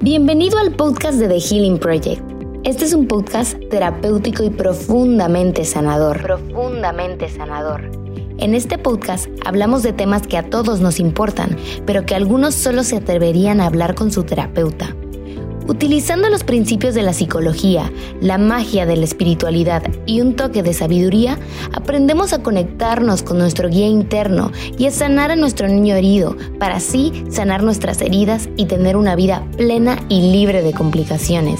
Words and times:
Bienvenido 0.00 0.58
al 0.58 0.72
podcast 0.72 1.18
de 1.18 1.28
The 1.28 1.40
Healing 1.40 1.78
Project. 1.78 2.20
Este 2.64 2.84
es 2.84 2.94
un 2.94 3.06
podcast 3.06 3.56
terapéutico 3.70 4.42
y 4.42 4.50
profundamente 4.50 5.64
sanador. 5.64 6.20
Profundamente 6.20 7.28
sanador. 7.28 7.90
En 8.38 8.54
este 8.54 8.76
podcast 8.76 9.28
hablamos 9.46 9.82
de 9.82 9.92
temas 9.92 10.26
que 10.26 10.36
a 10.36 10.50
todos 10.50 10.80
nos 10.80 10.98
importan, 10.98 11.56
pero 11.86 12.04
que 12.04 12.16
algunos 12.16 12.54
solo 12.54 12.82
se 12.82 12.96
atreverían 12.96 13.60
a 13.60 13.66
hablar 13.66 13.94
con 13.94 14.10
su 14.10 14.24
terapeuta. 14.24 14.94
Utilizando 15.66 16.28
los 16.28 16.44
principios 16.44 16.94
de 16.94 17.02
la 17.02 17.14
psicología, 17.14 17.90
la 18.20 18.36
magia 18.36 18.84
de 18.84 18.96
la 18.96 19.04
espiritualidad 19.04 19.82
y 20.04 20.20
un 20.20 20.36
toque 20.36 20.62
de 20.62 20.74
sabiduría, 20.74 21.38
aprendemos 21.72 22.34
a 22.34 22.42
conectarnos 22.42 23.22
con 23.22 23.38
nuestro 23.38 23.70
guía 23.70 23.86
interno 23.86 24.52
y 24.76 24.86
a 24.86 24.90
sanar 24.90 25.30
a 25.30 25.36
nuestro 25.36 25.66
niño 25.66 25.94
herido, 25.94 26.36
para 26.58 26.76
así 26.76 27.24
sanar 27.30 27.62
nuestras 27.62 28.02
heridas 28.02 28.50
y 28.58 28.66
tener 28.66 28.96
una 28.98 29.16
vida 29.16 29.42
plena 29.56 29.98
y 30.10 30.32
libre 30.32 30.60
de 30.60 30.74
complicaciones. 30.74 31.58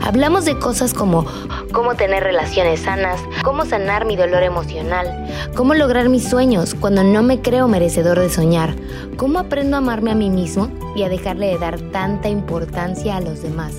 Hablamos 0.00 0.44
de 0.44 0.58
cosas 0.58 0.92
como 0.92 1.24
cómo 1.72 1.94
tener 1.94 2.22
relaciones 2.22 2.80
sanas, 2.80 3.20
cómo 3.42 3.64
sanar 3.64 4.04
mi 4.04 4.16
dolor 4.16 4.42
emocional, 4.42 5.28
cómo 5.54 5.74
lograr 5.74 6.08
mis 6.08 6.28
sueños 6.28 6.74
cuando 6.74 7.04
no 7.04 7.22
me 7.22 7.40
creo 7.40 7.68
merecedor 7.68 8.18
de 8.18 8.30
soñar, 8.30 8.74
cómo 9.16 9.38
aprendo 9.38 9.76
a 9.76 9.78
amarme 9.78 10.10
a 10.10 10.14
mí 10.14 10.30
mismo 10.30 10.68
y 10.94 11.02
a 11.02 11.08
dejarle 11.08 11.46
de 11.48 11.58
dar 11.58 11.80
tanta 11.92 12.28
importancia 12.28 13.16
a 13.16 13.20
los 13.20 13.42
demás. 13.42 13.74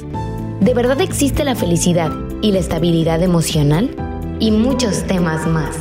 ¿De 0.60 0.74
verdad 0.74 1.02
existe 1.02 1.44
la 1.44 1.56
felicidad 1.56 2.12
y 2.42 2.52
la 2.52 2.60
estabilidad 2.60 3.22
emocional? 3.24 3.90
Y 4.40 4.52
muchos 4.52 5.04
temas 5.04 5.48
más. 5.48 5.76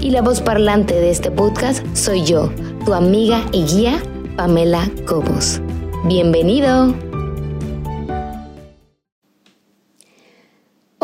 Y 0.00 0.10
la 0.10 0.22
voz 0.22 0.40
parlante 0.40 0.94
de 0.94 1.10
este 1.10 1.30
podcast 1.30 1.84
soy 1.94 2.24
yo, 2.24 2.50
tu 2.84 2.94
amiga 2.94 3.44
y 3.52 3.64
guía, 3.64 4.02
Pamela 4.36 4.88
Cobos. 5.06 5.60
Bienvenido. 6.04 7.13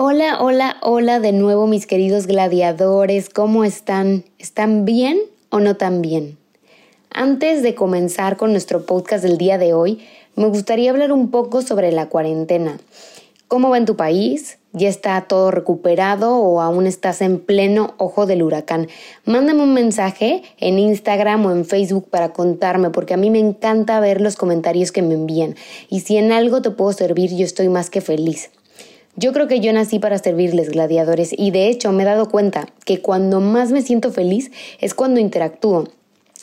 Hola, 0.02 0.38
hola, 0.40 0.78
hola 0.80 1.20
de 1.20 1.32
nuevo 1.32 1.66
mis 1.66 1.86
queridos 1.86 2.26
gladiadores, 2.26 3.28
¿cómo 3.28 3.64
están? 3.64 4.24
¿Están 4.38 4.86
bien 4.86 5.18
o 5.50 5.60
no 5.60 5.76
tan 5.76 6.00
bien? 6.00 6.38
Antes 7.10 7.62
de 7.62 7.74
comenzar 7.74 8.38
con 8.38 8.52
nuestro 8.52 8.86
podcast 8.86 9.22
del 9.22 9.36
día 9.36 9.58
de 9.58 9.74
hoy, 9.74 10.02
me 10.36 10.46
gustaría 10.46 10.90
hablar 10.90 11.12
un 11.12 11.30
poco 11.30 11.60
sobre 11.60 11.92
la 11.92 12.08
cuarentena. 12.08 12.78
¿Cómo 13.46 13.68
va 13.68 13.76
en 13.76 13.84
tu 13.84 13.94
país? 13.94 14.56
¿Ya 14.72 14.88
está 14.88 15.20
todo 15.28 15.50
recuperado 15.50 16.34
o 16.34 16.62
aún 16.62 16.86
estás 16.86 17.20
en 17.20 17.38
pleno 17.38 17.92
ojo 17.98 18.24
del 18.24 18.42
huracán? 18.42 18.88
Mándame 19.26 19.64
un 19.64 19.74
mensaje 19.74 20.42
en 20.56 20.78
Instagram 20.78 21.44
o 21.44 21.50
en 21.50 21.66
Facebook 21.66 22.08
para 22.08 22.32
contarme 22.32 22.88
porque 22.88 23.12
a 23.12 23.18
mí 23.18 23.28
me 23.28 23.38
encanta 23.38 24.00
ver 24.00 24.22
los 24.22 24.36
comentarios 24.36 24.92
que 24.92 25.02
me 25.02 25.12
envían 25.12 25.56
y 25.90 26.00
si 26.00 26.16
en 26.16 26.32
algo 26.32 26.62
te 26.62 26.70
puedo 26.70 26.94
servir 26.94 27.36
yo 27.36 27.44
estoy 27.44 27.68
más 27.68 27.90
que 27.90 28.00
feliz. 28.00 28.50
Yo 29.20 29.34
creo 29.34 29.48
que 29.48 29.60
yo 29.60 29.70
nací 29.74 29.98
para 29.98 30.16
servirles 30.16 30.70
gladiadores 30.70 31.34
y 31.36 31.50
de 31.50 31.68
hecho 31.68 31.92
me 31.92 32.04
he 32.04 32.06
dado 32.06 32.30
cuenta 32.30 32.68
que 32.86 33.02
cuando 33.02 33.40
más 33.40 33.70
me 33.70 33.82
siento 33.82 34.12
feliz 34.12 34.50
es 34.78 34.94
cuando 34.94 35.20
interactúo 35.20 35.88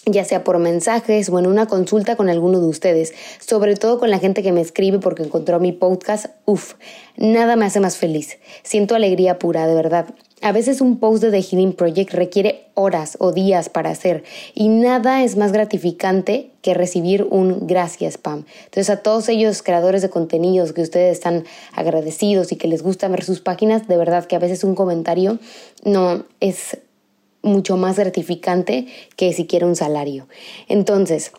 ya 0.08 0.24
sea 0.24 0.44
por 0.44 0.60
mensajes 0.60 1.30
o 1.30 1.40
en 1.40 1.48
una 1.48 1.68
consulta 1.68 2.16
con 2.16 2.30
alguno 2.30 2.60
de 2.60 2.68
ustedes, 2.68 3.14
sobre 3.40 3.76
todo 3.76 4.00
con 4.00 4.10
la 4.10 4.20
gente 4.20 4.44
que 4.44 4.52
me 4.52 4.62
escribe 4.62 5.00
porque 5.00 5.24
encontró 5.24 5.60
mi 5.60 5.72
podcast, 5.72 6.28
uff, 6.46 6.76
nada 7.18 7.56
me 7.56 7.66
hace 7.66 7.80
más 7.80 7.98
feliz. 7.98 8.38
Siento 8.64 8.96
alegría 8.96 9.40
pura, 9.40 9.68
de 9.68 9.76
verdad. 9.76 10.08
A 10.42 10.52
veces 10.52 10.82
un 10.82 11.00
post 11.00 11.24
de 11.24 11.32
The 11.32 11.42
Healing 11.42 11.74
Project 11.74 12.14
requiere 12.14 12.68
horas 12.76 13.18
o 13.20 13.32
días 13.32 13.70
para 13.70 13.90
hacer 13.90 14.24
y 14.54 14.70
nada 14.70 15.24
es 15.24 15.36
más 15.36 15.52
gratificante 15.52 16.52
que 16.62 16.76
recibir 16.76 17.24
un 17.24 17.66
gracias, 17.66 18.20
Pam. 18.20 18.46
Entonces 18.66 18.92
a 18.92 19.02
todos 19.02 19.30
ellos 19.30 19.64
creadores 19.64 20.04
de 20.04 20.12
contenidos 20.12 20.74
que 20.74 20.84
ustedes 20.84 21.14
están 21.14 21.46
agradecidos 21.74 22.52
y 22.52 22.56
que 22.56 22.68
les 22.68 22.84
gusta 22.84 23.08
ver 23.08 23.24
sus 23.24 23.42
páginas, 23.42 23.88
de 23.88 23.98
verdad 23.98 24.26
que 24.26 24.36
a 24.36 24.40
veces 24.40 24.64
un 24.64 24.76
comentario 24.76 25.40
no 25.84 26.24
es 26.40 26.78
mucho 27.42 27.78
más 27.78 27.98
gratificante 27.98 28.88
que 29.16 29.34
siquiera 29.34 29.66
un 29.66 29.76
salario. 29.76 30.28
Entonces, 30.68 31.32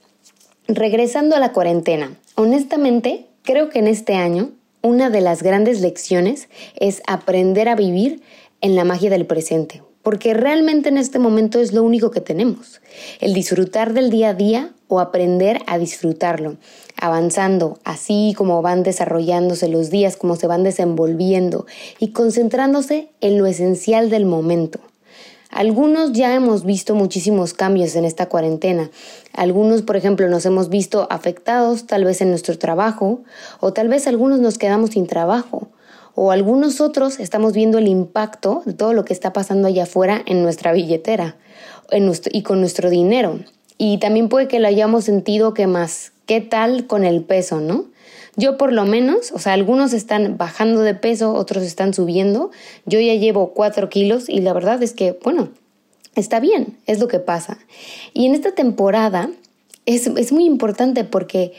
regresando 0.67 1.37
a 1.37 1.41
la 1.41 1.53
cuarentena, 1.53 2.17
honestamente 2.35 3.27
creo 3.43 3.71
que 3.71 3.79
en 3.79 3.89
este 3.89 4.15
año 4.15 4.53
una 4.83 5.11
de 5.11 5.21
las 5.21 5.43
grandes 5.43 5.81
lecciones 5.81 6.49
es 6.77 7.03
aprender 7.07 7.69
a 7.69 7.75
vivir 7.75 8.23
en 8.61 8.77
la 8.77 8.85
magia 8.85 9.11
del 9.11 9.27
presente, 9.27 9.83
porque 10.03 10.35
realmente 10.35 10.89
en 10.89 10.99
este 10.99 11.19
momento 11.19 11.61
es 11.61 11.73
lo 11.73 11.83
único 11.83 12.11
que 12.11 12.21
tenemos, 12.21 12.81
el 13.21 13.35
disfrutar 13.35 13.93
del 13.93 14.11
día 14.11 14.31
a 14.31 14.35
día 14.35 14.73
o 14.87 15.01
aprender 15.01 15.61
a 15.67 15.79
disfrutarlo, 15.79 16.57
avanzando 17.01 17.79
así 17.85 18.35
como 18.37 18.63
van 18.63 18.83
desarrollándose 18.83 19.69
los 19.69 19.91
días, 19.91 20.17
como 20.17 20.37
se 20.37 20.47
van 20.47 20.63
desenvolviendo 20.63 21.67
y 21.99 22.09
concentrándose 22.09 23.09
en 23.21 23.39
lo 23.39 23.47
esencial 23.47 24.11
del 24.11 24.27
momento. 24.27 24.81
Algunos 25.51 26.13
ya 26.13 26.35
hemos 26.35 26.65
visto 26.65 26.95
muchísimos 26.95 27.55
cambios 27.55 27.97
en 27.97 28.05
esta 28.05 28.27
cuarentena. 28.27 28.91
Algunos, 29.33 29.83
por 29.83 29.97
ejemplo, 29.97 30.29
nos 30.29 30.45
hemos 30.45 30.69
visto 30.69 31.07
afectados 31.11 31.87
tal 31.87 32.05
vez 32.05 32.21
en 32.21 32.31
nuestro 32.31 32.59
trabajo 32.59 33.23
o 33.61 33.73
tal 33.73 33.89
vez 33.89 34.07
algunos 34.07 34.41
nos 34.41 34.59
quedamos 34.59 34.91
sin 34.91 35.07
trabajo 35.07 35.69
o 36.15 36.33
algunos 36.33 36.81
otros 36.81 37.21
estamos 37.21 37.53
viendo 37.53 37.79
el 37.79 37.87
impacto 37.87 38.63
de 38.67 38.75
todo 38.75 38.93
lo 38.93 39.05
que 39.05 39.13
está 39.13 39.33
pasando 39.33 39.69
allá 39.69 39.85
afuera 39.85 40.21
en 40.27 40.43
nuestra 40.43 40.73
billetera 40.73 41.37
y 42.33 42.43
con 42.43 42.61
nuestro 42.61 42.91
dinero. 42.91 43.39
Y 43.79 43.99
también 43.99 44.29
puede 44.29 44.49
que 44.49 44.59
lo 44.59 44.67
hayamos 44.67 45.05
sentido 45.05 45.55
que 45.55 45.67
más, 45.69 46.13
¿qué 46.27 46.41
tal 46.41 46.87
con 46.89 47.05
el 47.05 47.23
peso, 47.23 47.61
no? 47.61 47.85
Yo 48.39 48.57
por 48.57 48.73
lo 48.73 48.87
menos, 48.87 49.33
o 49.33 49.39
sea, 49.41 49.53
algunos 49.53 49.93
están 49.93 50.39
bajando 50.39 50.83
de 50.83 50.95
peso, 50.95 51.35
otros 51.35 51.65
están 51.65 51.93
subiendo. 51.93 52.53
Yo 52.87 53.01
ya 53.01 53.15
llevo 53.15 53.53
cuatro 53.53 53.89
kilos 53.89 54.29
y 54.29 54.41
la 54.41 54.53
verdad 54.53 54.81
es 54.83 54.93
que, 54.93 55.19
bueno, 55.25 55.49
está 56.15 56.39
bien, 56.39 56.79
es 56.87 57.01
lo 57.01 57.09
que 57.09 57.19
pasa. 57.19 57.59
Y 58.15 58.27
en 58.27 58.37
esta 58.37 58.53
temporada 58.53 59.29
es, 59.87 60.07
es 60.07 60.31
muy 60.31 60.45
importante 60.45 61.03
porque 61.03 61.53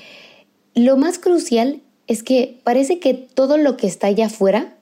lo 0.74 0.96
más 0.96 1.20
crucial 1.20 1.82
es 2.08 2.24
que 2.24 2.60
parece 2.64 3.00
que 3.00 3.14
todo 3.14 3.58
lo 3.58 3.76
que 3.76 3.86
está 3.86 4.08
allá 4.08 4.28
afuera 4.28 4.74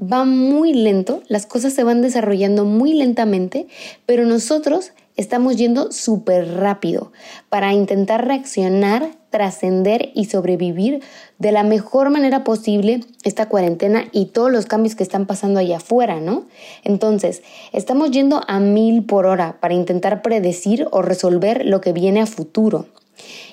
va 0.00 0.24
muy 0.24 0.72
lento, 0.72 1.22
las 1.28 1.46
cosas 1.46 1.74
se 1.74 1.84
van 1.84 2.02
desarrollando 2.02 2.64
muy 2.64 2.94
lentamente, 2.94 3.66
pero 4.06 4.24
nosotros 4.24 4.92
estamos 5.16 5.56
yendo 5.56 5.92
súper 5.92 6.48
rápido 6.54 7.12
para 7.48 7.72
intentar 7.72 8.26
reaccionar, 8.26 9.10
trascender 9.32 10.10
y 10.14 10.26
sobrevivir 10.26 11.00
de 11.40 11.50
la 11.50 11.64
mejor 11.64 12.10
manera 12.10 12.44
posible 12.44 13.00
esta 13.24 13.48
cuarentena 13.48 14.04
y 14.12 14.26
todos 14.26 14.52
los 14.52 14.66
cambios 14.66 14.94
que 14.94 15.02
están 15.02 15.26
pasando 15.26 15.58
allá 15.58 15.78
afuera, 15.78 16.20
¿no? 16.20 16.44
Entonces, 16.84 17.42
estamos 17.72 18.12
yendo 18.12 18.42
a 18.46 18.60
mil 18.60 19.04
por 19.04 19.26
hora 19.26 19.56
para 19.58 19.74
intentar 19.74 20.22
predecir 20.22 20.86
o 20.92 21.02
resolver 21.02 21.66
lo 21.66 21.80
que 21.80 21.92
viene 21.92 22.20
a 22.20 22.26
futuro. 22.26 22.86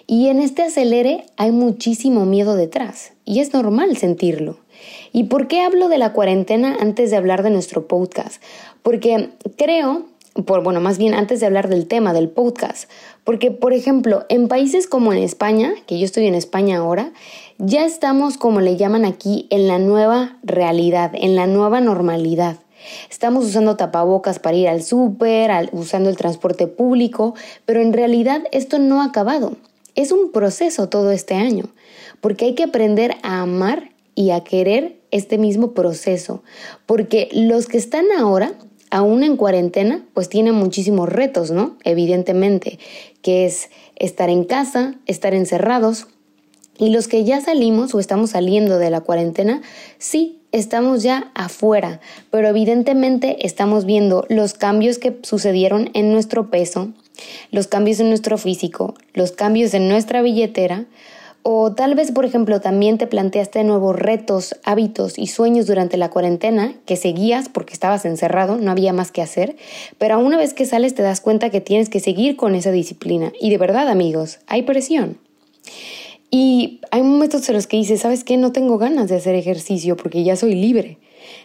Y 0.05 0.27
en 0.27 0.39
este 0.39 0.63
acelere 0.63 1.25
hay 1.37 1.51
muchísimo 1.51 2.25
miedo 2.25 2.55
detrás 2.55 3.13
y 3.25 3.39
es 3.39 3.53
normal 3.53 3.97
sentirlo. 3.97 4.57
¿Y 5.11 5.25
por 5.25 5.47
qué 5.47 5.61
hablo 5.61 5.87
de 5.87 5.97
la 5.97 6.13
cuarentena 6.13 6.77
antes 6.79 7.11
de 7.11 7.17
hablar 7.17 7.43
de 7.43 7.49
nuestro 7.49 7.87
podcast? 7.87 8.41
Porque 8.83 9.29
creo, 9.57 10.05
por, 10.45 10.63
bueno, 10.63 10.79
más 10.81 10.97
bien 10.97 11.13
antes 11.13 11.39
de 11.39 11.45
hablar 11.45 11.69
del 11.69 11.87
tema 11.87 12.13
del 12.13 12.29
podcast, 12.29 12.89
porque 13.23 13.51
por 13.51 13.73
ejemplo, 13.73 14.25
en 14.29 14.47
países 14.47 14.87
como 14.87 15.11
en 15.13 15.19
España, 15.19 15.73
que 15.85 15.99
yo 15.99 16.05
estoy 16.05 16.27
en 16.27 16.35
España 16.35 16.77
ahora, 16.77 17.11
ya 17.57 17.85
estamos, 17.85 18.37
como 18.37 18.61
le 18.61 18.77
llaman 18.77 19.05
aquí, 19.05 19.47
en 19.49 19.67
la 19.67 19.79
nueva 19.79 20.37
realidad, 20.43 21.11
en 21.13 21.35
la 21.35 21.47
nueva 21.47 21.81
normalidad. 21.81 22.57
Estamos 23.09 23.45
usando 23.45 23.75
tapabocas 23.75 24.39
para 24.39 24.55
ir 24.55 24.69
al 24.69 24.83
súper, 24.83 25.51
usando 25.73 26.09
el 26.09 26.17
transporte 26.17 26.67
público, 26.67 27.35
pero 27.65 27.81
en 27.81 27.93
realidad 27.93 28.43
esto 28.51 28.79
no 28.79 29.01
ha 29.01 29.05
acabado. 29.05 29.57
Es 29.95 30.11
un 30.11 30.31
proceso 30.31 30.87
todo 30.87 31.11
este 31.11 31.35
año, 31.35 31.65
porque 32.21 32.45
hay 32.45 32.55
que 32.55 32.63
aprender 32.63 33.17
a 33.21 33.41
amar 33.41 33.91
y 34.15 34.31
a 34.31 34.43
querer 34.43 34.99
este 35.11 35.37
mismo 35.37 35.73
proceso, 35.73 36.43
porque 36.85 37.29
los 37.33 37.67
que 37.67 37.77
están 37.77 38.05
ahora, 38.17 38.53
aún 38.89 39.23
en 39.23 39.37
cuarentena, 39.37 40.05
pues 40.13 40.29
tienen 40.29 40.55
muchísimos 40.55 41.09
retos, 41.09 41.51
¿no? 41.51 41.77
Evidentemente, 41.83 42.79
que 43.21 43.45
es 43.45 43.69
estar 43.95 44.29
en 44.29 44.43
casa, 44.43 44.95
estar 45.05 45.33
encerrados, 45.33 46.07
y 46.79 46.89
los 46.89 47.09
que 47.09 47.25
ya 47.25 47.41
salimos 47.41 47.93
o 47.93 47.99
estamos 47.99 48.31
saliendo 48.31 48.79
de 48.79 48.89
la 48.89 49.01
cuarentena, 49.01 49.61
sí, 49.97 50.39
estamos 50.53 51.03
ya 51.03 51.29
afuera, 51.35 51.99
pero 52.31 52.47
evidentemente 52.47 53.45
estamos 53.45 53.85
viendo 53.85 54.25
los 54.29 54.53
cambios 54.53 54.97
que 54.97 55.17
sucedieron 55.21 55.89
en 55.93 56.13
nuestro 56.13 56.49
peso, 56.49 56.93
los 57.51 57.67
cambios 57.67 57.99
en 57.99 58.07
nuestro 58.07 58.37
físico, 58.37 58.95
los 59.13 59.33
cambios 59.33 59.73
en 59.73 59.89
nuestra 59.89 60.21
billetera, 60.21 60.85
o 61.43 61.73
tal 61.73 61.95
vez, 61.95 62.11
por 62.11 62.25
ejemplo, 62.25 62.59
también 62.59 62.97
te 62.97 63.07
planteaste 63.07 63.63
nuevos 63.63 63.95
retos, 63.95 64.55
hábitos 64.63 65.17
y 65.17 65.27
sueños 65.27 65.67
durante 65.67 65.97
la 65.97 66.09
cuarentena 66.09 66.73
que 66.85 66.95
seguías 66.95 67.49
porque 67.49 67.73
estabas 67.73 68.05
encerrado, 68.05 68.57
no 68.57 68.71
había 68.71 68.93
más 68.93 69.11
que 69.11 69.21
hacer, 69.21 69.55
pero 69.97 70.19
una 70.19 70.37
vez 70.37 70.53
que 70.53 70.65
sales 70.65 70.95
te 70.95 71.01
das 71.01 71.21
cuenta 71.21 71.49
que 71.49 71.61
tienes 71.61 71.89
que 71.89 71.99
seguir 71.99 72.35
con 72.35 72.55
esa 72.55 72.71
disciplina. 72.71 73.31
Y 73.39 73.49
de 73.49 73.57
verdad, 73.57 73.87
amigos, 73.87 74.39
hay 74.47 74.63
presión. 74.63 75.17
Y 76.29 76.81
hay 76.91 77.01
momentos 77.01 77.47
en 77.49 77.55
los 77.55 77.67
que 77.67 77.77
dices, 77.77 78.01
¿sabes 78.01 78.23
qué? 78.23 78.37
No 78.37 78.51
tengo 78.51 78.77
ganas 78.77 79.07
de 79.07 79.15
hacer 79.15 79.35
ejercicio 79.35 79.97
porque 79.97 80.23
ya 80.23 80.35
soy 80.35 80.55
libre. 80.55 80.99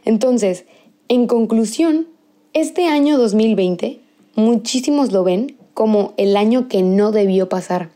Entonces, 0.04 0.66
en 1.08 1.26
conclusión, 1.26 2.08
este 2.52 2.86
año 2.86 3.16
2020, 3.16 4.00
muchísimos 4.34 5.12
lo 5.12 5.24
ven 5.24 5.56
como 5.72 6.14
el 6.16 6.36
año 6.36 6.68
que 6.68 6.82
no 6.82 7.12
debió 7.12 7.48
pasar. 7.48 7.90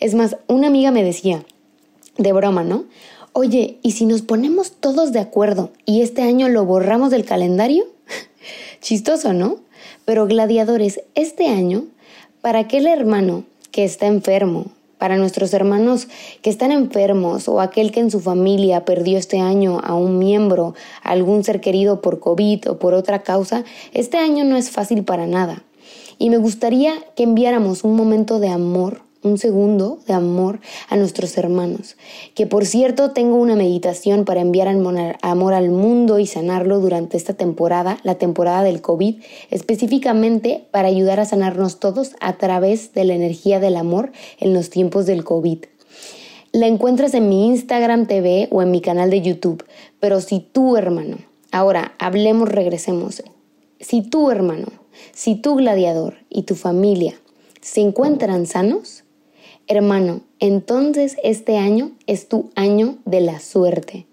Es 0.00 0.14
más, 0.14 0.38
una 0.46 0.68
amiga 0.68 0.90
me 0.92 1.04
decía, 1.04 1.44
de 2.16 2.32
broma, 2.32 2.64
¿no? 2.64 2.86
Oye, 3.34 3.76
¿y 3.82 3.92
si 3.92 4.06
nos 4.06 4.22
ponemos 4.22 4.72
todos 4.72 5.12
de 5.12 5.20
acuerdo 5.20 5.72
y 5.84 6.00
este 6.00 6.22
año 6.22 6.48
lo 6.48 6.64
borramos 6.64 7.10
del 7.10 7.26
calendario? 7.26 7.84
Chistoso, 8.80 9.34
¿no? 9.34 9.58
Pero 10.06 10.26
gladiadores, 10.26 11.02
este 11.14 11.48
año, 11.48 11.84
para 12.40 12.60
aquel 12.60 12.86
hermano 12.86 13.44
que 13.72 13.84
está 13.84 14.06
enfermo, 14.06 14.70
para 14.96 15.18
nuestros 15.18 15.52
hermanos 15.52 16.08
que 16.40 16.48
están 16.48 16.72
enfermos 16.72 17.46
o 17.46 17.60
aquel 17.60 17.92
que 17.92 18.00
en 18.00 18.10
su 18.10 18.20
familia 18.20 18.86
perdió 18.86 19.18
este 19.18 19.38
año 19.38 19.80
a 19.84 19.94
un 19.94 20.18
miembro, 20.18 20.74
a 21.02 21.10
algún 21.10 21.44
ser 21.44 21.60
querido 21.60 22.00
por 22.00 22.20
COVID 22.20 22.70
o 22.70 22.78
por 22.78 22.94
otra 22.94 23.22
causa, 23.22 23.64
este 23.92 24.16
año 24.16 24.44
no 24.44 24.56
es 24.56 24.70
fácil 24.70 25.04
para 25.04 25.26
nada. 25.26 25.62
Y 26.18 26.30
me 26.30 26.38
gustaría 26.38 26.94
que 27.16 27.24
enviáramos 27.24 27.84
un 27.84 27.96
momento 27.96 28.40
de 28.40 28.48
amor 28.48 29.09
un 29.22 29.38
segundo 29.38 29.98
de 30.06 30.14
amor 30.14 30.60
a 30.88 30.96
nuestros 30.96 31.36
hermanos. 31.36 31.96
Que 32.34 32.46
por 32.46 32.66
cierto 32.66 33.10
tengo 33.10 33.36
una 33.36 33.56
meditación 33.56 34.24
para 34.24 34.40
enviar 34.40 34.68
amor 34.68 35.54
al 35.54 35.70
mundo 35.70 36.18
y 36.18 36.26
sanarlo 36.26 36.80
durante 36.80 37.16
esta 37.16 37.34
temporada, 37.34 37.98
la 38.02 38.16
temporada 38.16 38.62
del 38.62 38.80
COVID, 38.80 39.22
específicamente 39.50 40.64
para 40.70 40.88
ayudar 40.88 41.20
a 41.20 41.26
sanarnos 41.26 41.80
todos 41.80 42.12
a 42.20 42.38
través 42.38 42.92
de 42.92 43.04
la 43.04 43.14
energía 43.14 43.60
del 43.60 43.76
amor 43.76 44.12
en 44.38 44.54
los 44.54 44.70
tiempos 44.70 45.06
del 45.06 45.24
COVID. 45.24 45.64
La 46.52 46.66
encuentras 46.66 47.14
en 47.14 47.28
mi 47.28 47.46
Instagram 47.46 48.06
TV 48.06 48.48
o 48.50 48.62
en 48.62 48.72
mi 48.72 48.80
canal 48.80 49.10
de 49.10 49.20
YouTube. 49.20 49.64
Pero 50.00 50.20
si 50.20 50.40
tú, 50.40 50.76
hermano, 50.76 51.18
ahora 51.52 51.94
hablemos, 51.98 52.48
regresemos. 52.48 53.22
Si 53.78 54.02
tú, 54.02 54.30
hermano, 54.30 54.66
si 55.12 55.36
tu 55.36 55.54
gladiador 55.54 56.16
y 56.28 56.42
tu 56.42 56.56
familia 56.56 57.14
se 57.60 57.82
encuentran 57.82 58.46
sanos, 58.46 59.04
Hermano, 59.70 60.22
entonces 60.40 61.16
este 61.22 61.56
año 61.56 61.92
es 62.08 62.26
tu 62.26 62.50
año 62.56 62.98
de 63.04 63.20
la 63.20 63.38
suerte, 63.38 64.04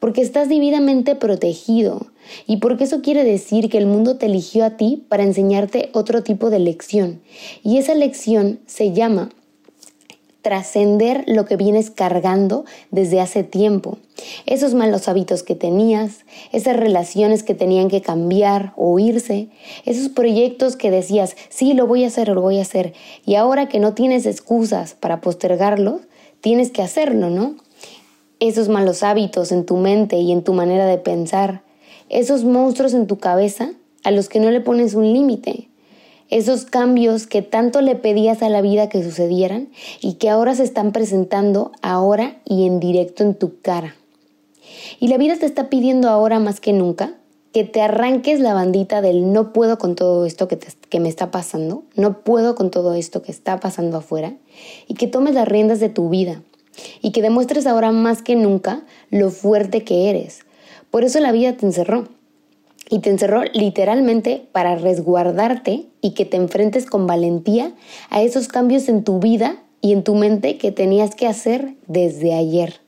porque 0.00 0.22
estás 0.22 0.48
divinamente 0.48 1.16
protegido 1.16 2.06
y 2.46 2.56
porque 2.56 2.84
eso 2.84 3.02
quiere 3.02 3.22
decir 3.22 3.68
que 3.68 3.76
el 3.76 3.84
mundo 3.84 4.16
te 4.16 4.24
eligió 4.24 4.64
a 4.64 4.78
ti 4.78 5.04
para 5.10 5.22
enseñarte 5.22 5.90
otro 5.92 6.22
tipo 6.22 6.48
de 6.48 6.60
lección. 6.60 7.20
Y 7.62 7.76
esa 7.76 7.94
lección 7.94 8.60
se 8.64 8.94
llama 8.94 9.28
trascender 10.42 11.24
lo 11.26 11.44
que 11.44 11.56
vienes 11.56 11.90
cargando 11.90 12.64
desde 12.90 13.20
hace 13.20 13.44
tiempo. 13.44 13.98
Esos 14.44 14.74
malos 14.74 15.08
hábitos 15.08 15.42
que 15.42 15.54
tenías, 15.54 16.24
esas 16.50 16.76
relaciones 16.76 17.42
que 17.42 17.54
tenían 17.54 17.88
que 17.88 18.02
cambiar 18.02 18.72
o 18.76 18.98
irse, 18.98 19.48
esos 19.84 20.08
proyectos 20.08 20.76
que 20.76 20.90
decías, 20.90 21.36
sí, 21.48 21.72
lo 21.72 21.86
voy 21.86 22.04
a 22.04 22.08
hacer, 22.08 22.28
lo 22.28 22.42
voy 22.42 22.58
a 22.58 22.62
hacer, 22.62 22.92
y 23.24 23.36
ahora 23.36 23.68
que 23.68 23.78
no 23.78 23.94
tienes 23.94 24.26
excusas 24.26 24.94
para 24.94 25.20
postergarlo, 25.20 26.00
tienes 26.40 26.70
que 26.70 26.82
hacerlo, 26.82 27.30
¿no? 27.30 27.54
Esos 28.40 28.68
malos 28.68 29.04
hábitos 29.04 29.52
en 29.52 29.64
tu 29.64 29.76
mente 29.76 30.18
y 30.18 30.32
en 30.32 30.42
tu 30.42 30.52
manera 30.52 30.86
de 30.86 30.98
pensar, 30.98 31.62
esos 32.08 32.44
monstruos 32.44 32.92
en 32.94 33.06
tu 33.06 33.18
cabeza 33.18 33.72
a 34.04 34.10
los 34.10 34.28
que 34.28 34.40
no 34.40 34.50
le 34.50 34.60
pones 34.60 34.94
un 34.94 35.12
límite, 35.12 35.68
esos 36.32 36.64
cambios 36.64 37.26
que 37.26 37.42
tanto 37.42 37.82
le 37.82 37.94
pedías 37.94 38.42
a 38.42 38.48
la 38.48 38.62
vida 38.62 38.88
que 38.88 39.02
sucedieran 39.02 39.68
y 40.00 40.14
que 40.14 40.30
ahora 40.30 40.54
se 40.54 40.62
están 40.62 40.90
presentando 40.90 41.72
ahora 41.82 42.40
y 42.46 42.66
en 42.66 42.80
directo 42.80 43.22
en 43.22 43.34
tu 43.34 43.60
cara. 43.60 43.94
Y 44.98 45.08
la 45.08 45.18
vida 45.18 45.36
te 45.36 45.44
está 45.44 45.68
pidiendo 45.68 46.08
ahora 46.08 46.38
más 46.38 46.58
que 46.58 46.72
nunca 46.72 47.14
que 47.52 47.64
te 47.64 47.82
arranques 47.82 48.40
la 48.40 48.54
bandita 48.54 49.02
del 49.02 49.30
no 49.30 49.52
puedo 49.52 49.76
con 49.76 49.94
todo 49.94 50.24
esto 50.24 50.48
que, 50.48 50.58
que 50.88 51.00
me 51.00 51.10
está 51.10 51.30
pasando, 51.30 51.82
no 51.96 52.20
puedo 52.20 52.54
con 52.54 52.70
todo 52.70 52.94
esto 52.94 53.20
que 53.20 53.30
está 53.30 53.60
pasando 53.60 53.98
afuera, 53.98 54.32
y 54.88 54.94
que 54.94 55.06
tomes 55.06 55.34
las 55.34 55.46
riendas 55.46 55.78
de 55.78 55.90
tu 55.90 56.08
vida, 56.08 56.40
y 57.02 57.12
que 57.12 57.20
demuestres 57.20 57.66
ahora 57.66 57.92
más 57.92 58.22
que 58.22 58.36
nunca 58.36 58.84
lo 59.10 59.30
fuerte 59.30 59.84
que 59.84 60.08
eres. 60.08 60.46
Por 60.90 61.04
eso 61.04 61.20
la 61.20 61.30
vida 61.30 61.54
te 61.54 61.66
encerró 61.66 62.08
y 62.92 62.98
te 62.98 63.08
encerró 63.08 63.42
literalmente 63.54 64.46
para 64.52 64.76
resguardarte 64.76 65.86
y 66.02 66.10
que 66.10 66.26
te 66.26 66.36
enfrentes 66.36 66.84
con 66.84 67.06
valentía 67.06 67.72
a 68.10 68.20
esos 68.20 68.48
cambios 68.48 68.86
en 68.90 69.02
tu 69.02 69.18
vida 69.18 69.56
y 69.80 69.94
en 69.94 70.04
tu 70.04 70.14
mente 70.14 70.58
que 70.58 70.72
tenías 70.72 71.14
que 71.14 71.26
hacer 71.26 71.72
desde 71.86 72.34
ayer. 72.34 72.82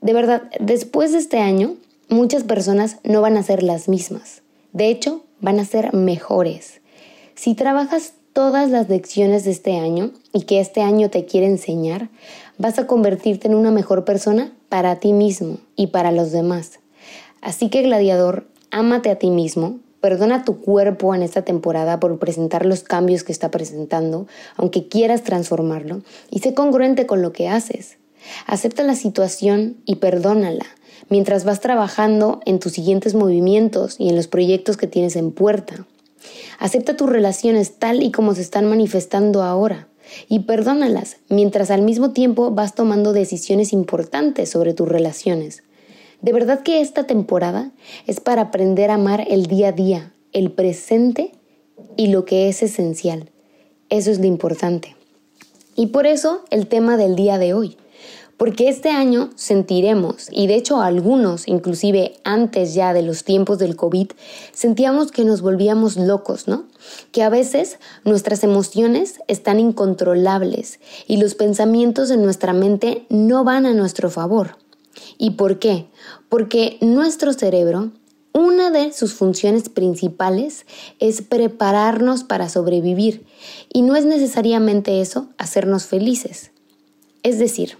De 0.00 0.12
verdad, 0.12 0.44
después 0.60 1.10
de 1.10 1.18
este 1.18 1.40
año, 1.40 1.74
muchas 2.08 2.44
personas 2.44 2.98
no 3.02 3.20
van 3.20 3.36
a 3.36 3.42
ser 3.42 3.64
las 3.64 3.88
mismas. 3.88 4.42
De 4.72 4.90
hecho, 4.90 5.24
van 5.40 5.58
a 5.58 5.64
ser 5.64 5.92
mejores. 5.92 6.80
Si 7.34 7.56
trabajas 7.56 8.12
todas 8.32 8.70
las 8.70 8.88
lecciones 8.88 9.42
de 9.42 9.50
este 9.50 9.76
año 9.76 10.12
y 10.32 10.42
que 10.42 10.60
este 10.60 10.82
año 10.82 11.10
te 11.10 11.24
quiere 11.24 11.48
enseñar, 11.48 12.10
vas 12.58 12.78
a 12.78 12.86
convertirte 12.86 13.48
en 13.48 13.56
una 13.56 13.72
mejor 13.72 14.04
persona 14.04 14.52
para 14.68 15.00
ti 15.00 15.12
mismo 15.12 15.58
y 15.74 15.88
para 15.88 16.12
los 16.12 16.30
demás. 16.30 16.78
Así 17.40 17.70
que, 17.70 17.82
gladiador, 17.82 18.46
ámate 18.70 19.10
a 19.10 19.16
ti 19.16 19.30
mismo, 19.30 19.80
perdona 20.00 20.36
a 20.36 20.44
tu 20.44 20.60
cuerpo 20.60 21.14
en 21.14 21.22
esta 21.22 21.42
temporada 21.42 22.00
por 22.00 22.18
presentar 22.18 22.66
los 22.66 22.82
cambios 22.82 23.22
que 23.22 23.32
está 23.32 23.50
presentando, 23.50 24.26
aunque 24.56 24.88
quieras 24.88 25.22
transformarlo, 25.22 26.02
y 26.30 26.40
sé 26.40 26.54
congruente 26.54 27.06
con 27.06 27.22
lo 27.22 27.32
que 27.32 27.48
haces. 27.48 27.98
Acepta 28.46 28.82
la 28.82 28.94
situación 28.94 29.76
y 29.84 29.96
perdónala 29.96 30.66
mientras 31.08 31.44
vas 31.44 31.60
trabajando 31.60 32.40
en 32.46 32.58
tus 32.58 32.72
siguientes 32.72 33.14
movimientos 33.14 33.96
y 33.98 34.08
en 34.08 34.16
los 34.16 34.28
proyectos 34.28 34.76
que 34.76 34.86
tienes 34.86 35.16
en 35.16 35.32
puerta. 35.32 35.86
Acepta 36.58 36.96
tus 36.96 37.08
relaciones 37.08 37.78
tal 37.78 38.02
y 38.02 38.12
como 38.12 38.34
se 38.34 38.42
están 38.42 38.68
manifestando 38.68 39.42
ahora 39.42 39.88
y 40.28 40.40
perdónalas 40.40 41.16
mientras 41.28 41.70
al 41.70 41.82
mismo 41.82 42.10
tiempo 42.10 42.50
vas 42.50 42.74
tomando 42.74 43.12
decisiones 43.12 43.72
importantes 43.72 44.50
sobre 44.50 44.74
tus 44.74 44.88
relaciones. 44.88 45.62
De 46.22 46.32
verdad 46.32 46.62
que 46.62 46.80
esta 46.80 47.04
temporada 47.04 47.70
es 48.06 48.20
para 48.20 48.42
aprender 48.42 48.90
a 48.90 48.94
amar 48.94 49.24
el 49.28 49.46
día 49.46 49.68
a 49.68 49.72
día, 49.72 50.12
el 50.32 50.52
presente 50.52 51.32
y 51.96 52.08
lo 52.08 52.24
que 52.24 52.48
es 52.48 52.62
esencial. 52.62 53.30
Eso 53.88 54.10
es 54.10 54.18
lo 54.18 54.26
importante. 54.26 54.96
Y 55.76 55.88
por 55.88 56.06
eso 56.06 56.44
el 56.50 56.66
tema 56.66 56.96
del 56.96 57.16
día 57.16 57.38
de 57.38 57.54
hoy. 57.54 57.76
Porque 58.36 58.70
este 58.70 58.88
año 58.88 59.28
sentiremos, 59.34 60.28
y 60.30 60.46
de 60.46 60.54
hecho 60.54 60.80
algunos, 60.80 61.46
inclusive 61.46 62.14
antes 62.24 62.72
ya 62.72 62.94
de 62.94 63.02
los 63.02 63.22
tiempos 63.22 63.58
del 63.58 63.76
COVID, 63.76 64.12
sentíamos 64.52 65.12
que 65.12 65.26
nos 65.26 65.42
volvíamos 65.42 65.96
locos, 65.96 66.48
¿no? 66.48 66.64
Que 67.12 67.22
a 67.22 67.28
veces 67.28 67.78
nuestras 68.04 68.42
emociones 68.42 69.20
están 69.28 69.60
incontrolables 69.60 70.80
y 71.06 71.18
los 71.18 71.34
pensamientos 71.34 72.10
en 72.10 72.22
nuestra 72.22 72.54
mente 72.54 73.04
no 73.10 73.44
van 73.44 73.66
a 73.66 73.74
nuestro 73.74 74.08
favor. 74.08 74.56
¿Y 75.18 75.32
por 75.32 75.58
qué? 75.58 75.86
Porque 76.28 76.78
nuestro 76.80 77.32
cerebro, 77.32 77.90
una 78.32 78.70
de 78.70 78.92
sus 78.92 79.14
funciones 79.14 79.68
principales 79.68 80.66
es 80.98 81.22
prepararnos 81.22 82.24
para 82.24 82.48
sobrevivir 82.48 83.24
y 83.72 83.82
no 83.82 83.96
es 83.96 84.04
necesariamente 84.04 85.00
eso 85.00 85.28
hacernos 85.38 85.86
felices. 85.86 86.52
Es 87.22 87.38
decir, 87.38 87.78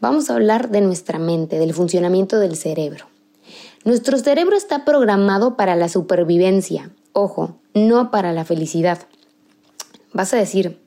vamos 0.00 0.30
a 0.30 0.34
hablar 0.34 0.70
de 0.70 0.80
nuestra 0.80 1.18
mente, 1.18 1.58
del 1.58 1.74
funcionamiento 1.74 2.38
del 2.38 2.56
cerebro. 2.56 3.06
Nuestro 3.84 4.18
cerebro 4.18 4.56
está 4.56 4.84
programado 4.84 5.56
para 5.56 5.76
la 5.76 5.90
supervivencia, 5.90 6.90
ojo, 7.12 7.58
no 7.74 8.10
para 8.10 8.32
la 8.32 8.46
felicidad. 8.46 9.06
Vas 10.14 10.32
a 10.32 10.38
decir, 10.38 10.80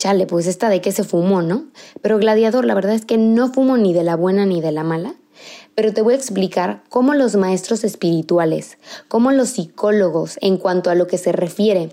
chale, 0.00 0.26
pues 0.26 0.46
esta 0.46 0.70
de 0.70 0.80
qué 0.80 0.92
se 0.92 1.04
fumó, 1.04 1.42
¿no? 1.42 1.66
Pero 2.00 2.18
gladiador, 2.18 2.64
la 2.64 2.74
verdad 2.74 2.94
es 2.94 3.04
que 3.04 3.18
no 3.18 3.52
fumo 3.52 3.76
ni 3.76 3.92
de 3.92 4.02
la 4.02 4.16
buena 4.16 4.46
ni 4.46 4.62
de 4.62 4.72
la 4.72 4.82
mala, 4.82 5.14
pero 5.74 5.92
te 5.92 6.00
voy 6.00 6.14
a 6.14 6.16
explicar 6.16 6.82
cómo 6.88 7.14
los 7.14 7.36
maestros 7.36 7.84
espirituales, 7.84 8.78
cómo 9.08 9.30
los 9.30 9.50
psicólogos, 9.50 10.38
en 10.40 10.56
cuanto 10.56 10.90
a 10.90 10.94
lo 10.94 11.06
que 11.06 11.18
se 11.18 11.32
refiere 11.32 11.92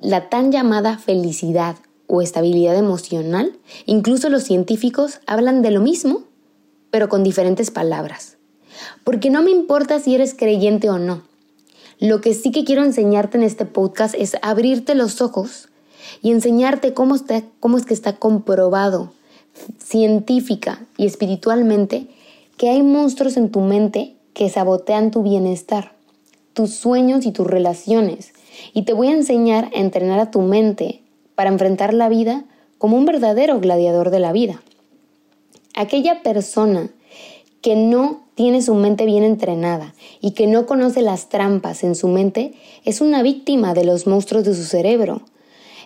la 0.00 0.28
tan 0.28 0.52
llamada 0.52 0.98
felicidad 0.98 1.76
o 2.06 2.22
estabilidad 2.22 2.76
emocional, 2.76 3.58
incluso 3.86 4.28
los 4.28 4.44
científicos 4.44 5.20
hablan 5.26 5.62
de 5.62 5.72
lo 5.72 5.80
mismo, 5.80 6.22
pero 6.90 7.08
con 7.08 7.24
diferentes 7.24 7.72
palabras. 7.72 8.36
Porque 9.02 9.30
no 9.30 9.42
me 9.42 9.50
importa 9.50 9.98
si 9.98 10.14
eres 10.14 10.34
creyente 10.34 10.90
o 10.90 10.98
no. 10.98 11.22
Lo 11.98 12.20
que 12.20 12.34
sí 12.34 12.52
que 12.52 12.64
quiero 12.64 12.84
enseñarte 12.84 13.36
en 13.36 13.42
este 13.42 13.64
podcast 13.64 14.14
es 14.16 14.36
abrirte 14.42 14.94
los 14.94 15.20
ojos 15.20 15.68
y 16.20 16.30
enseñarte 16.30 16.94
cómo, 16.94 17.14
está, 17.14 17.42
cómo 17.60 17.76
es 17.78 17.86
que 17.86 17.94
está 17.94 18.16
comprobado 18.16 19.12
científica 19.78 20.84
y 20.96 21.06
espiritualmente 21.06 22.08
que 22.56 22.70
hay 22.70 22.82
monstruos 22.82 23.36
en 23.36 23.50
tu 23.50 23.60
mente 23.60 24.14
que 24.34 24.48
sabotean 24.48 25.10
tu 25.10 25.22
bienestar, 25.22 25.92
tus 26.52 26.74
sueños 26.74 27.26
y 27.26 27.32
tus 27.32 27.46
relaciones. 27.46 28.32
Y 28.74 28.82
te 28.82 28.92
voy 28.92 29.08
a 29.08 29.12
enseñar 29.12 29.70
a 29.74 29.80
entrenar 29.80 30.20
a 30.20 30.30
tu 30.30 30.42
mente 30.42 31.02
para 31.34 31.50
enfrentar 31.50 31.94
la 31.94 32.08
vida 32.08 32.44
como 32.78 32.96
un 32.96 33.04
verdadero 33.04 33.60
gladiador 33.60 34.10
de 34.10 34.20
la 34.20 34.32
vida. 34.32 34.62
Aquella 35.74 36.22
persona 36.22 36.90
que 37.60 37.76
no 37.76 38.22
tiene 38.34 38.62
su 38.62 38.74
mente 38.74 39.06
bien 39.06 39.24
entrenada 39.24 39.94
y 40.20 40.32
que 40.32 40.46
no 40.46 40.66
conoce 40.66 41.02
las 41.02 41.28
trampas 41.28 41.84
en 41.84 41.94
su 41.94 42.08
mente 42.08 42.54
es 42.84 43.00
una 43.00 43.22
víctima 43.22 43.74
de 43.74 43.84
los 43.84 44.06
monstruos 44.06 44.44
de 44.44 44.54
su 44.54 44.64
cerebro. 44.64 45.22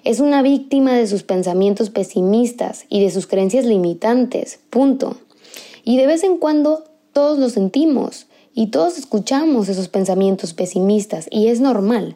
Es 0.07 0.21
una 0.21 0.41
víctima 0.41 0.93
de 0.93 1.09
sus 1.09 1.25
pensamientos 1.25 1.91
pesimistas 1.91 2.85
y 2.89 3.03
de 3.03 3.11
sus 3.11 3.27
creencias 3.27 3.65
limitantes. 3.65 4.61
Punto. 4.71 5.17
Y 5.83 5.97
de 5.97 6.07
vez 6.07 6.23
en 6.23 6.39
cuando 6.39 6.85
todos 7.13 7.41
lo 7.41 7.49
sentimos 7.49 8.29
y 8.55 8.69
todos 8.69 8.99
escuchamos 8.99 9.69
esos 9.69 9.89
pensamientos 9.89 10.55
pesimistas 10.55 11.27
y 11.29 11.49
es 11.49 11.59
normal. 11.59 12.15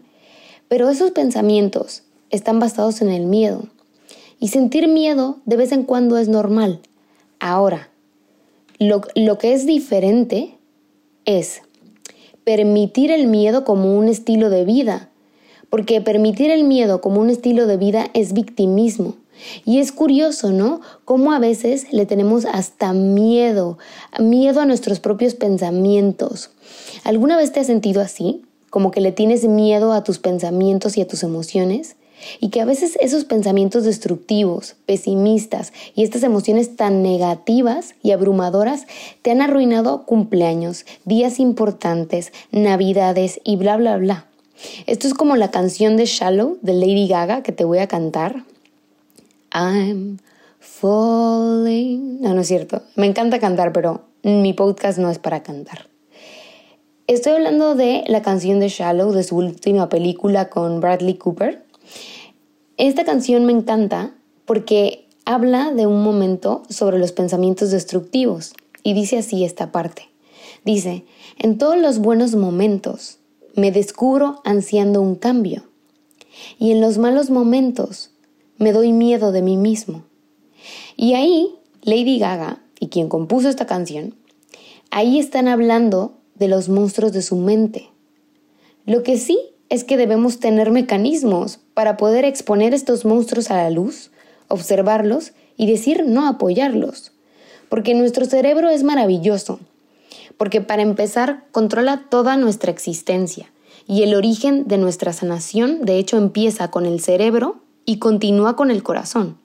Pero 0.68 0.88
esos 0.88 1.10
pensamientos 1.10 2.04
están 2.30 2.60
basados 2.60 3.02
en 3.02 3.08
el 3.08 3.26
miedo. 3.26 3.64
Y 4.38 4.48
sentir 4.48 4.86
miedo 4.86 5.38
de 5.44 5.56
vez 5.56 5.72
en 5.72 5.82
cuando 5.82 6.16
es 6.16 6.28
normal. 6.28 6.78
Ahora, 7.40 7.90
lo, 8.78 9.00
que 9.38 9.52
es 9.52 9.66
diferente 9.66 10.56
es 11.24 11.62
permitir 12.44 13.10
el 13.10 13.26
miedo 13.26 13.64
como 13.64 13.98
un 13.98 14.06
estilo 14.06 14.48
de 14.48 14.64
vida, 14.64 15.09
porque 15.70 16.00
permitir 16.00 16.50
el 16.50 16.64
miedo 16.64 17.00
como 17.00 17.20
un 17.20 17.30
estilo 17.30 17.66
de 17.66 17.76
vida 17.76 18.10
es 18.12 18.32
victimismo. 18.32 19.14
Y 19.64 19.78
es 19.78 19.92
curioso, 19.92 20.50
¿no? 20.50 20.80
Cómo 21.06 21.32
a 21.32 21.38
veces 21.38 21.86
le 21.92 22.04
tenemos 22.04 22.44
hasta 22.44 22.92
miedo, 22.92 23.78
miedo 24.18 24.60
a 24.60 24.66
nuestros 24.66 25.00
propios 25.00 25.34
pensamientos. 25.34 26.50
¿Alguna 27.04 27.38
vez 27.38 27.52
te 27.52 27.60
has 27.60 27.66
sentido 27.66 28.02
así? 28.02 28.42
Como 28.68 28.90
que 28.90 29.00
le 29.00 29.12
tienes 29.12 29.44
miedo 29.44 29.92
a 29.92 30.04
tus 30.04 30.18
pensamientos 30.18 30.98
y 30.98 31.00
a 31.00 31.08
tus 31.08 31.22
emociones 31.22 31.96
y 32.38 32.50
que 32.50 32.60
a 32.60 32.64
veces 32.64 32.98
esos 33.00 33.24
pensamientos 33.24 33.84
destructivos, 33.84 34.76
pesimistas 34.86 35.72
y 35.94 36.02
estas 36.02 36.22
emociones 36.22 36.76
tan 36.76 37.02
negativas 37.02 37.94
y 38.02 38.10
abrumadoras 38.10 38.86
te 39.22 39.30
han 39.30 39.40
arruinado 39.40 40.04
cumpleaños, 40.04 40.84
días 41.04 41.40
importantes, 41.40 42.32
navidades 42.52 43.40
y 43.44 43.56
bla, 43.56 43.76
bla, 43.76 43.96
bla. 43.96 44.29
Esto 44.86 45.06
es 45.06 45.14
como 45.14 45.36
la 45.36 45.50
canción 45.50 45.96
de 45.96 46.06
Shallow 46.06 46.58
de 46.62 46.74
Lady 46.74 47.08
Gaga 47.08 47.42
que 47.42 47.52
te 47.52 47.64
voy 47.64 47.78
a 47.78 47.88
cantar. 47.88 48.44
I'm 49.52 50.18
falling. 50.58 52.20
No, 52.20 52.34
no 52.34 52.42
es 52.42 52.48
cierto. 52.48 52.82
Me 52.96 53.06
encanta 53.06 53.38
cantar, 53.38 53.72
pero 53.72 54.02
mi 54.22 54.52
podcast 54.52 54.98
no 54.98 55.10
es 55.10 55.18
para 55.18 55.42
cantar. 55.42 55.88
Estoy 57.06 57.32
hablando 57.32 57.74
de 57.74 58.04
la 58.06 58.22
canción 58.22 58.60
de 58.60 58.68
Shallow 58.68 59.12
de 59.12 59.24
su 59.24 59.36
última 59.36 59.88
película 59.88 60.48
con 60.48 60.80
Bradley 60.80 61.14
Cooper. 61.14 61.64
Esta 62.76 63.04
canción 63.04 63.46
me 63.46 63.52
encanta 63.52 64.14
porque 64.44 65.08
habla 65.24 65.72
de 65.72 65.86
un 65.86 66.02
momento 66.02 66.62
sobre 66.68 66.98
los 66.98 67.12
pensamientos 67.12 67.70
destructivos 67.70 68.52
y 68.82 68.94
dice 68.94 69.18
así 69.18 69.44
esta 69.44 69.72
parte. 69.72 70.08
Dice, 70.64 71.04
en 71.38 71.58
todos 71.58 71.78
los 71.78 71.98
buenos 71.98 72.34
momentos 72.34 73.19
me 73.60 73.70
descubro 73.70 74.40
ansiando 74.44 75.00
un 75.00 75.14
cambio 75.14 75.64
y 76.58 76.72
en 76.72 76.80
los 76.80 76.98
malos 76.98 77.30
momentos 77.30 78.10
me 78.56 78.72
doy 78.72 78.92
miedo 78.92 79.32
de 79.32 79.42
mí 79.42 79.56
mismo. 79.56 80.04
Y 80.96 81.14
ahí 81.14 81.54
Lady 81.82 82.18
Gaga 82.18 82.62
y 82.78 82.88
quien 82.88 83.08
compuso 83.08 83.48
esta 83.48 83.66
canción, 83.66 84.14
ahí 84.90 85.18
están 85.18 85.48
hablando 85.48 86.18
de 86.34 86.48
los 86.48 86.68
monstruos 86.68 87.12
de 87.12 87.22
su 87.22 87.36
mente. 87.36 87.90
Lo 88.86 89.02
que 89.02 89.18
sí 89.18 89.38
es 89.68 89.84
que 89.84 89.96
debemos 89.96 90.40
tener 90.40 90.70
mecanismos 90.70 91.60
para 91.74 91.96
poder 91.96 92.24
exponer 92.24 92.74
estos 92.74 93.04
monstruos 93.04 93.50
a 93.50 93.56
la 93.56 93.70
luz, 93.70 94.10
observarlos 94.48 95.32
y 95.56 95.66
decir 95.66 96.04
no 96.06 96.26
apoyarlos. 96.26 97.12
Porque 97.68 97.94
nuestro 97.94 98.24
cerebro 98.24 98.68
es 98.68 98.82
maravilloso. 98.82 99.60
Porque 100.40 100.62
para 100.62 100.80
empezar 100.80 101.44
controla 101.52 102.06
toda 102.08 102.38
nuestra 102.38 102.70
existencia. 102.70 103.52
Y 103.86 104.04
el 104.04 104.14
origen 104.14 104.66
de 104.68 104.78
nuestra 104.78 105.12
sanación 105.12 105.82
de 105.82 105.98
hecho 105.98 106.16
empieza 106.16 106.70
con 106.70 106.86
el 106.86 107.00
cerebro 107.00 107.60
y 107.84 107.98
continúa 107.98 108.56
con 108.56 108.70
el 108.70 108.82
corazón. 108.82 109.36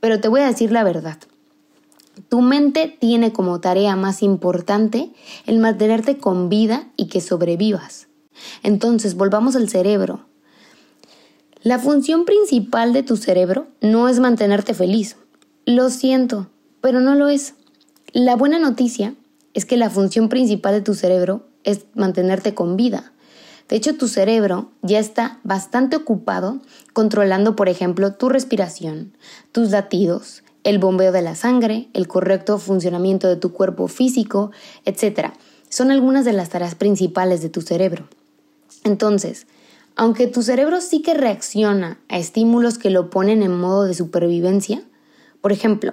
Pero 0.00 0.20
te 0.20 0.28
voy 0.28 0.42
a 0.42 0.46
decir 0.46 0.70
la 0.70 0.84
verdad. 0.84 1.16
Tu 2.28 2.42
mente 2.42 2.94
tiene 3.00 3.32
como 3.32 3.62
tarea 3.62 3.96
más 3.96 4.22
importante 4.22 5.14
el 5.46 5.60
mantenerte 5.60 6.18
con 6.18 6.50
vida 6.50 6.88
y 6.98 7.06
que 7.06 7.22
sobrevivas. 7.22 8.08
Entonces, 8.62 9.14
volvamos 9.14 9.56
al 9.56 9.70
cerebro. 9.70 10.26
La 11.62 11.78
función 11.78 12.26
principal 12.26 12.92
de 12.92 13.02
tu 13.02 13.16
cerebro 13.16 13.68
no 13.80 14.10
es 14.10 14.20
mantenerte 14.20 14.74
feliz. 14.74 15.16
Lo 15.64 15.88
siento, 15.88 16.50
pero 16.82 17.00
no 17.00 17.14
lo 17.14 17.30
es. 17.30 17.54
La 18.12 18.36
buena 18.36 18.58
noticia 18.58 19.14
es 19.54 19.64
que 19.64 19.76
la 19.76 19.90
función 19.90 20.28
principal 20.28 20.74
de 20.74 20.82
tu 20.82 20.94
cerebro 20.94 21.46
es 21.64 21.84
mantenerte 21.94 22.54
con 22.54 22.76
vida. 22.76 23.12
De 23.68 23.76
hecho, 23.76 23.96
tu 23.96 24.08
cerebro 24.08 24.70
ya 24.82 24.98
está 24.98 25.40
bastante 25.44 25.96
ocupado 25.96 26.60
controlando, 26.94 27.54
por 27.54 27.68
ejemplo, 27.68 28.14
tu 28.14 28.28
respiración, 28.28 29.12
tus 29.52 29.70
latidos, 29.70 30.42
el 30.64 30.78
bombeo 30.78 31.12
de 31.12 31.22
la 31.22 31.34
sangre, 31.34 31.88
el 31.92 32.08
correcto 32.08 32.58
funcionamiento 32.58 33.28
de 33.28 33.36
tu 33.36 33.52
cuerpo 33.52 33.88
físico, 33.88 34.52
etc. 34.84 35.32
Son 35.68 35.90
algunas 35.90 36.24
de 36.24 36.32
las 36.32 36.48
tareas 36.48 36.74
principales 36.74 37.42
de 37.42 37.50
tu 37.50 37.60
cerebro. 37.60 38.08
Entonces, 38.84 39.46
aunque 39.96 40.26
tu 40.26 40.42
cerebro 40.42 40.80
sí 40.80 41.02
que 41.02 41.14
reacciona 41.14 41.98
a 42.08 42.18
estímulos 42.18 42.78
que 42.78 42.90
lo 42.90 43.10
ponen 43.10 43.42
en 43.42 43.58
modo 43.58 43.84
de 43.84 43.94
supervivencia, 43.94 44.82
por 45.40 45.52
ejemplo, 45.52 45.92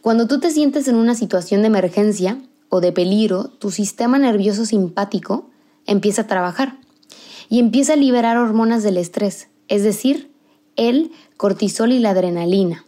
cuando 0.00 0.26
tú 0.26 0.38
te 0.40 0.50
sientes 0.50 0.88
en 0.88 0.96
una 0.96 1.14
situación 1.14 1.62
de 1.62 1.68
emergencia 1.68 2.38
o 2.68 2.80
de 2.80 2.92
peligro, 2.92 3.44
tu 3.44 3.70
sistema 3.70 4.18
nervioso 4.18 4.64
simpático 4.66 5.50
empieza 5.86 6.22
a 6.22 6.26
trabajar 6.26 6.78
y 7.48 7.60
empieza 7.60 7.94
a 7.94 7.96
liberar 7.96 8.36
hormonas 8.36 8.82
del 8.82 8.96
estrés, 8.96 9.48
es 9.68 9.82
decir, 9.82 10.30
el 10.76 11.10
cortisol 11.36 11.92
y 11.92 11.98
la 11.98 12.10
adrenalina. 12.10 12.84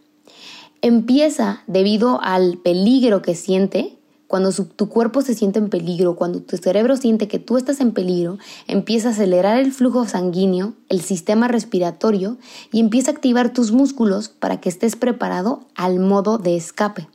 Empieza, 0.81 1.63
debido 1.67 2.21
al 2.21 2.57
peligro 2.57 3.21
que 3.21 3.35
siente, 3.35 3.99
cuando 4.27 4.51
tu 4.51 4.89
cuerpo 4.89 5.23
se 5.23 5.33
siente 5.33 5.57
en 5.57 5.69
peligro, 5.69 6.15
cuando 6.15 6.39
tu 6.39 6.55
cerebro 6.57 6.95
siente 6.95 7.27
que 7.27 7.39
tú 7.39 7.57
estás 7.57 7.81
en 7.81 7.93
peligro, 7.93 8.37
empieza 8.67 9.09
a 9.09 9.11
acelerar 9.11 9.57
el 9.57 9.71
flujo 9.71 10.05
sanguíneo, 10.05 10.75
el 10.87 11.01
sistema 11.01 11.47
respiratorio 11.47 12.37
y 12.71 12.79
empieza 12.79 13.09
a 13.09 13.15
activar 13.15 13.51
tus 13.51 13.71
músculos 13.71 14.29
para 14.29 14.61
que 14.61 14.69
estés 14.69 14.95
preparado 14.95 15.65
al 15.73 15.99
modo 15.99 16.37
de 16.37 16.55
escape. 16.55 17.07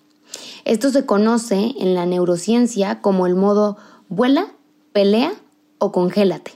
Esto 0.64 0.90
se 0.90 1.04
conoce 1.04 1.74
en 1.78 1.94
la 1.94 2.06
neurociencia 2.06 3.00
como 3.02 3.26
el 3.26 3.34
modo 3.34 3.76
vuela, 4.08 4.48
pelea 4.92 5.32
o 5.78 5.92
congélate. 5.92 6.52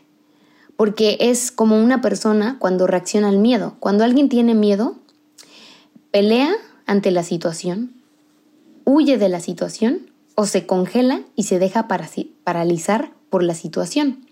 Porque 0.77 1.19
es 1.21 1.51
como 1.51 1.83
una 1.83 2.01
persona 2.01 2.57
cuando 2.59 2.87
reacciona 2.87 3.29
al 3.29 3.39
miedo. 3.39 3.77
Cuando 3.81 4.05
alguien 4.05 4.29
tiene 4.29 4.55
miedo, 4.55 4.97
pelea 6.11 6.55
ante 6.87 7.11
la 7.11 7.23
situación, 7.23 7.93
huye 8.85 9.19
de 9.19 9.29
la 9.29 9.41
situación 9.41 10.11
o 10.35 10.47
se 10.47 10.67
congela 10.67 11.21
y 11.37 11.43
se 11.43 11.59
deja 11.59 11.89
paralizar 11.89 13.13
por 13.29 13.43
la 13.43 13.55
situación. 13.55 14.27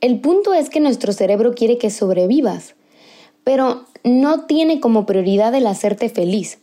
El 0.00 0.20
punto 0.20 0.54
es 0.54 0.70
que 0.70 0.80
nuestro 0.80 1.12
cerebro 1.12 1.52
quiere 1.54 1.76
que 1.76 1.90
sobrevivas, 1.90 2.74
pero 3.44 3.84
no 4.04 4.46
tiene 4.46 4.80
como 4.80 5.04
prioridad 5.04 5.54
el 5.54 5.66
hacerte 5.66 6.08
feliz. 6.08 6.61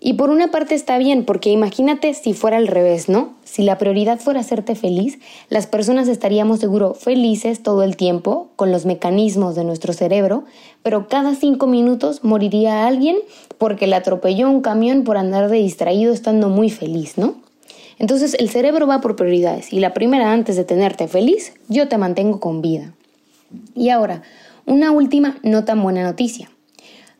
Y 0.00 0.12
por 0.12 0.30
una 0.30 0.52
parte 0.52 0.76
está 0.76 0.96
bien, 0.96 1.24
porque 1.24 1.50
imagínate 1.50 2.14
si 2.14 2.32
fuera 2.32 2.56
al 2.56 2.68
revés, 2.68 3.08
¿no? 3.08 3.34
Si 3.42 3.62
la 3.62 3.78
prioridad 3.78 4.20
fuera 4.20 4.40
hacerte 4.40 4.76
feliz, 4.76 5.18
las 5.48 5.66
personas 5.66 6.06
estaríamos 6.06 6.60
seguro 6.60 6.94
felices 6.94 7.64
todo 7.64 7.82
el 7.82 7.96
tiempo 7.96 8.50
con 8.54 8.70
los 8.70 8.86
mecanismos 8.86 9.56
de 9.56 9.64
nuestro 9.64 9.92
cerebro, 9.92 10.44
pero 10.84 11.08
cada 11.08 11.34
cinco 11.34 11.66
minutos 11.66 12.22
moriría 12.22 12.86
alguien 12.86 13.16
porque 13.58 13.88
le 13.88 13.96
atropelló 13.96 14.48
un 14.48 14.60
camión 14.60 15.02
por 15.02 15.16
andar 15.16 15.50
de 15.50 15.56
distraído 15.56 16.12
estando 16.12 16.48
muy 16.48 16.70
feliz, 16.70 17.18
¿no? 17.18 17.34
Entonces 17.98 18.34
el 18.38 18.48
cerebro 18.50 18.86
va 18.86 19.00
por 19.00 19.16
prioridades 19.16 19.72
y 19.72 19.80
la 19.80 19.94
primera 19.94 20.32
antes 20.32 20.54
de 20.54 20.62
tenerte 20.62 21.08
feliz, 21.08 21.54
yo 21.68 21.88
te 21.88 21.98
mantengo 21.98 22.38
con 22.38 22.62
vida. 22.62 22.94
Y 23.74 23.88
ahora, 23.88 24.22
una 24.64 24.92
última 24.92 25.38
no 25.42 25.64
tan 25.64 25.82
buena 25.82 26.04
noticia. 26.04 26.50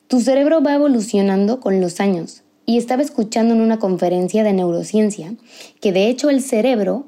Tu 0.06 0.20
cerebro 0.20 0.62
va 0.62 0.74
evolucionando 0.74 1.58
con 1.58 1.80
los 1.80 1.98
años 1.98 2.44
y 2.68 2.76
estaba 2.76 3.00
escuchando 3.00 3.54
en 3.54 3.62
una 3.62 3.78
conferencia 3.78 4.44
de 4.44 4.52
neurociencia 4.52 5.32
que 5.80 5.90
de 5.90 6.08
hecho 6.08 6.28
el 6.28 6.42
cerebro 6.42 7.06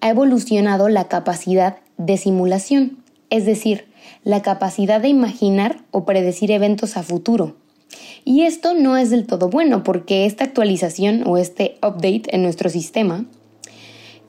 ha 0.00 0.08
evolucionado 0.08 0.88
la 0.88 1.06
capacidad 1.06 1.76
de 1.96 2.16
simulación, 2.16 2.98
es 3.30 3.46
decir, 3.46 3.86
la 4.24 4.42
capacidad 4.42 5.00
de 5.00 5.06
imaginar 5.06 5.78
o 5.92 6.04
predecir 6.04 6.50
eventos 6.50 6.96
a 6.96 7.04
futuro. 7.04 7.54
Y 8.24 8.42
esto 8.42 8.74
no 8.74 8.96
es 8.96 9.10
del 9.10 9.28
todo 9.28 9.48
bueno 9.48 9.84
porque 9.84 10.26
esta 10.26 10.42
actualización 10.42 11.22
o 11.24 11.36
este 11.36 11.76
update 11.84 12.34
en 12.34 12.42
nuestro 12.42 12.68
sistema, 12.68 13.26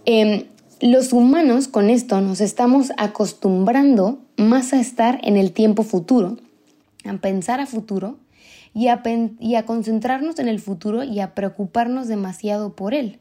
em, 0.05 0.43
los 0.79 1.11
humanos 1.11 1.67
con 1.67 1.89
esto 1.89 2.21
nos 2.21 2.39
estamos 2.39 2.91
acostumbrando 2.97 4.19
más 4.37 4.73
a 4.73 4.79
estar 4.79 5.19
en 5.23 5.37
el 5.37 5.53
tiempo 5.53 5.81
futuro, 5.81 6.37
a 7.03 7.13
pensar 7.13 7.61
a 7.61 7.65
futuro 7.65 8.19
y 8.73 8.87
a, 8.87 9.01
y 9.39 9.55
a 9.55 9.65
concentrarnos 9.65 10.39
en 10.39 10.47
el 10.47 10.59
futuro 10.59 11.03
y 11.03 11.19
a 11.19 11.35
preocuparnos 11.35 12.07
demasiado 12.07 12.75
por 12.75 12.93
él. 12.93 13.19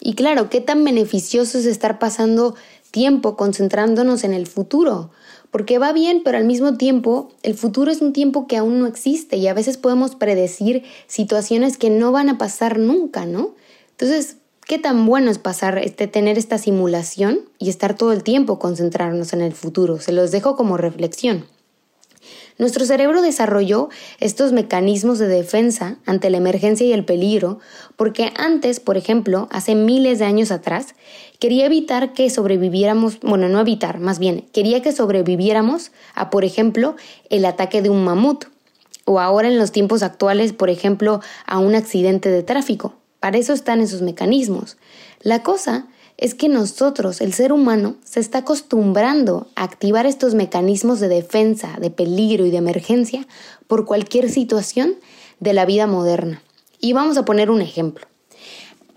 Y 0.00 0.14
claro, 0.14 0.50
¿qué 0.50 0.60
tan 0.60 0.84
beneficioso 0.84 1.58
es 1.58 1.66
estar 1.66 1.98
pasando 1.98 2.54
tiempo 2.90 3.36
concentrándonos 3.36 4.24
en 4.24 4.34
el 4.34 4.46
futuro? 4.46 5.10
Porque 5.50 5.78
va 5.78 5.92
bien, 5.92 6.22
pero 6.24 6.36
al 6.36 6.44
mismo 6.44 6.76
tiempo 6.76 7.30
el 7.42 7.54
futuro 7.54 7.90
es 7.90 8.02
un 8.02 8.12
tiempo 8.12 8.46
que 8.46 8.56
aún 8.56 8.80
no 8.80 8.86
existe 8.86 9.36
y 9.36 9.46
a 9.46 9.54
veces 9.54 9.78
podemos 9.78 10.16
predecir 10.16 10.82
situaciones 11.06 11.78
que 11.78 11.90
no 11.90 12.12
van 12.12 12.28
a 12.28 12.38
pasar 12.38 12.78
nunca, 12.78 13.24
¿no? 13.24 13.54
Entonces, 13.92 14.36
¿qué 14.66 14.78
tan 14.78 15.06
bueno 15.06 15.30
es 15.30 15.38
pasar, 15.38 15.78
este, 15.78 16.08
tener 16.08 16.38
esta 16.38 16.58
simulación 16.58 17.40
y 17.58 17.70
estar 17.70 17.96
todo 17.96 18.12
el 18.12 18.24
tiempo 18.24 18.58
concentrarnos 18.58 19.32
en 19.32 19.40
el 19.40 19.52
futuro? 19.52 20.00
Se 20.00 20.12
los 20.12 20.32
dejo 20.32 20.56
como 20.56 20.76
reflexión. 20.76 21.46
Nuestro 22.56 22.84
cerebro 22.84 23.20
desarrolló 23.20 23.88
estos 24.20 24.52
mecanismos 24.52 25.18
de 25.18 25.26
defensa 25.26 25.96
ante 26.06 26.30
la 26.30 26.36
emergencia 26.36 26.86
y 26.86 26.92
el 26.92 27.04
peligro 27.04 27.58
porque 27.96 28.32
antes, 28.36 28.78
por 28.78 28.96
ejemplo, 28.96 29.48
hace 29.50 29.74
miles 29.74 30.20
de 30.20 30.26
años 30.26 30.52
atrás, 30.52 30.94
quería 31.40 31.66
evitar 31.66 32.12
que 32.12 32.30
sobreviviéramos, 32.30 33.18
bueno, 33.20 33.48
no 33.48 33.60
evitar, 33.60 33.98
más 33.98 34.20
bien, 34.20 34.46
quería 34.52 34.82
que 34.82 34.92
sobreviviéramos 34.92 35.90
a, 36.14 36.30
por 36.30 36.44
ejemplo, 36.44 36.94
el 37.28 37.44
ataque 37.44 37.82
de 37.82 37.90
un 37.90 38.04
mamut 38.04 38.44
o 39.04 39.18
ahora 39.18 39.48
en 39.48 39.58
los 39.58 39.72
tiempos 39.72 40.04
actuales, 40.04 40.52
por 40.52 40.70
ejemplo, 40.70 41.20
a 41.46 41.58
un 41.58 41.74
accidente 41.74 42.30
de 42.30 42.44
tráfico. 42.44 42.94
Para 43.18 43.38
eso 43.38 43.52
están 43.52 43.80
esos 43.80 44.00
mecanismos. 44.00 44.76
La 45.22 45.42
cosa 45.42 45.86
es 46.16 46.34
que 46.34 46.48
nosotros, 46.48 47.20
el 47.20 47.32
ser 47.32 47.52
humano, 47.52 47.96
se 48.04 48.20
está 48.20 48.38
acostumbrando 48.38 49.48
a 49.56 49.64
activar 49.64 50.06
estos 50.06 50.34
mecanismos 50.34 51.00
de 51.00 51.08
defensa, 51.08 51.76
de 51.80 51.90
peligro 51.90 52.46
y 52.46 52.50
de 52.50 52.58
emergencia 52.58 53.26
por 53.66 53.84
cualquier 53.84 54.30
situación 54.30 54.94
de 55.40 55.52
la 55.52 55.66
vida 55.66 55.86
moderna. 55.86 56.42
Y 56.80 56.92
vamos 56.92 57.16
a 57.16 57.24
poner 57.24 57.50
un 57.50 57.60
ejemplo. 57.60 58.06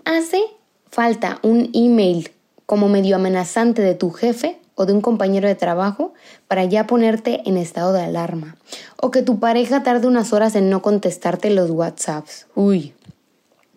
Hace 0.04 0.42
falta 0.90 1.38
un 1.42 1.70
email 1.74 2.30
como 2.66 2.88
medio 2.88 3.16
amenazante 3.16 3.82
de 3.82 3.94
tu 3.94 4.10
jefe 4.10 4.58
o 4.74 4.86
de 4.86 4.92
un 4.92 5.00
compañero 5.00 5.48
de 5.48 5.56
trabajo 5.56 6.14
para 6.46 6.64
ya 6.64 6.86
ponerte 6.86 7.42
en 7.46 7.56
estado 7.56 7.92
de 7.92 8.02
alarma. 8.02 8.56
O 9.00 9.10
que 9.10 9.22
tu 9.22 9.40
pareja 9.40 9.82
tarde 9.82 10.06
unas 10.06 10.32
horas 10.32 10.54
en 10.54 10.70
no 10.70 10.82
contestarte 10.82 11.50
los 11.50 11.70
WhatsApps. 11.70 12.46
Uy. 12.54 12.94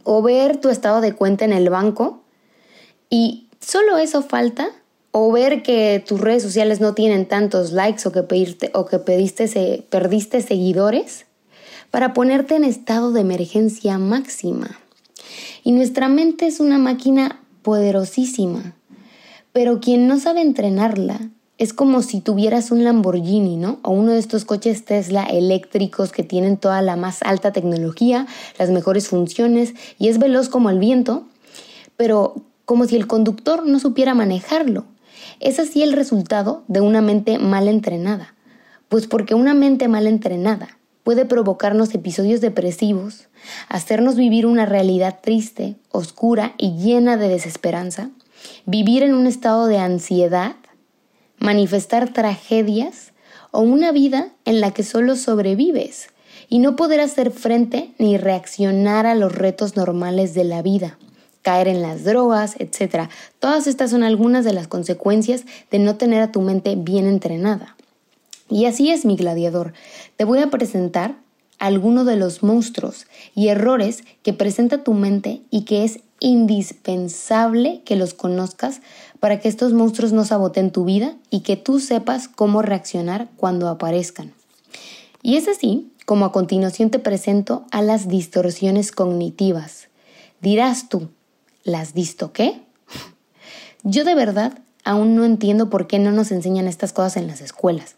O 0.03 0.21
ver 0.21 0.57
tu 0.57 0.69
estado 0.69 1.01
de 1.01 1.13
cuenta 1.13 1.43
en 1.45 1.53
el 1.53 1.69
banco 1.69 2.20
y 3.11 3.47
solo 3.59 3.97
eso 3.97 4.23
falta, 4.23 4.69
o 5.11 5.31
ver 5.31 5.61
que 5.61 6.03
tus 6.07 6.19
redes 6.19 6.41
sociales 6.41 6.79
no 6.79 6.95
tienen 6.95 7.27
tantos 7.27 7.73
likes 7.73 8.07
o 8.07 8.11
que, 8.11 8.23
pedirte, 8.23 8.71
o 8.73 8.85
que 8.85 8.97
pediste, 8.97 9.85
perdiste 9.89 10.41
seguidores, 10.41 11.25
para 11.91 12.13
ponerte 12.13 12.55
en 12.55 12.63
estado 12.63 13.11
de 13.11 13.19
emergencia 13.19 13.97
máxima. 13.97 14.79
Y 15.63 15.73
nuestra 15.73 16.07
mente 16.07 16.47
es 16.47 16.61
una 16.61 16.77
máquina 16.77 17.41
poderosísima, 17.61 18.75
pero 19.51 19.81
quien 19.81 20.07
no 20.07 20.17
sabe 20.17 20.41
entrenarla 20.41 21.19
es 21.57 21.73
como 21.73 22.01
si 22.01 22.21
tuvieras 22.21 22.71
un 22.71 22.83
Lamborghini, 22.83 23.57
¿no? 23.57 23.79
O 23.83 23.91
uno 23.91 24.13
de 24.13 24.19
estos 24.19 24.45
coches 24.45 24.83
Tesla 24.85 25.25
eléctricos 25.25 26.11
que 26.11 26.23
tienen 26.23 26.57
toda 26.57 26.81
la 26.81 26.95
más 26.95 27.21
alta 27.21 27.51
tecnología, 27.51 28.25
las 28.57 28.71
mejores 28.71 29.09
funciones 29.09 29.75
y 29.99 30.07
es 30.07 30.17
veloz 30.17 30.49
como 30.49 30.71
el 30.71 30.79
viento, 30.79 31.27
pero 31.97 32.41
como 32.65 32.85
si 32.85 32.95
el 32.95 33.07
conductor 33.07 33.65
no 33.65 33.79
supiera 33.79 34.13
manejarlo. 34.13 34.85
Es 35.39 35.59
así 35.59 35.83
el 35.83 35.93
resultado 35.93 36.63
de 36.67 36.81
una 36.81 37.01
mente 37.01 37.39
mal 37.39 37.67
entrenada, 37.67 38.35
pues 38.89 39.07
porque 39.07 39.35
una 39.35 39.53
mente 39.53 39.87
mal 39.87 40.07
entrenada 40.07 40.77
puede 41.03 41.25
provocarnos 41.25 41.93
episodios 41.95 42.41
depresivos, 42.41 43.27
hacernos 43.67 44.15
vivir 44.15 44.45
una 44.45 44.65
realidad 44.65 45.19
triste, 45.21 45.75
oscura 45.89 46.53
y 46.57 46.77
llena 46.77 47.17
de 47.17 47.27
desesperanza, 47.27 48.09
vivir 48.65 49.03
en 49.03 49.13
un 49.13 49.27
estado 49.27 49.67
de 49.67 49.79
ansiedad, 49.79 50.55
manifestar 51.39 52.13
tragedias 52.13 53.13
o 53.51 53.61
una 53.61 53.91
vida 53.91 54.29
en 54.45 54.61
la 54.61 54.71
que 54.71 54.83
solo 54.83 55.15
sobrevives 55.15 56.09
y 56.49 56.59
no 56.59 56.75
poder 56.75 56.99
hacer 57.01 57.31
frente 57.31 57.93
ni 57.97 58.17
reaccionar 58.17 59.05
a 59.05 59.15
los 59.15 59.33
retos 59.33 59.75
normales 59.75 60.33
de 60.33 60.43
la 60.43 60.61
vida 60.61 60.97
caer 61.41 61.67
en 61.67 61.81
las 61.81 62.03
drogas, 62.03 62.55
etc. 62.59 63.09
Todas 63.39 63.67
estas 63.67 63.91
son 63.91 64.03
algunas 64.03 64.45
de 64.45 64.53
las 64.53 64.67
consecuencias 64.67 65.43
de 65.69 65.79
no 65.79 65.95
tener 65.95 66.21
a 66.21 66.31
tu 66.31 66.41
mente 66.41 66.75
bien 66.75 67.07
entrenada. 67.07 67.75
Y 68.49 68.65
así 68.65 68.91
es 68.91 69.05
mi 69.05 69.15
gladiador. 69.15 69.73
Te 70.17 70.25
voy 70.25 70.39
a 70.39 70.49
presentar 70.49 71.15
algunos 71.57 72.05
de 72.05 72.15
los 72.15 72.43
monstruos 72.43 73.05
y 73.35 73.47
errores 73.47 74.03
que 74.23 74.33
presenta 74.33 74.83
tu 74.83 74.93
mente 74.93 75.41
y 75.51 75.61
que 75.61 75.83
es 75.83 75.99
indispensable 76.19 77.81
que 77.85 77.95
los 77.95 78.13
conozcas 78.13 78.81
para 79.19 79.39
que 79.39 79.47
estos 79.47 79.73
monstruos 79.73 80.11
no 80.11 80.25
saboten 80.25 80.71
tu 80.71 80.85
vida 80.85 81.15
y 81.29 81.41
que 81.41 81.57
tú 81.57 81.79
sepas 81.79 82.27
cómo 82.27 82.61
reaccionar 82.61 83.29
cuando 83.37 83.69
aparezcan. 83.69 84.33
Y 85.23 85.35
es 85.35 85.47
así 85.47 85.91
como 86.05 86.25
a 86.25 86.31
continuación 86.31 86.89
te 86.89 86.99
presento 86.99 87.65
a 87.71 87.81
las 87.81 88.07
distorsiones 88.07 88.91
cognitivas. 88.91 89.87
Dirás 90.41 90.89
tú, 90.89 91.09
¿Las 91.63 91.93
visto 91.93 92.33
qué? 92.33 92.61
Yo 93.83 94.03
de 94.03 94.15
verdad 94.15 94.59
aún 94.83 95.15
no 95.15 95.25
entiendo 95.25 95.69
por 95.69 95.87
qué 95.87 95.99
no 95.99 96.11
nos 96.11 96.31
enseñan 96.31 96.67
estas 96.67 96.93
cosas 96.93 97.17
en 97.17 97.27
las 97.27 97.41
escuelas. 97.41 97.95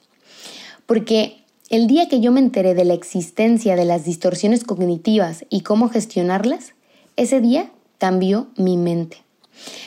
Porque 0.86 1.44
el 1.70 1.88
día 1.88 2.10
que 2.10 2.20
yo 2.20 2.32
me 2.32 2.40
enteré 2.40 2.74
de 2.74 2.86
la 2.86 2.94
existencia 2.94 3.76
de 3.76 3.86
las 3.86 4.06
distorsiones 4.06 4.64
cognitivas 4.64 5.46
y 5.50 5.62
cómo 5.62 5.90
gestionarlas, 5.90 6.74
ese 7.16 7.42
día 7.42 7.72
cambió 7.98 8.48
mi 8.58 8.78
mente. 8.78 9.24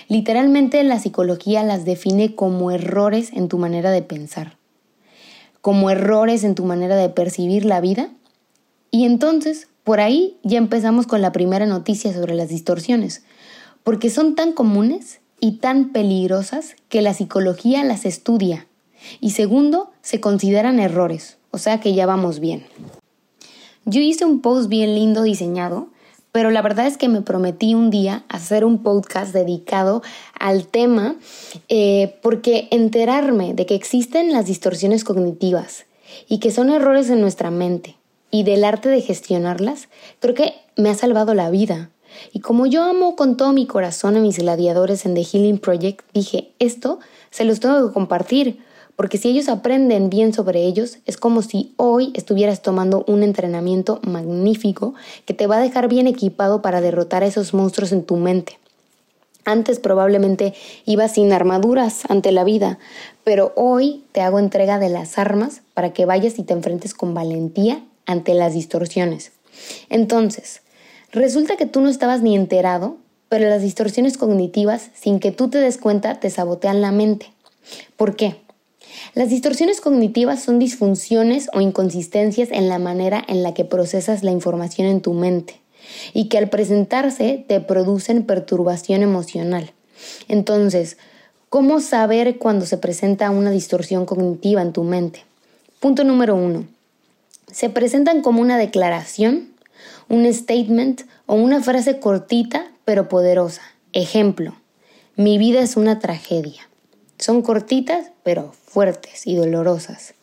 Literalmente 0.08 0.82
la 0.84 0.98
psicología 0.98 1.62
las 1.62 1.84
define 1.84 2.34
como 2.34 2.70
errores 2.70 3.30
en 3.32 3.48
tu 3.48 3.58
manera 3.58 3.90
de 3.90 4.02
pensar, 4.02 4.56
como 5.60 5.90
errores 5.90 6.44
en 6.44 6.54
tu 6.54 6.64
manera 6.64 6.96
de 6.96 7.08
percibir 7.08 7.64
la 7.64 7.80
vida. 7.80 8.10
Y 8.90 9.04
entonces, 9.04 9.68
por 9.84 10.00
ahí 10.00 10.38
ya 10.42 10.58
empezamos 10.58 11.06
con 11.06 11.20
la 11.20 11.32
primera 11.32 11.66
noticia 11.66 12.12
sobre 12.12 12.34
las 12.34 12.48
distorsiones, 12.48 13.24
porque 13.86 14.10
son 14.10 14.34
tan 14.34 14.50
comunes 14.50 15.20
y 15.38 15.58
tan 15.58 15.92
peligrosas 15.92 16.74
que 16.88 17.02
la 17.02 17.14
psicología 17.14 17.84
las 17.84 18.04
estudia. 18.04 18.66
Y 19.20 19.30
segundo, 19.30 19.92
se 20.02 20.20
consideran 20.20 20.80
errores, 20.80 21.38
o 21.52 21.58
sea 21.58 21.78
que 21.78 21.94
ya 21.94 22.04
vamos 22.04 22.40
bien. 22.40 22.66
Yo 23.84 24.00
hice 24.00 24.24
un 24.24 24.40
post 24.40 24.68
bien 24.68 24.96
lindo 24.96 25.22
diseñado, 25.22 25.86
pero 26.32 26.50
la 26.50 26.62
verdad 26.62 26.88
es 26.88 26.98
que 26.98 27.08
me 27.08 27.22
prometí 27.22 27.76
un 27.76 27.90
día 27.90 28.24
hacer 28.28 28.64
un 28.64 28.82
podcast 28.82 29.32
dedicado 29.32 30.02
al 30.36 30.66
tema 30.66 31.14
eh, 31.68 32.18
porque 32.22 32.66
enterarme 32.72 33.54
de 33.54 33.66
que 33.66 33.76
existen 33.76 34.32
las 34.32 34.46
distorsiones 34.46 35.04
cognitivas 35.04 35.86
y 36.28 36.40
que 36.40 36.50
son 36.50 36.70
errores 36.70 37.08
en 37.08 37.20
nuestra 37.20 37.52
mente 37.52 37.94
y 38.32 38.42
del 38.42 38.64
arte 38.64 38.88
de 38.88 39.00
gestionarlas, 39.00 39.88
creo 40.18 40.34
que 40.34 40.54
me 40.74 40.90
ha 40.90 40.94
salvado 40.96 41.34
la 41.34 41.50
vida. 41.50 41.90
Y 42.32 42.40
como 42.40 42.66
yo 42.66 42.82
amo 42.82 43.16
con 43.16 43.36
todo 43.36 43.52
mi 43.52 43.66
corazón 43.66 44.16
a 44.16 44.20
mis 44.20 44.38
gladiadores 44.38 45.06
en 45.06 45.14
The 45.14 45.24
Healing 45.24 45.58
Project, 45.58 46.04
dije, 46.12 46.52
esto 46.58 46.98
se 47.30 47.44
los 47.44 47.60
tengo 47.60 47.86
que 47.86 47.92
compartir, 47.92 48.58
porque 48.96 49.18
si 49.18 49.28
ellos 49.28 49.48
aprenden 49.48 50.08
bien 50.08 50.32
sobre 50.32 50.64
ellos, 50.64 50.98
es 51.04 51.16
como 51.18 51.42
si 51.42 51.74
hoy 51.76 52.12
estuvieras 52.14 52.62
tomando 52.62 53.04
un 53.06 53.22
entrenamiento 53.22 54.00
magnífico 54.02 54.94
que 55.26 55.34
te 55.34 55.46
va 55.46 55.58
a 55.58 55.62
dejar 55.62 55.88
bien 55.88 56.06
equipado 56.06 56.62
para 56.62 56.80
derrotar 56.80 57.22
a 57.22 57.26
esos 57.26 57.52
monstruos 57.52 57.92
en 57.92 58.04
tu 58.04 58.16
mente. 58.16 58.58
Antes 59.44 59.78
probablemente 59.78 60.54
ibas 60.86 61.12
sin 61.12 61.32
armaduras 61.32 62.02
ante 62.08 62.32
la 62.32 62.42
vida, 62.42 62.80
pero 63.22 63.52
hoy 63.54 64.02
te 64.10 64.20
hago 64.20 64.40
entrega 64.40 64.80
de 64.80 64.88
las 64.88 65.18
armas 65.18 65.62
para 65.72 65.92
que 65.92 66.04
vayas 66.04 66.38
y 66.40 66.42
te 66.42 66.52
enfrentes 66.52 66.94
con 66.94 67.14
valentía 67.14 67.84
ante 68.06 68.34
las 68.34 68.54
distorsiones. 68.54 69.30
Entonces, 69.88 70.62
Resulta 71.12 71.56
que 71.56 71.66
tú 71.66 71.80
no 71.80 71.88
estabas 71.88 72.22
ni 72.22 72.34
enterado, 72.34 72.96
pero 73.28 73.48
las 73.48 73.62
distorsiones 73.62 74.18
cognitivas, 74.18 74.90
sin 74.94 75.20
que 75.20 75.32
tú 75.32 75.48
te 75.48 75.58
des 75.58 75.78
cuenta, 75.78 76.20
te 76.20 76.30
sabotean 76.30 76.80
la 76.80 76.92
mente. 76.92 77.32
¿Por 77.96 78.16
qué? 78.16 78.36
Las 79.14 79.30
distorsiones 79.30 79.80
cognitivas 79.80 80.42
son 80.42 80.58
disfunciones 80.58 81.48
o 81.52 81.60
inconsistencias 81.60 82.50
en 82.50 82.68
la 82.68 82.78
manera 82.78 83.24
en 83.26 83.42
la 83.42 83.54
que 83.54 83.64
procesas 83.64 84.22
la 84.22 84.30
información 84.30 84.86
en 84.86 85.00
tu 85.00 85.12
mente 85.12 85.60
y 86.12 86.28
que 86.28 86.38
al 86.38 86.48
presentarse 86.48 87.44
te 87.46 87.60
producen 87.60 88.24
perturbación 88.24 89.02
emocional. 89.02 89.72
Entonces, 90.28 90.98
¿cómo 91.48 91.80
saber 91.80 92.38
cuando 92.38 92.66
se 92.66 92.78
presenta 92.78 93.30
una 93.30 93.50
distorsión 93.50 94.06
cognitiva 94.06 94.62
en 94.62 94.72
tu 94.72 94.84
mente? 94.84 95.24
Punto 95.80 96.04
número 96.04 96.34
uno. 96.34 96.64
Se 97.50 97.70
presentan 97.70 98.22
como 98.22 98.40
una 98.40 98.58
declaración 98.58 99.48
un 100.08 100.32
statement 100.32 101.02
o 101.26 101.34
una 101.34 101.62
frase 101.62 101.98
cortita 101.98 102.70
pero 102.84 103.08
poderosa. 103.08 103.62
Ejemplo, 103.92 104.54
mi 105.16 105.38
vida 105.38 105.60
es 105.60 105.76
una 105.76 105.98
tragedia. 105.98 106.68
Son 107.18 107.42
cortitas 107.42 108.12
pero 108.22 108.52
fuertes 108.52 109.26
y 109.26 109.36
dolorosas. 109.36 110.14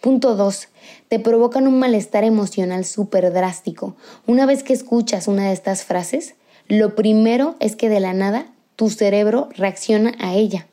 Punto 0.00 0.36
2. 0.36 0.68
Te 1.08 1.18
provocan 1.18 1.66
un 1.66 1.78
malestar 1.78 2.22
emocional 2.22 2.84
súper 2.84 3.32
drástico. 3.32 3.96
Una 4.26 4.46
vez 4.46 4.62
que 4.62 4.72
escuchas 4.72 5.26
una 5.26 5.48
de 5.48 5.52
estas 5.52 5.84
frases, 5.84 6.34
lo 6.68 6.94
primero 6.94 7.56
es 7.60 7.76
que 7.76 7.88
de 7.88 8.00
la 8.00 8.12
nada 8.12 8.46
tu 8.76 8.90
cerebro 8.90 9.48
reacciona 9.56 10.14
a 10.18 10.34
ella 10.34 10.66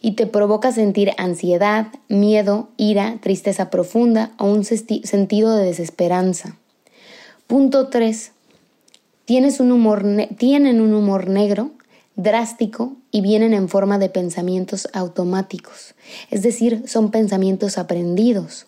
y 0.00 0.12
te 0.12 0.26
provoca 0.26 0.72
sentir 0.72 1.12
ansiedad, 1.16 1.88
miedo, 2.08 2.68
ira, 2.76 3.18
tristeza 3.20 3.70
profunda 3.70 4.32
o 4.38 4.46
un 4.46 4.64
sentido 4.64 5.56
de 5.56 5.64
desesperanza. 5.64 6.57
Punto 7.48 7.88
3. 7.88 8.32
Tienes 9.24 9.58
un 9.58 9.72
humor 9.72 10.04
tienen 10.36 10.82
un 10.82 10.92
humor 10.92 11.28
negro, 11.28 11.70
drástico 12.14 12.92
y 13.10 13.22
vienen 13.22 13.54
en 13.54 13.70
forma 13.70 13.98
de 13.98 14.10
pensamientos 14.10 14.86
automáticos, 14.92 15.94
es 16.30 16.42
decir, 16.42 16.82
son 16.86 17.10
pensamientos 17.10 17.78
aprendidos. 17.78 18.66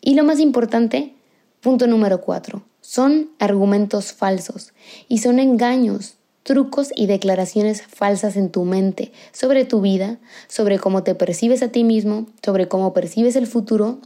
Y 0.00 0.14
lo 0.14 0.22
más 0.22 0.38
importante, 0.38 1.12
punto 1.60 1.88
número 1.88 2.20
4, 2.20 2.62
son 2.80 3.30
argumentos 3.40 4.12
falsos 4.12 4.74
y 5.08 5.18
son 5.18 5.40
engaños, 5.40 6.14
trucos 6.44 6.90
y 6.94 7.06
declaraciones 7.06 7.82
falsas 7.82 8.36
en 8.36 8.50
tu 8.50 8.62
mente 8.64 9.10
sobre 9.32 9.64
tu 9.64 9.80
vida, 9.80 10.20
sobre 10.46 10.78
cómo 10.78 11.02
te 11.02 11.16
percibes 11.16 11.64
a 11.64 11.72
ti 11.72 11.82
mismo, 11.82 12.28
sobre 12.44 12.68
cómo 12.68 12.92
percibes 12.92 13.34
el 13.34 13.48
futuro 13.48 13.98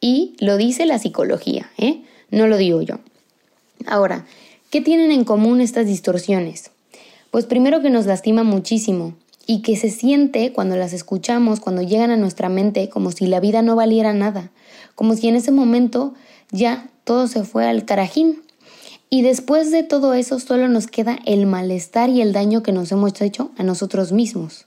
y 0.00 0.36
lo 0.38 0.56
dice 0.56 0.86
la 0.86 1.00
psicología, 1.00 1.68
¿eh? 1.78 2.04
no 2.30 2.46
lo 2.46 2.58
digo 2.58 2.80
yo. 2.80 3.00
Ahora, 3.84 4.26
¿qué 4.70 4.80
tienen 4.80 5.10
en 5.10 5.24
común 5.24 5.60
estas 5.60 5.86
distorsiones? 5.86 6.70
Pues 7.30 7.44
primero 7.44 7.82
que 7.82 7.90
nos 7.90 8.06
lastima 8.06 8.44
muchísimo 8.44 9.14
y 9.46 9.62
que 9.62 9.76
se 9.76 9.90
siente 9.90 10.52
cuando 10.52 10.76
las 10.76 10.92
escuchamos, 10.92 11.60
cuando 11.60 11.82
llegan 11.82 12.10
a 12.10 12.16
nuestra 12.16 12.48
mente, 12.48 12.88
como 12.88 13.12
si 13.12 13.26
la 13.26 13.40
vida 13.40 13.62
no 13.62 13.76
valiera 13.76 14.12
nada, 14.12 14.50
como 14.94 15.14
si 15.14 15.28
en 15.28 15.36
ese 15.36 15.52
momento 15.52 16.14
ya 16.50 16.88
todo 17.04 17.28
se 17.28 17.44
fue 17.44 17.66
al 17.66 17.84
carajín, 17.84 18.42
y 19.08 19.22
después 19.22 19.70
de 19.70 19.84
todo 19.84 20.14
eso 20.14 20.40
solo 20.40 20.68
nos 20.68 20.88
queda 20.88 21.18
el 21.26 21.46
malestar 21.46 22.10
y 22.10 22.20
el 22.20 22.32
daño 22.32 22.62
que 22.62 22.72
nos 22.72 22.90
hemos 22.90 23.20
hecho 23.20 23.52
a 23.56 23.62
nosotros 23.62 24.10
mismos. 24.10 24.66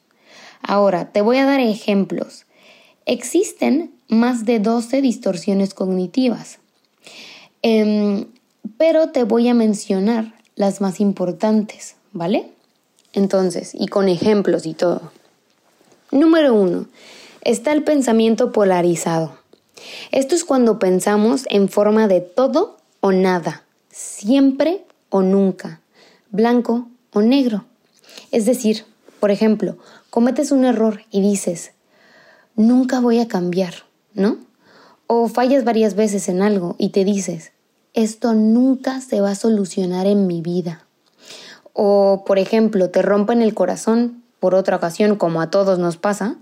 Ahora, 0.62 1.12
te 1.12 1.22
voy 1.22 1.38
a 1.38 1.46
dar 1.46 1.60
ejemplos. 1.60 2.46
Existen 3.06 3.92
más 4.08 4.46
de 4.46 4.60
12 4.60 5.02
distorsiones 5.02 5.74
cognitivas, 5.74 6.60
em, 7.62 8.28
pero 8.78 9.10
te 9.10 9.24
voy 9.24 9.48
a 9.48 9.54
mencionar 9.54 10.34
las 10.56 10.82
más 10.82 11.00
importantes, 11.00 11.96
¿vale? 12.12 12.52
Entonces, 13.14 13.72
y 13.74 13.88
con 13.88 14.10
ejemplos 14.10 14.66
y 14.66 14.74
todo. 14.74 15.12
Número 16.12 16.54
uno, 16.54 16.88
está 17.42 17.72
el 17.72 17.84
pensamiento 17.84 18.52
polarizado. 18.52 19.38
Esto 20.12 20.36
es 20.36 20.44
cuando 20.44 20.80
pensamos 20.80 21.46
en 21.50 21.70
forma 21.70 22.08
de 22.08 22.22
todo 22.22 22.78
o 23.00 23.12
nada 23.12 23.64
siempre 24.00 24.86
o 25.10 25.22
nunca, 25.22 25.82
blanco 26.32 26.88
o 27.14 27.22
negro. 27.22 27.66
Es 28.32 28.46
decir, 28.46 28.86
por 29.20 29.32
ejemplo, 29.32 29.78
cometes 30.10 30.52
un 30.52 30.66
error 30.66 31.02
y 31.12 31.22
dices, 31.22 31.72
nunca 32.56 33.00
voy 33.00 33.20
a 33.20 33.28
cambiar, 33.28 33.74
¿no? 34.14 34.38
O 35.08 35.28
fallas 35.28 35.64
varias 35.64 35.96
veces 35.96 36.30
en 36.30 36.42
algo 36.42 36.76
y 36.78 36.90
te 36.90 37.04
dices, 37.04 37.52
esto 37.94 38.34
nunca 38.34 39.02
se 39.02 39.22
va 39.22 39.32
a 39.32 39.36
solucionar 39.36 40.08
en 40.08 40.28
mi 40.28 40.42
vida. 40.42 40.86
O, 41.74 42.24
por 42.26 42.40
ejemplo, 42.40 42.90
te 42.90 43.02
rompen 43.02 43.42
el 43.42 43.54
corazón 43.54 44.24
por 44.40 44.56
otra 44.56 44.78
ocasión, 44.78 45.16
como 45.16 45.42
a 45.42 45.50
todos 45.50 45.80
nos 45.80 45.98
pasa, 45.98 46.38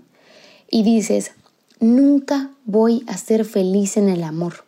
y 0.70 0.82
dices, 0.82 1.32
nunca 1.80 2.50
voy 2.64 3.04
a 3.06 3.16
ser 3.16 3.44
feliz 3.44 3.96
en 3.96 4.08
el 4.08 4.22
amor. 4.22 4.64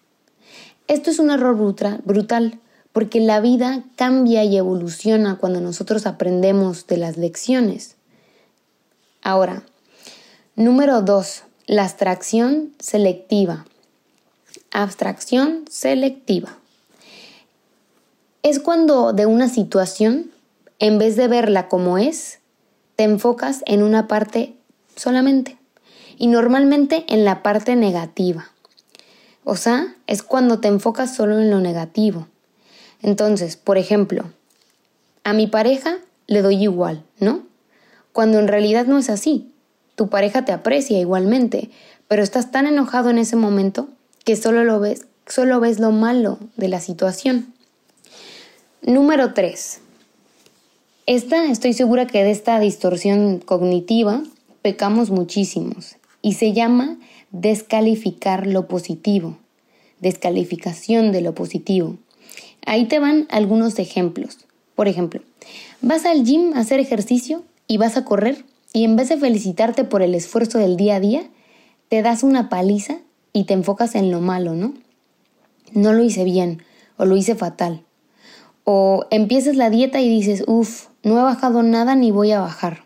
Esto 0.89 1.11
es 1.11 1.19
un 1.19 1.31
error 1.31 1.57
brutal, 1.57 2.61
porque 2.93 3.21
la 3.21 3.41
vida 3.41 3.85
cambia 3.97 4.43
y 4.45 4.57
evoluciona 4.57 5.39
cuando 5.39 5.61
nosotros 5.61 6.07
aprendemos 6.07 6.87
de 6.87 6.97
las 6.97 7.17
lecciones. 7.17 7.97
Ahora, 9.23 9.63
número 10.57 11.03
dos, 11.03 11.45
la 11.67 11.85
abstracción 11.85 12.73
selectiva. 12.81 13.67
Abstracción 14.73 15.65
selectiva. 15.69 16.60
Es 18.43 18.59
cuando 18.59 19.13
de 19.13 19.27
una 19.27 19.49
situación, 19.49 20.31
en 20.79 20.99
vez 20.99 21.17
de 21.17 21.29
verla 21.29 21.69
como 21.69 21.99
es, 21.99 22.39
te 22.97 23.05
enfocas 23.05 23.63
en 23.67 23.83
una 23.83 24.09
parte 24.09 24.57
solamente 24.97 25.59
y 26.17 26.27
normalmente 26.27 27.05
en 27.09 27.27
la 27.27 27.43
parte 27.43 27.77
negativa. 27.77 28.51
O 29.45 29.57
sea, 29.57 29.95
es 30.07 30.23
cuando 30.23 30.59
te 30.59 30.69
enfocas 30.69 31.15
solo 31.15 31.39
en 31.39 31.51
lo 31.51 31.61
negativo. 31.61 32.29
Entonces, 33.03 33.57
por 33.57 33.77
ejemplo, 33.77 34.25
a 35.23 35.35
mi 35.35 35.47
pareja 35.47 35.99
le 36.27 36.41
doy 36.41 36.63
igual, 36.63 37.05
¿no? 37.19 37.43
Cuando 38.13 38.39
en 38.39 38.49
realidad 38.49 38.87
no 38.87 38.97
es 38.97 39.11
así. 39.11 39.53
Tu 39.97 40.09
pareja 40.09 40.47
te 40.47 40.53
aprecia 40.53 40.99
igualmente, 40.99 41.71
pero 42.09 42.23
estás 42.23 42.51
tan 42.51 42.67
enojado 42.67 43.11
en 43.11 43.19
ese 43.19 43.37
momento 43.37 43.89
que 44.25 44.37
solo 44.37 44.65
lo 44.65 44.81
ves, 44.81 45.07
solo 45.27 45.61
ves 45.61 45.79
lo 45.79 45.91
malo 45.91 46.39
de 46.57 46.69
la 46.69 46.81
situación. 46.81 47.53
Número 48.83 49.35
3. 49.35 49.83
Esta, 51.05 51.45
estoy 51.51 51.75
segura 51.75 52.07
que 52.07 52.25
de 52.25 52.31
esta 52.31 52.59
distorsión 52.59 53.39
cognitiva 53.39 54.23
pecamos 54.63 55.11
muchísimos 55.11 55.97
y 56.23 56.33
se 56.33 56.55
llama 56.55 56.97
descalificar 57.31 58.47
lo 58.47 58.69
positivo, 58.69 59.37
descalificación 60.01 61.13
de 61.13 61.21
lo 61.21 61.35
positivo. 61.35 61.99
Ahí 62.65 62.87
te 62.87 62.99
van 62.99 63.27
algunos 63.29 63.79
ejemplos. 63.79 64.39
Por 64.75 64.89
ejemplo, 64.89 65.21
vas 65.83 66.07
al 66.07 66.25
gym 66.25 66.55
a 66.55 66.61
hacer 66.61 66.81
ejercicio 66.81 67.45
y 67.67 67.77
vas 67.77 67.99
a 67.99 68.07
correr 68.07 68.47
y 68.73 68.85
en 68.85 68.97
vez 68.97 69.11
de 69.11 69.19
felicitarte 69.19 69.85
por 69.85 70.01
el 70.01 70.15
esfuerzo 70.15 70.57
del 70.57 70.79
día 70.79 70.97
a 70.97 71.01
día, 71.01 71.25
te 71.91 72.01
das 72.01 72.23
una 72.23 72.49
paliza 72.49 72.97
y 73.35 73.45
te 73.45 73.53
enfocas 73.53 73.95
en 73.95 74.11
lo 74.11 74.23
malo, 74.23 74.55
¿no? 74.55 74.73
No 75.73 75.93
lo 75.93 76.03
hice 76.03 76.25
bien 76.25 76.63
o 76.97 77.05
lo 77.05 77.15
hice 77.19 77.35
fatal. 77.35 77.85
O 78.73 79.07
empiezas 79.11 79.57
la 79.57 79.69
dieta 79.69 80.01
y 80.01 80.09
dices, 80.09 80.45
uff, 80.47 80.87
no 81.03 81.19
he 81.19 81.23
bajado 81.23 81.63
nada 81.63 81.97
ni 81.97 82.11
voy 82.11 82.31
a 82.31 82.41
bajar. 82.41 82.85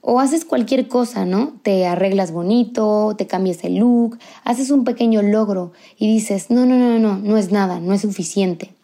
O 0.00 0.20
haces 0.20 0.44
cualquier 0.44 0.88
cosa, 0.88 1.24
¿no? 1.24 1.54
Te 1.62 1.86
arreglas 1.86 2.32
bonito, 2.32 3.14
te 3.16 3.26
cambias 3.26 3.64
el 3.64 3.76
look, 3.76 4.18
haces 4.44 4.70
un 4.70 4.84
pequeño 4.84 5.22
logro 5.22 5.72
y 5.98 6.12
dices, 6.12 6.50
no, 6.50 6.64
no, 6.66 6.76
no, 6.78 6.98
no, 6.98 7.18
no 7.18 7.36
es 7.36 7.52
nada, 7.52 7.80
no 7.80 7.92
es 7.92 8.02
suficiente 8.02 8.74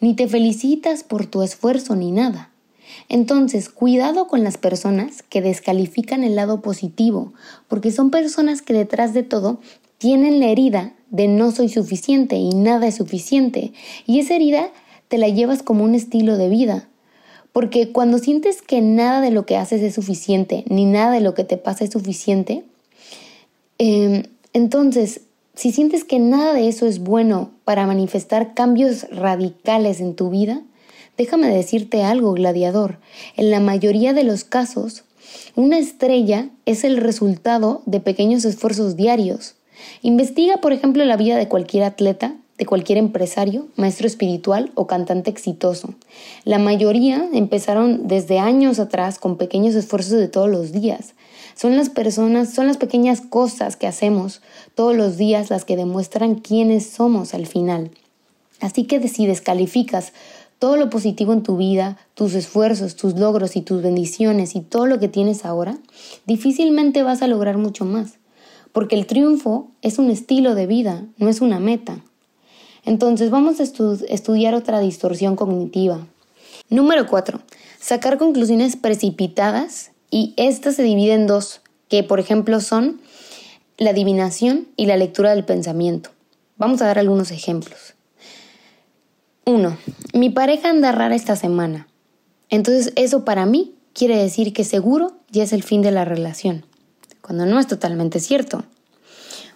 ni 0.00 0.14
te 0.14 0.28
felicitas 0.28 1.04
por 1.04 1.26
tu 1.26 1.42
esfuerzo 1.42 1.94
ni 1.96 2.10
nada. 2.10 2.50
Entonces, 3.08 3.68
cuidado 3.68 4.26
con 4.26 4.44
las 4.44 4.58
personas 4.58 5.22
que 5.22 5.40
descalifican 5.40 6.24
el 6.24 6.36
lado 6.36 6.60
positivo, 6.60 7.32
porque 7.68 7.92
son 7.92 8.10
personas 8.10 8.62
que 8.62 8.74
detrás 8.74 9.14
de 9.14 9.22
todo 9.22 9.60
tienen 9.98 10.40
la 10.40 10.48
herida 10.48 10.94
de 11.10 11.28
no 11.28 11.52
soy 11.52 11.68
suficiente 11.68 12.36
y 12.36 12.50
nada 12.50 12.88
es 12.88 12.96
suficiente, 12.96 13.72
y 14.06 14.18
esa 14.18 14.34
herida 14.34 14.70
te 15.12 15.18
la 15.18 15.28
llevas 15.28 15.62
como 15.62 15.84
un 15.84 15.94
estilo 15.94 16.38
de 16.38 16.48
vida. 16.48 16.88
Porque 17.52 17.92
cuando 17.92 18.16
sientes 18.16 18.62
que 18.62 18.80
nada 18.80 19.20
de 19.20 19.30
lo 19.30 19.44
que 19.44 19.58
haces 19.58 19.82
es 19.82 19.94
suficiente, 19.94 20.64
ni 20.70 20.86
nada 20.86 21.12
de 21.12 21.20
lo 21.20 21.34
que 21.34 21.44
te 21.44 21.58
pasa 21.58 21.84
es 21.84 21.90
suficiente, 21.90 22.64
em, 23.76 24.22
entonces 24.54 25.20
si 25.54 25.70
sientes 25.70 26.04
que 26.04 26.18
nada 26.18 26.54
de 26.54 26.66
eso 26.66 26.86
es 26.86 27.00
bueno 27.00 27.50
para 27.66 27.86
manifestar 27.86 28.54
cambios 28.54 29.06
radicales 29.10 30.00
en 30.00 30.14
tu 30.14 30.30
vida, 30.30 30.62
déjame 31.18 31.54
decirte 31.54 32.04
algo, 32.04 32.32
gladiador. 32.32 32.96
En 33.36 33.50
la 33.50 33.60
mayoría 33.60 34.14
de 34.14 34.24
los 34.24 34.44
casos, 34.44 35.04
una 35.56 35.78
estrella 35.78 36.48
es 36.64 36.84
el 36.84 36.96
resultado 36.96 37.82
de 37.84 38.00
pequeños 38.00 38.46
esfuerzos 38.46 38.96
diarios. 38.96 39.56
Investiga, 40.00 40.56
por 40.62 40.72
ejemplo, 40.72 41.04
la 41.04 41.18
vida 41.18 41.36
de 41.36 41.48
cualquier 41.48 41.84
atleta, 41.84 42.34
de 42.58 42.66
cualquier 42.66 42.98
empresario, 42.98 43.66
maestro 43.76 44.06
espiritual 44.06 44.70
o 44.74 44.86
cantante 44.86 45.30
exitoso. 45.30 45.94
La 46.44 46.58
mayoría 46.58 47.28
empezaron 47.32 48.06
desde 48.08 48.38
años 48.38 48.78
atrás 48.78 49.18
con 49.18 49.36
pequeños 49.36 49.74
esfuerzos 49.74 50.12
de 50.12 50.28
todos 50.28 50.50
los 50.50 50.72
días. 50.72 51.14
Son 51.54 51.76
las 51.76 51.88
personas, 51.88 52.52
son 52.52 52.66
las 52.66 52.76
pequeñas 52.76 53.20
cosas 53.20 53.76
que 53.76 53.86
hacemos 53.86 54.42
todos 54.74 54.96
los 54.96 55.16
días 55.16 55.50
las 55.50 55.64
que 55.64 55.76
demuestran 55.76 56.36
quiénes 56.36 56.86
somos 56.86 57.34
al 57.34 57.46
final. 57.46 57.90
Así 58.60 58.84
que 58.84 59.06
si 59.08 59.26
descalificas 59.26 60.12
todo 60.62 60.76
lo 60.76 60.90
positivo 60.90 61.32
en 61.32 61.42
tu 61.42 61.56
vida, 61.56 61.98
tus 62.14 62.34
esfuerzos, 62.34 62.94
tus 62.94 63.18
logros 63.18 63.56
y 63.56 63.62
tus 63.62 63.82
bendiciones 63.82 64.54
y 64.54 64.60
todo 64.60 64.86
lo 64.86 65.00
que 65.00 65.08
tienes 65.08 65.44
ahora, 65.44 65.76
difícilmente 66.24 67.02
vas 67.02 67.20
a 67.22 67.26
lograr 67.26 67.58
mucho 67.58 67.84
más, 67.84 68.20
porque 68.70 68.94
el 68.94 69.06
triunfo 69.06 69.66
es 69.82 69.98
un 69.98 70.08
estilo 70.08 70.54
de 70.54 70.68
vida, 70.68 71.04
no 71.18 71.28
es 71.28 71.40
una 71.40 71.58
meta. 71.58 71.98
Entonces 72.84 73.30
vamos 73.30 73.60
a 73.60 73.62
estudiar 73.62 74.54
otra 74.54 74.80
distorsión 74.80 75.36
cognitiva. 75.36 76.06
Número 76.68 77.06
4. 77.06 77.40
Sacar 77.80 78.18
conclusiones 78.18 78.76
precipitadas 78.76 79.92
y 80.10 80.34
esta 80.36 80.72
se 80.72 80.82
divide 80.82 81.14
en 81.14 81.26
dos, 81.26 81.60
que 81.88 82.02
por 82.02 82.20
ejemplo 82.20 82.60
son 82.60 83.00
la 83.78 83.90
adivinación 83.90 84.68
y 84.76 84.86
la 84.86 84.96
lectura 84.96 85.34
del 85.34 85.44
pensamiento. 85.44 86.10
Vamos 86.56 86.82
a 86.82 86.86
dar 86.86 86.98
algunos 86.98 87.30
ejemplos. 87.30 87.94
1. 89.44 89.76
Mi 90.14 90.30
pareja 90.30 90.70
anda 90.70 90.92
rara 90.92 91.14
esta 91.14 91.36
semana. 91.36 91.88
Entonces 92.48 92.92
eso 92.96 93.24
para 93.24 93.46
mí 93.46 93.74
quiere 93.92 94.16
decir 94.16 94.52
que 94.52 94.64
seguro 94.64 95.16
ya 95.30 95.42
es 95.42 95.52
el 95.52 95.62
fin 95.62 95.82
de 95.82 95.90
la 95.90 96.04
relación, 96.04 96.64
cuando 97.20 97.46
no 97.46 97.58
es 97.58 97.66
totalmente 97.66 98.20
cierto. 98.20 98.64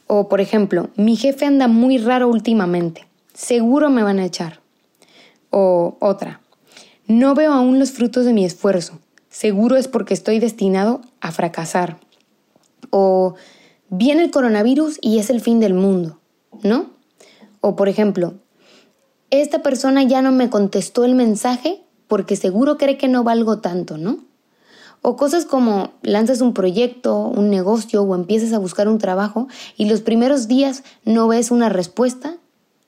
O 0.06 0.28
por 0.28 0.40
ejemplo, 0.40 0.90
mi 0.96 1.16
jefe 1.16 1.44
anda 1.46 1.68
muy 1.68 1.98
raro 1.98 2.28
últimamente, 2.28 3.05
seguro 3.37 3.90
me 3.90 4.03
van 4.03 4.18
a 4.18 4.25
echar. 4.25 4.61
O 5.51 5.96
otra, 6.01 6.40
no 7.07 7.35
veo 7.35 7.53
aún 7.53 7.79
los 7.79 7.92
frutos 7.92 8.25
de 8.25 8.33
mi 8.33 8.44
esfuerzo, 8.44 8.99
seguro 9.29 9.77
es 9.77 9.87
porque 9.87 10.14
estoy 10.14 10.40
destinado 10.40 11.03
a 11.20 11.31
fracasar. 11.31 11.99
O 12.90 13.35
viene 13.88 14.22
el 14.22 14.31
coronavirus 14.31 14.99
y 15.01 15.18
es 15.18 15.31
el 15.31 15.40
fin 15.40 15.61
del 15.61 15.75
mundo, 15.75 16.18
¿no? 16.62 16.90
O 17.61 17.77
por 17.77 17.88
ejemplo, 17.88 18.35
esta 19.31 19.62
persona 19.62 20.03
ya 20.03 20.22
no 20.22 20.33
me 20.33 20.51
contestó 20.51 21.05
el 21.05 21.14
mensaje 21.14 21.83
porque 22.09 22.37
seguro 22.37 22.79
cree 22.79 22.96
que 22.96 23.09
no 23.09 23.22
valgo 23.22 23.59
tanto, 23.59 23.99
¿no? 23.99 24.18
O 25.03 25.16
cosas 25.16 25.44
como 25.44 25.92
lanzas 26.03 26.40
un 26.40 26.55
proyecto, 26.55 27.18
un 27.18 27.51
negocio 27.51 28.03
o 28.03 28.14
empiezas 28.14 28.53
a 28.53 28.59
buscar 28.59 28.88
un 28.88 28.99
trabajo 28.99 29.46
y 29.77 29.88
los 29.88 30.01
primeros 30.01 30.49
días 30.49 30.83
no 31.05 31.29
ves 31.29 31.51
una 31.51 31.68
respuesta 31.68 32.38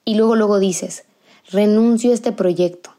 y 0.09 0.15
luego 0.15 0.37
luego 0.37 0.59
dices, 0.59 1.05
renuncio 1.51 2.13
a 2.13 2.15
este 2.15 2.33
proyecto. 2.33 2.93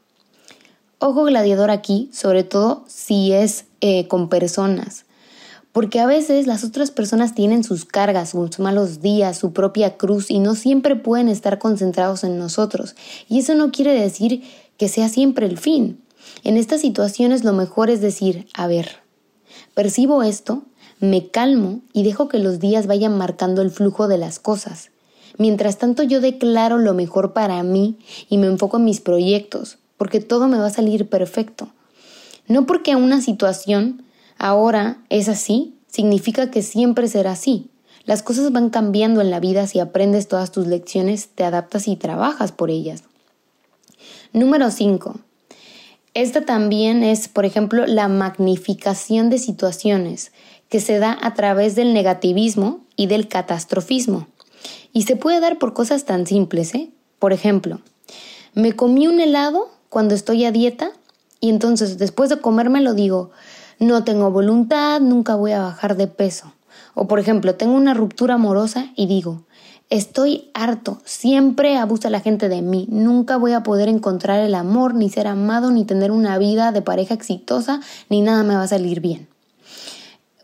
Ojo 1.00 1.24
gladiador 1.24 1.72
aquí, 1.72 2.08
sobre 2.13 2.43
todo 2.43 2.84
si 2.88 3.32
es 3.32 3.65
eh, 3.82 4.08
con 4.08 4.30
personas, 4.30 5.06
porque 5.72 6.00
a 6.02 6.06
veces 6.06 6.45
las 6.45 6.63
otras 6.63 6.91
personas 6.91 7.34
tienen 7.34 7.63
sus 7.63 7.84
cargas, 7.84 8.30
sus 8.30 8.60
malos 8.60 9.02
días, 9.02 9.39
su 9.39 9.54
propia 9.54 9.98
cruz 9.98 10.30
y 10.30 10.38
no 10.38 10.54
siempre 10.54 10.95
pueden 10.95 11.30
estar 11.30 11.58
concentrados 11.58 12.24
en 12.24 12.38
nosotros. 12.38 12.95
Y 13.28 13.39
eso 13.39 13.56
no 13.56 13.72
quiere 13.72 14.00
decir 14.00 14.43
que 14.78 14.88
sea 14.88 15.10
siempre 15.10 15.48
el 15.48 15.58
fin. 15.58 16.00
En 16.43 16.58
estas 16.58 16.82
situaciones 16.82 17.43
lo 17.43 17.54
mejor 17.54 17.89
es 17.89 18.02
decir, 18.02 18.48
a 18.54 18.67
ver, 18.67 18.98
percibo 19.74 20.22
esto, 20.22 20.62
me 21.00 21.30
calmo 21.30 21.82
y 21.91 22.04
dejo 22.04 22.30
que 22.30 22.38
los 22.38 22.60
días 22.60 22.86
vayan 22.86 23.17
marcando 23.17 23.63
el 23.63 23.72
flujo 23.72 24.08
de 24.08 24.19
las 24.19 24.38
cosas. 24.38 24.91
Mientras 25.39 25.78
tanto 25.78 26.04
yo 26.04 26.19
declaro 26.19 26.78
lo 26.78 26.93
mejor 26.93 27.32
para 27.32 27.63
mí 27.63 27.97
y 28.30 28.38
me 28.38 28.47
enfoco 28.47 28.75
en 28.75 28.84
mis 28.84 28.99
proyectos, 28.99 29.78
porque 29.95 30.19
todo 30.19 30.49
me 30.49 30.58
va 30.58 30.65
a 30.67 30.69
salir 30.69 31.08
perfecto. 31.08 31.69
No 32.49 32.65
porque 32.65 32.97
una 32.97 33.21
situación 33.21 34.04
ahora 34.38 34.97
es 35.08 35.30
así, 35.30 35.75
significa 35.88 36.52
que 36.52 36.62
siempre 36.62 37.08
será 37.08 37.32
así. 37.32 37.69
Las 38.04 38.21
cosas 38.21 38.52
van 38.52 38.69
cambiando 38.69 39.21
en 39.21 39.32
la 39.32 39.39
vida 39.39 39.65
si 39.65 39.80
aprendes 39.80 40.28
todas 40.28 40.52
tus 40.52 40.67
lecciones, 40.67 41.30
te 41.30 41.45
adaptas 41.45 41.88
y 41.88 41.95
trabajas 41.95 42.52
por 42.52 42.69
ellas. 42.69 43.04
Número 44.34 44.69
5. 44.71 45.21
Esta 46.15 46.41
también 46.41 47.02
es, 47.02 47.30
por 47.30 47.45
ejemplo, 47.45 47.86
la 47.86 48.10
magnificación 48.10 49.30
de 49.30 49.38
situaciones 49.38 50.34
que 50.67 50.82
se 50.82 50.99
da 50.99 51.17
a 51.21 51.34
través 51.34 51.75
del 51.75 51.93
negativismo 51.93 52.82
y 52.97 53.08
del 53.08 53.30
catastrofismo. 53.30 54.28
Y 54.93 55.04
se 55.04 55.15
puede 55.15 55.39
dar 55.39 55.58
por 55.58 55.73
cosas 55.73 56.06
tan 56.06 56.25
simples, 56.25 56.73
¿eh? 56.75 56.91
Por 57.19 57.34
ejemplo, 57.34 57.82
me 58.54 58.75
comí 58.75 59.08
un 59.08 59.19
helado 59.19 59.69
cuando 59.89 60.15
estoy 60.15 60.45
a 60.45 60.52
dieta 60.52 60.91
y 61.39 61.49
entonces 61.49 61.97
después 61.97 62.30
de 62.30 62.39
comérmelo 62.39 62.93
digo, 62.93 63.32
no 63.80 64.04
tengo 64.04 64.32
voluntad, 64.32 64.99
nunca 65.02 65.36
voy 65.36 65.52
a 65.52 65.62
bajar 65.62 65.95
de 65.97 66.08
peso. 66.08 66.54
O 66.95 67.08
por 67.08 67.19
ejemplo, 67.19 67.56
tengo 67.56 67.75
una 67.75 67.93
ruptura 67.93 68.36
amorosa 68.36 68.88
y 68.95 69.08
digo, 69.08 69.43
Estoy 69.89 70.52
harto, 70.54 71.02
siempre 71.04 71.75
abusa 71.75 72.12
la 72.12 72.19
gente 72.19 72.47
de 72.47 72.62
mí, 72.62 72.86
nunca 72.91 73.38
voy 73.38 73.54
a 73.54 73.63
poder 73.63 73.89
encontrar 73.89 74.39
el 74.39 74.54
amor, 74.54 74.93
ni 74.93 75.10
ser 75.10 75.25
amado, 75.25 75.71
ni 75.71 75.84
tener 75.84 76.12
una 76.12 76.38
vida 76.38 76.71
de 76.71 76.84
pareja 76.84 77.15
exitosa, 77.15 77.82
ni 78.08 78.21
nada 78.21 78.43
me 78.43 78.54
va 78.54 78.62
a 78.62 78.67
salir 78.67 78.99
bien. 78.99 79.28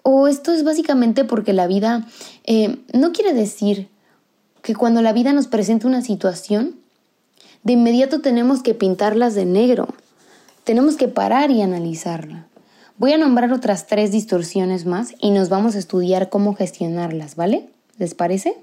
O 0.02 0.28
esto 0.28 0.52
es 0.52 0.64
básicamente 0.64 1.26
porque 1.26 1.54
la 1.54 1.68
vida 1.68 2.08
eh, 2.44 2.80
no 2.92 3.12
quiere 3.12 3.36
decir 3.36 3.88
que 4.66 4.76
cuando 4.76 5.02
la 5.02 5.14
vida 5.14 5.32
nos 5.32 5.48
presenta 5.48 5.88
una 5.88 6.02
situación, 6.02 6.76
de 7.64 7.74
inmediato 7.74 8.20
tenemos 8.20 8.64
que 8.64 8.74
pintarlas 8.74 9.36
de 9.36 9.46
negro, 9.46 9.88
tenemos 10.64 10.98
que 10.98 11.08
parar 11.08 11.52
y 11.52 11.62
analizarla. 11.62 12.48
Voy 12.98 13.14
a 13.14 13.18
nombrar 13.18 13.54
otras 13.54 13.86
tres 13.86 14.12
distorsiones 14.12 14.86
más 14.86 15.14
y 15.20 15.30
nos 15.30 15.50
vamos 15.50 15.76
a 15.76 15.80
estudiar 15.80 16.30
cómo 16.30 16.56
gestionarlas, 16.56 17.36
¿vale? 17.36 17.70
¿Les 17.98 18.16
parece? 18.16 18.58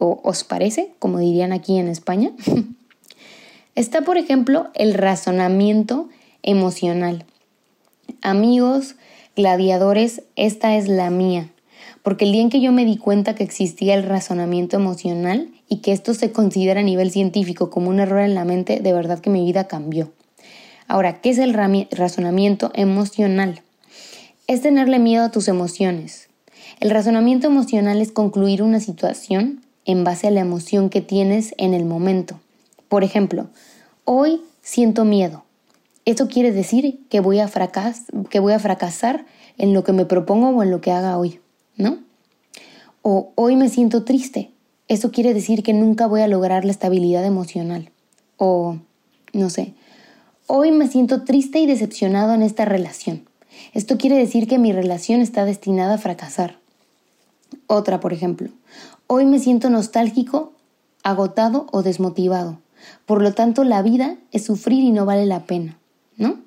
o 0.00 0.20
os 0.24 0.44
parece, 0.44 0.92
como 0.98 1.18
dirían 1.18 1.52
aquí 1.52 1.78
en 1.78 1.88
España. 1.88 2.32
Está, 3.76 4.02
por 4.02 4.18
ejemplo, 4.18 4.68
el 4.74 4.94
razonamiento 4.94 6.08
emocional. 6.42 7.24
Amigos, 8.20 8.96
gladiadores, 9.36 10.22
esta 10.36 10.76
es 10.76 10.88
la 10.88 11.10
mía, 11.10 11.50
porque 12.02 12.24
el 12.24 12.32
día 12.32 12.42
en 12.42 12.50
que 12.50 12.60
yo 12.60 12.72
me 12.72 12.84
di 12.84 12.96
cuenta 12.96 13.34
que 13.34 13.44
existía 13.44 13.94
el 13.94 14.04
razonamiento 14.04 14.76
emocional 14.76 15.48
y 15.68 15.78
que 15.78 15.92
esto 15.92 16.14
se 16.14 16.32
considera 16.32 16.80
a 16.80 16.84
nivel 16.84 17.10
científico 17.10 17.70
como 17.70 17.90
un 17.90 18.00
error 18.00 18.20
en 18.20 18.34
la 18.34 18.44
mente, 18.44 18.80
de 18.80 18.92
verdad 18.92 19.20
que 19.20 19.30
mi 19.30 19.44
vida 19.44 19.68
cambió. 19.68 20.10
Ahora, 20.88 21.20
¿qué 21.20 21.30
es 21.30 21.38
el 21.38 21.54
razonamiento 21.54 22.72
emocional? 22.74 23.62
Es 24.46 24.62
tenerle 24.62 24.98
miedo 24.98 25.24
a 25.24 25.30
tus 25.30 25.46
emociones. 25.46 26.28
El 26.80 26.90
razonamiento 26.90 27.46
emocional 27.46 28.00
es 28.00 28.10
concluir 28.10 28.62
una 28.62 28.80
situación 28.80 29.60
en 29.84 30.02
base 30.02 30.26
a 30.26 30.30
la 30.30 30.40
emoción 30.40 30.90
que 30.90 31.00
tienes 31.00 31.54
en 31.58 31.74
el 31.74 31.84
momento. 31.84 32.40
Por 32.88 33.04
ejemplo, 33.04 33.48
hoy 34.04 34.40
siento 34.62 35.04
miedo. 35.04 35.44
Esto 36.06 36.26
quiere 36.26 36.50
decir 36.50 37.00
que 37.08 37.20
voy 37.20 37.38
a, 37.38 37.48
que 38.30 38.40
voy 38.40 38.52
a 38.52 38.58
fracasar 38.58 39.26
en 39.58 39.74
lo 39.74 39.84
que 39.84 39.92
me 39.92 40.06
propongo 40.06 40.48
o 40.48 40.62
en 40.62 40.70
lo 40.70 40.80
que 40.80 40.90
haga 40.90 41.18
hoy, 41.18 41.38
¿no? 41.80 41.98
O 43.02 43.32
hoy 43.34 43.56
me 43.56 43.68
siento 43.68 44.04
triste. 44.04 44.50
Eso 44.88 45.10
quiere 45.10 45.34
decir 45.34 45.62
que 45.62 45.72
nunca 45.72 46.06
voy 46.06 46.20
a 46.20 46.28
lograr 46.28 46.64
la 46.64 46.72
estabilidad 46.72 47.24
emocional. 47.24 47.90
O, 48.36 48.76
no 49.32 49.50
sé, 49.50 49.74
hoy 50.46 50.72
me 50.72 50.88
siento 50.88 51.24
triste 51.24 51.58
y 51.60 51.66
decepcionado 51.66 52.34
en 52.34 52.42
esta 52.42 52.64
relación. 52.64 53.28
Esto 53.72 53.98
quiere 53.98 54.16
decir 54.16 54.46
que 54.46 54.58
mi 54.58 54.72
relación 54.72 55.20
está 55.20 55.44
destinada 55.44 55.94
a 55.94 55.98
fracasar. 55.98 56.58
Otra, 57.66 58.00
por 58.00 58.12
ejemplo, 58.12 58.50
Hoy 59.12 59.26
me 59.26 59.40
siento 59.40 59.70
nostálgico, 59.70 60.52
agotado 61.02 61.66
o 61.72 61.82
desmotivado. 61.82 62.60
Por 63.06 63.22
lo 63.22 63.34
tanto, 63.34 63.64
la 63.64 63.82
vida 63.82 64.18
es 64.30 64.44
sufrir 64.44 64.84
y 64.84 64.92
no 64.92 65.04
vale 65.04 65.26
la 65.26 65.46
pena, 65.46 65.80
¿no? 66.16 66.38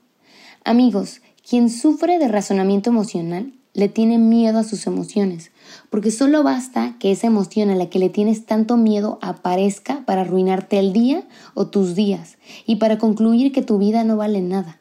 Amigos, 0.63 1.19
quien 1.46 1.69
sufre 1.69 2.19
de 2.19 2.30
razonamiento 2.30 2.89
emocional 2.89 3.52
le 3.73 3.89
tiene 3.89 4.17
miedo 4.17 4.59
a 4.59 4.63
sus 4.63 4.86
emociones, 4.86 5.51
porque 5.89 6.12
solo 6.12 6.43
basta 6.43 6.95
que 6.99 7.12
esa 7.12 7.27
emoción 7.27 7.69
a 7.69 7.75
la 7.75 7.89
que 7.89 7.99
le 7.99 8.09
tienes 8.09 8.45
tanto 8.45 8.77
miedo 8.77 9.17
aparezca 9.21 10.05
para 10.05 10.21
arruinarte 10.21 10.77
el 10.79 10.93
día 10.93 11.23
o 11.55 11.67
tus 11.67 11.95
días 11.95 12.38
y 12.65 12.75
para 12.75 12.97
concluir 12.97 13.51
que 13.51 13.63
tu 13.63 13.77
vida 13.79 14.03
no 14.03 14.15
vale 14.15 14.41
nada. 14.41 14.79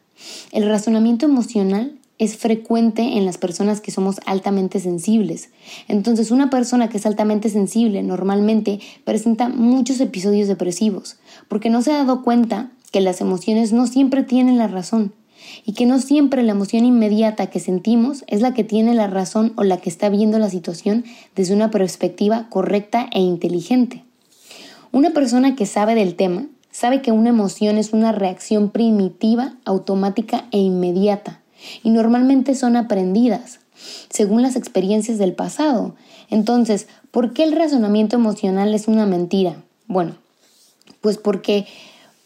El 0.52 0.68
razonamiento 0.68 1.26
emocional 1.26 1.98
es 2.18 2.37
frecuente 2.37 3.16
en 3.16 3.24
las 3.24 3.38
personas 3.38 3.81
que 3.81 3.90
somos 3.90 4.20
altamente 4.26 4.78
sensibles. 4.78 5.48
Entonces, 5.88 6.31
una 6.31 6.50
persona 6.50 6.88
que 6.88 6.98
es 6.98 7.07
altamente 7.07 7.48
sensible 7.48 8.02
normalmente 8.02 8.78
presenta 9.05 9.48
muchos 9.48 9.98
episodios 10.00 10.46
depresivos, 10.46 11.16
porque 11.48 11.70
no 11.70 11.83
se 11.83 11.92
ha 11.92 11.98
dado 11.98 12.22
cuenta 12.22 12.70
que 12.92 13.00
las 13.00 13.20
emociones 13.22 13.72
no 13.72 13.87
siempre 13.87 14.22
tienen 14.22 14.59
la 14.59 14.68
razón 14.68 15.14
y 15.64 15.74
que 15.74 15.87
no 15.87 15.98
siempre 15.98 16.42
la 16.42 16.52
emoción 16.52 16.85
inmediata 16.85 17.48
que 17.48 17.61
sentimos 17.61 18.24
es 18.26 18.40
la 18.40 18.55
que 18.55 18.64
tiene 18.64 18.94
la 18.94 19.07
razón 19.07 19.52
o 19.57 19.64
la 19.64 19.76
que 19.76 19.90
está 19.90 20.09
viendo 20.09 20.38
la 20.38 20.50
situación 20.50 21.05
desde 21.35 21.55
una 21.55 21.70
perspectiva 21.70 22.48
correcta 22.50 23.09
e 23.12 23.20
inteligente. 23.20 24.05
Una 24.92 25.11
persona 25.11 25.57
que 25.57 25.66
sabe 25.66 25.94
del 25.94 26.16
tema 26.16 26.46
sabe 26.70 27.02
que 27.02 27.12
una 27.12 27.31
emoción 27.31 27.78
es 27.78 27.92
una 27.92 28.12
reacción 28.12 28.70
primitiva, 28.70 29.55
automática 29.64 30.46
e 30.50 30.59
inmediata 30.59 31.40
y 31.83 31.90
normalmente 31.90 32.55
son 32.55 32.76
aprendidas 32.76 33.61
según 34.11 34.42
las 34.42 34.57
experiencias 34.57 35.18
del 35.18 35.33
pasado. 35.33 35.94
Entonces, 36.31 36.88
¿por 37.11 37.33
qué 37.33 37.44
el 37.44 37.52
razonamiento 37.52 38.16
emocional 38.16 38.74
es 38.74 38.88
una 38.88 39.07
mentira? 39.07 39.57
Bueno, 39.87 40.14
pues 41.00 41.18
porque 41.18 41.66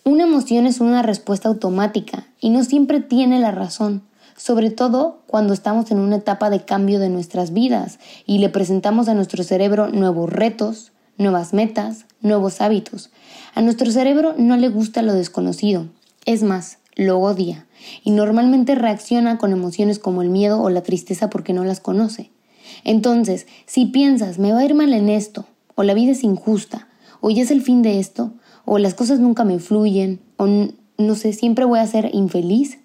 una 0.06 0.22
emoción 0.22 0.66
es 0.66 0.80
una 0.80 1.02
respuesta 1.02 1.48
automática 1.48 2.28
y 2.40 2.50
no 2.50 2.62
siempre 2.62 3.00
tiene 3.00 3.40
la 3.40 3.50
razón, 3.50 4.02
sobre 4.36 4.70
todo 4.70 5.18
cuando 5.26 5.52
estamos 5.52 5.90
en 5.90 5.98
una 5.98 6.14
etapa 6.14 6.48
de 6.48 6.64
cambio 6.64 7.00
de 7.00 7.08
nuestras 7.08 7.52
vidas 7.52 7.98
y 8.24 8.38
le 8.38 8.48
presentamos 8.48 9.08
a 9.08 9.14
nuestro 9.14 9.42
cerebro 9.42 9.88
nuevos 9.88 10.30
retos, 10.30 10.92
nuevas 11.18 11.52
metas, 11.52 12.06
nuevos 12.20 12.60
hábitos. 12.60 13.10
A 13.56 13.62
nuestro 13.62 13.90
cerebro 13.90 14.36
no 14.38 14.56
le 14.56 14.68
gusta 14.68 15.02
lo 15.02 15.12
desconocido, 15.12 15.88
es 16.24 16.44
más, 16.44 16.78
lo 16.94 17.18
odia 17.18 17.66
y 18.04 18.12
normalmente 18.12 18.76
reacciona 18.76 19.38
con 19.38 19.50
emociones 19.50 19.98
como 19.98 20.22
el 20.22 20.28
miedo 20.28 20.62
o 20.62 20.70
la 20.70 20.84
tristeza 20.84 21.30
porque 21.30 21.52
no 21.52 21.64
las 21.64 21.80
conoce. 21.80 22.30
Entonces, 22.84 23.48
si 23.66 23.86
piensas, 23.86 24.38
me 24.38 24.52
va 24.52 24.60
a 24.60 24.64
ir 24.64 24.76
mal 24.76 24.92
en 24.92 25.08
esto, 25.08 25.46
o 25.74 25.82
la 25.82 25.94
vida 25.94 26.12
es 26.12 26.22
injusta, 26.22 26.86
o 27.20 27.30
ya 27.30 27.42
es 27.42 27.50
el 27.50 27.60
fin 27.60 27.82
de 27.82 27.98
esto, 27.98 28.34
o 28.66 28.78
las 28.78 28.92
cosas 28.92 29.18
nunca 29.18 29.44
me 29.44 29.58
fluyen, 29.58 30.20
o 30.36 30.46
no 30.46 31.14
sé, 31.14 31.32
siempre 31.32 31.64
voy 31.64 31.78
a 31.78 31.86
ser 31.86 32.10
infeliz, 32.12 32.78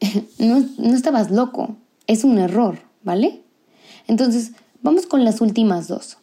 no, 0.38 0.64
no 0.76 0.94
estabas 0.94 1.30
loco, 1.30 1.76
es 2.06 2.24
un 2.24 2.38
error, 2.38 2.78
¿vale? 3.02 3.40
Entonces, 4.06 4.52
vamos 4.82 5.06
con 5.06 5.24
las 5.24 5.40
últimas 5.40 5.88
dos. 5.88 6.18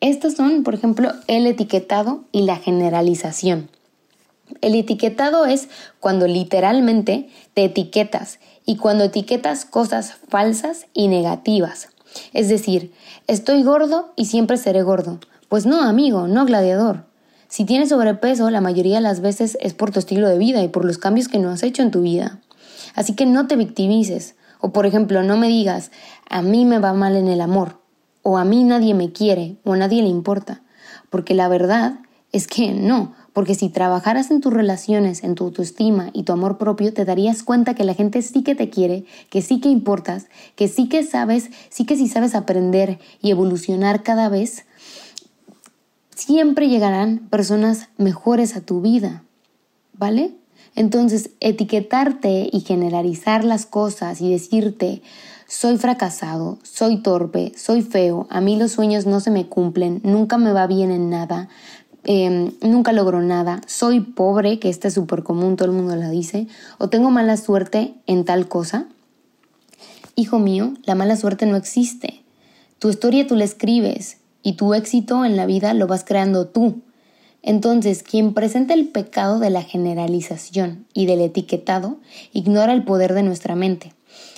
Estas 0.00 0.34
son, 0.34 0.62
por 0.62 0.74
ejemplo, 0.74 1.12
el 1.26 1.46
etiquetado 1.46 2.24
y 2.30 2.42
la 2.42 2.56
generalización. 2.56 3.68
El 4.60 4.74
etiquetado 4.74 5.44
es 5.44 5.68
cuando 6.00 6.26
literalmente 6.26 7.28
te 7.54 7.64
etiquetas 7.64 8.38
y 8.64 8.76
cuando 8.76 9.04
etiquetas 9.04 9.64
cosas 9.64 10.14
falsas 10.28 10.86
y 10.94 11.08
negativas. 11.08 11.88
Es 12.32 12.48
decir, 12.48 12.92
estoy 13.26 13.62
gordo 13.62 14.12
y 14.16 14.26
siempre 14.26 14.56
seré 14.56 14.82
gordo. 14.82 15.18
Pues 15.48 15.66
no, 15.66 15.82
amigo, 15.82 16.28
no 16.28 16.44
gladiador. 16.44 17.07
Si 17.48 17.64
tienes 17.64 17.88
sobrepeso, 17.88 18.50
la 18.50 18.60
mayoría 18.60 18.96
de 18.96 19.00
las 19.00 19.20
veces 19.20 19.56
es 19.62 19.72
por 19.72 19.90
tu 19.90 19.98
estilo 19.98 20.28
de 20.28 20.36
vida 20.36 20.62
y 20.62 20.68
por 20.68 20.84
los 20.84 20.98
cambios 20.98 21.28
que 21.28 21.38
no 21.38 21.50
has 21.50 21.62
hecho 21.62 21.82
en 21.82 21.90
tu 21.90 22.02
vida. 22.02 22.40
Así 22.94 23.14
que 23.14 23.24
no 23.24 23.46
te 23.46 23.56
victimices. 23.56 24.34
O 24.60 24.70
por 24.72 24.84
ejemplo, 24.84 25.22
no 25.22 25.36
me 25.38 25.48
digas, 25.48 25.90
a 26.28 26.42
mí 26.42 26.64
me 26.64 26.78
va 26.78 26.92
mal 26.92 27.16
en 27.16 27.28
el 27.28 27.40
amor, 27.40 27.80
o 28.22 28.36
a 28.38 28.44
mí 28.44 28.64
nadie 28.64 28.92
me 28.92 29.12
quiere, 29.12 29.56
o 29.64 29.72
a 29.72 29.76
nadie 29.76 30.02
le 30.02 30.08
importa. 30.08 30.62
Porque 31.08 31.32
la 31.32 31.48
verdad 31.48 32.00
es 32.32 32.46
que 32.46 32.72
no, 32.72 33.14
porque 33.32 33.54
si 33.54 33.70
trabajaras 33.70 34.30
en 34.30 34.40
tus 34.40 34.52
relaciones, 34.52 35.24
en 35.24 35.34
tu 35.34 35.44
autoestima 35.44 36.10
y 36.12 36.24
tu 36.24 36.32
amor 36.32 36.58
propio, 36.58 36.92
te 36.92 37.04
darías 37.04 37.42
cuenta 37.42 37.74
que 37.74 37.84
la 37.84 37.94
gente 37.94 38.20
sí 38.20 38.42
que 38.42 38.54
te 38.54 38.68
quiere, 38.68 39.04
que 39.30 39.40
sí 39.40 39.60
que 39.60 39.68
importas, 39.68 40.26
que 40.56 40.68
sí 40.68 40.88
que 40.88 41.04
sabes, 41.04 41.50
sí 41.70 41.86
que 41.86 41.96
sí 41.96 42.08
sabes 42.08 42.34
aprender 42.34 42.98
y 43.22 43.30
evolucionar 43.30 44.02
cada 44.02 44.28
vez. 44.28 44.66
Siempre 46.18 46.68
llegarán 46.68 47.28
personas 47.30 47.90
mejores 47.96 48.56
a 48.56 48.60
tu 48.60 48.80
vida, 48.80 49.22
¿vale? 49.92 50.34
Entonces, 50.74 51.30
etiquetarte 51.38 52.50
y 52.52 52.60
generalizar 52.60 53.44
las 53.44 53.66
cosas 53.66 54.20
y 54.20 54.28
decirte, 54.28 55.00
soy 55.46 55.78
fracasado, 55.78 56.58
soy 56.64 57.02
torpe, 57.02 57.52
soy 57.56 57.82
feo, 57.82 58.26
a 58.30 58.40
mí 58.40 58.56
los 58.56 58.72
sueños 58.72 59.06
no 59.06 59.20
se 59.20 59.30
me 59.30 59.46
cumplen, 59.46 60.00
nunca 60.02 60.38
me 60.38 60.52
va 60.52 60.66
bien 60.66 60.90
en 60.90 61.08
nada, 61.08 61.48
Em, 62.04 62.52
nunca 62.62 62.92
logro 62.92 63.20
nada, 63.20 63.60
soy 63.66 64.00
pobre, 64.00 64.58
que 64.58 64.70
este 64.70 64.88
es 64.88 64.94
súper 64.94 65.22
común, 65.22 65.56
todo 65.56 65.68
el 65.68 65.76
mundo 65.76 65.94
lo 65.94 66.08
dice, 66.08 66.46
o 66.78 66.88
tengo 66.88 67.10
mala 67.10 67.36
suerte 67.36 67.94
en 68.06 68.24
tal 68.24 68.48
cosa. 68.48 68.86
Hijo 70.16 70.38
mío, 70.38 70.72
la 70.84 70.94
mala 70.94 71.16
suerte 71.16 71.44
no 71.44 71.56
existe. 71.56 72.22
Tu 72.78 72.88
historia 72.88 73.26
tú 73.26 73.36
la 73.36 73.44
escribes 73.44 74.17
y 74.48 74.54
tu 74.54 74.72
éxito 74.72 75.26
en 75.26 75.36
la 75.36 75.44
vida 75.44 75.74
lo 75.74 75.86
vas 75.86 76.04
creando 76.04 76.46
tú. 76.46 76.80
Entonces, 77.42 78.02
quien 78.02 78.32
presenta 78.32 78.72
el 78.72 78.88
pecado 78.88 79.40
de 79.40 79.50
la 79.50 79.60
generalización 79.60 80.86
y 80.94 81.04
del 81.04 81.20
etiquetado 81.20 81.98
ignora 82.32 82.72
el 82.72 82.82
poder 82.82 83.12
de 83.12 83.22
nuestra 83.22 83.56
mente. 83.56 83.92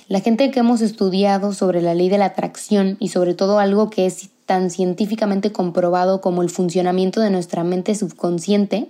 La 0.09 0.19
gente 0.19 0.51
que 0.51 0.59
hemos 0.59 0.81
estudiado 0.81 1.53
sobre 1.53 1.81
la 1.81 1.95
ley 1.95 2.09
de 2.09 2.17
la 2.17 2.25
atracción 2.25 2.97
y 2.99 3.07
sobre 3.07 3.35
todo 3.35 3.57
algo 3.57 3.89
que 3.89 4.05
es 4.05 4.31
tan 4.45 4.69
científicamente 4.69 5.53
comprobado 5.53 6.19
como 6.19 6.41
el 6.41 6.49
funcionamiento 6.49 7.21
de 7.21 7.29
nuestra 7.29 7.63
mente 7.63 7.95
subconsciente, 7.95 8.89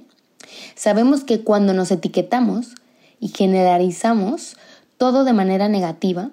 sabemos 0.74 1.24
que 1.24 1.42
cuando 1.42 1.76
nos 1.76 1.92
etiquetamos 1.92 2.74
y 3.20 3.28
generalizamos 3.28 4.58
todo 4.98 5.24
de 5.24 5.34
manera 5.34 5.70
negativa, 5.70 6.32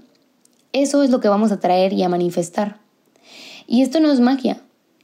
eso 0.73 1.03
es 1.03 1.11
lo 1.11 1.21
que 1.21 1.29
vamos 1.29 1.53
a 1.53 1.61
traer 1.61 1.93
y 1.93 2.05
a 2.05 2.09
manifestar. 2.09 2.79
Y 3.67 3.83
esto 3.83 4.01
no 4.01 4.11
es 4.11 4.21
magia, 4.21 4.63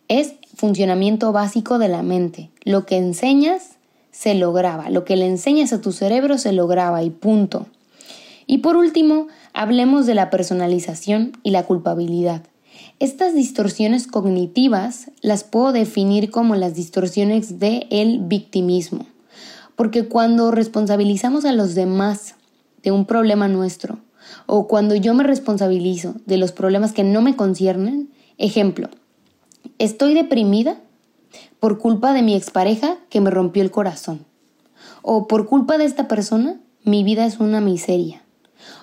es 0.08 0.34
funcionamiento 0.54 1.32
básico 1.32 1.78
de 1.78 1.88
la 1.88 2.02
mente. 2.02 2.50
Lo 2.64 2.86
que 2.86 2.96
enseñas 2.96 3.76
se 4.10 4.34
lo 4.34 4.52
graba, 4.52 4.90
lo 4.90 5.04
que 5.04 5.16
le 5.16 5.26
enseñas 5.26 5.72
a 5.72 5.80
tu 5.80 5.92
cerebro 5.92 6.38
se 6.38 6.52
lo 6.52 6.66
graba 6.66 7.02
y 7.02 7.10
punto. 7.10 7.66
Y 8.46 8.58
por 8.58 8.76
último, 8.76 9.28
hablemos 9.52 10.06
de 10.06 10.14
la 10.14 10.30
personalización 10.30 11.32
y 11.42 11.50
la 11.50 11.64
culpabilidad. 11.64 12.42
Estas 13.00 13.34
distorsiones 13.34 14.06
cognitivas 14.06 15.10
las 15.20 15.44
puedo 15.44 15.72
definir 15.72 16.30
como 16.30 16.54
las 16.54 16.74
distorsiones 16.74 17.58
del 17.58 17.86
el 17.90 18.20
victimismo, 18.20 19.06
porque 19.74 20.06
cuando 20.06 20.50
responsabilizamos 20.50 21.44
a 21.44 21.52
los 21.52 21.74
demás 21.74 22.36
de 22.82 22.92
un 22.92 23.06
problema 23.06 23.48
nuestro, 23.48 23.98
o 24.46 24.68
cuando 24.68 24.94
yo 24.94 25.14
me 25.14 25.24
responsabilizo 25.24 26.14
de 26.26 26.36
los 26.36 26.52
problemas 26.52 26.92
que 26.92 27.04
no 27.04 27.20
me 27.22 27.36
conciernen, 27.36 28.10
ejemplo, 28.38 28.88
estoy 29.78 30.14
deprimida 30.14 30.78
por 31.60 31.78
culpa 31.78 32.12
de 32.12 32.22
mi 32.22 32.34
expareja 32.34 32.96
que 33.10 33.20
me 33.20 33.30
rompió 33.30 33.62
el 33.62 33.70
corazón, 33.70 34.24
o 35.02 35.26
por 35.26 35.46
culpa 35.46 35.78
de 35.78 35.84
esta 35.84 36.08
persona 36.08 36.60
mi 36.84 37.02
vida 37.02 37.24
es 37.24 37.40
una 37.40 37.60
miseria, 37.60 38.22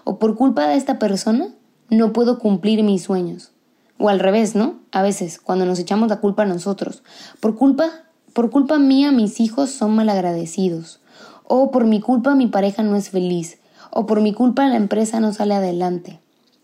o 0.03 0.19
por 0.19 0.35
culpa 0.35 0.67
de 0.67 0.75
esta 0.75 0.99
persona 0.99 1.49
no 1.89 2.13
puedo 2.13 2.39
cumplir 2.39 2.83
mis 2.83 3.03
sueños. 3.03 3.51
O 3.97 4.09
al 4.09 4.19
revés, 4.19 4.55
¿no? 4.55 4.79
A 4.91 5.03
veces, 5.03 5.39
cuando 5.39 5.65
nos 5.65 5.77
echamos 5.77 6.09
la 6.09 6.19
culpa 6.19 6.43
a 6.43 6.47
nosotros. 6.47 7.03
Por 7.39 7.55
culpa, 7.55 7.89
por 8.33 8.49
culpa 8.49 8.79
mía 8.79 9.11
mis 9.11 9.39
hijos 9.39 9.69
son 9.69 9.93
malagradecidos. 9.93 11.01
O 11.43 11.69
por 11.69 11.85
mi 11.85 12.01
culpa 12.01 12.33
mi 12.33 12.47
pareja 12.47 12.81
no 12.81 12.95
es 12.95 13.09
feliz. 13.09 13.59
O 13.91 14.07
por 14.07 14.21
mi 14.21 14.33
culpa 14.33 14.67
la 14.67 14.77
empresa 14.77 15.19
no 15.19 15.33
sale 15.33 15.53
adelante. 15.53 16.19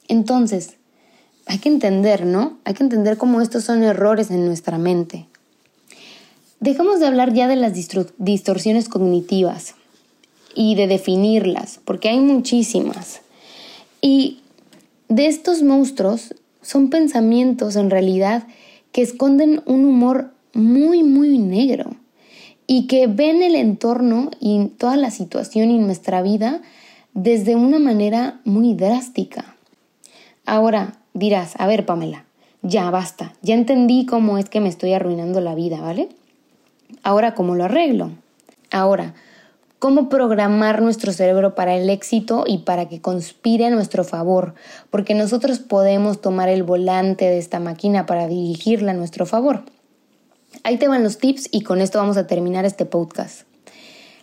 Entonces, 0.08 0.78
hay 1.48 1.60
que 1.60 1.70
entender, 1.70 2.26
¿no? 2.26 2.58
Hay 2.66 2.74
que 2.74 2.84
entender 2.84 3.18
cómo 3.18 3.42
estos 3.42 3.64
son 3.64 3.84
errores 3.84 4.32
en 4.32 4.46
nuestra 4.46 4.78
mente. 4.78 5.26
Dejamos 6.60 7.00
de 7.00 7.08
hablar 7.08 7.34
ya 7.34 7.48
de 7.48 7.56
las 7.56 7.74
distorsiones 8.18 8.90
cognitivas 8.90 9.76
y 10.56 10.76
de 10.76 10.88
definirlas, 10.88 11.80
porque 11.86 12.10
hay 12.10 12.20
muchísimas. 12.20 13.22
Y 14.02 14.40
de 15.08 15.28
estos 15.28 15.62
monstruos 15.62 16.36
son 16.62 16.90
pensamientos 16.90 17.76
en 17.76 17.90
realidad 17.90 18.48
que 18.92 19.02
esconden 19.02 19.62
un 19.66 19.86
humor 19.86 20.32
muy, 20.54 21.04
muy 21.04 21.38
negro 21.38 21.96
y 22.66 22.88
que 22.88 23.08
ven 23.08 23.42
el 23.42 23.56
entorno 23.56 24.32
y 24.40 24.66
toda 24.78 24.98
la 24.98 25.12
situación 25.12 25.72
y 25.72 25.78
nuestra 25.78 26.22
vida 26.22 26.62
desde 27.14 27.56
una 27.56 27.80
manera 27.80 28.42
muy 28.44 28.74
drástica. 28.74 29.56
Ahora 30.46 30.98
dirás, 31.18 31.54
a 31.58 31.68
ver 31.68 31.86
Pamela, 31.86 32.26
ya 32.62 32.90
basta, 32.90 33.34
ya 33.42 33.56
entendí 33.56 34.06
cómo 34.06 34.38
es 34.38 34.50
que 34.50 34.60
me 34.60 34.70
estoy 34.70 34.94
arruinando 34.94 35.42
la 35.42 35.56
vida, 35.56 35.82
¿vale? 35.82 36.10
Ahora, 37.04 37.34
¿cómo 37.34 37.56
lo 37.56 37.66
arreglo? 37.66 38.12
Ahora, 38.72 39.14
cómo 39.80 40.10
programar 40.10 40.82
nuestro 40.82 41.12
cerebro 41.12 41.56
para 41.56 41.76
el 41.76 41.90
éxito 41.90 42.44
y 42.48 42.60
para 42.60 42.88
que 42.88 43.02
conspire 43.02 43.66
a 43.66 43.70
nuestro 43.70 44.04
favor, 44.04 44.56
porque 44.90 45.14
nosotros 45.14 45.60
podemos 45.60 46.22
tomar 46.22 46.50
el 46.50 46.64
volante 46.64 47.26
de 47.26 47.38
esta 47.38 47.60
máquina 47.60 48.06
para 48.06 48.28
dirigirla 48.28 48.92
a 48.92 48.96
nuestro 48.96 49.26
favor. 49.26 49.64
Ahí 50.64 50.78
te 50.78 50.88
van 50.88 51.04
los 51.04 51.18
tips 51.18 51.50
y 51.52 51.62
con 51.62 51.82
esto 51.82 52.00
vamos 52.00 52.18
a 52.18 52.28
terminar 52.28 52.66
este 52.66 52.86
podcast. 52.86 53.42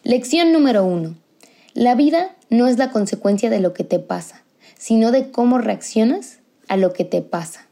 Lección 0.02 0.52
número 0.52 0.84
uno. 0.84 1.14
La 1.74 1.94
vida 1.94 2.34
no 2.50 2.66
es 2.66 2.78
la 2.78 2.90
consecuencia 2.90 3.50
de 3.50 3.60
lo 3.60 3.72
que 3.72 3.84
te 3.84 3.98
pasa, 3.98 4.42
sino 4.76 5.12
de 5.12 5.30
cómo 5.30 5.58
reaccionas 5.58 6.38
a 6.74 6.76
lo 6.76 6.92
que 6.92 7.04
te 7.04 7.22
pasa. 7.22 7.66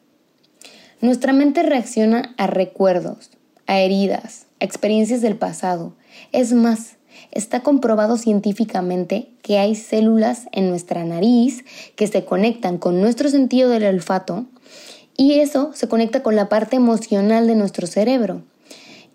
Nuestra 1.00 1.32
mente 1.32 1.62
reacciona 1.62 2.34
a 2.38 2.46
recuerdos, 2.46 3.30
a 3.66 3.80
heridas, 3.80 4.46
a 4.60 4.64
experiencias 4.64 5.20
del 5.20 5.36
pasado. 5.36 5.94
Es 6.32 6.52
más, 6.52 6.96
Está 7.30 7.60
comprobado 7.60 8.16
científicamente 8.16 9.28
que 9.42 9.58
hay 9.58 9.74
células 9.74 10.48
en 10.52 10.68
nuestra 10.68 11.04
nariz 11.04 11.64
que 11.96 12.06
se 12.06 12.24
conectan 12.24 12.78
con 12.78 13.00
nuestro 13.00 13.28
sentido 13.28 13.70
del 13.70 13.84
olfato 13.84 14.46
y 15.16 15.40
eso 15.40 15.70
se 15.74 15.88
conecta 15.88 16.22
con 16.22 16.36
la 16.36 16.48
parte 16.48 16.76
emocional 16.76 17.46
de 17.46 17.54
nuestro 17.54 17.86
cerebro 17.86 18.42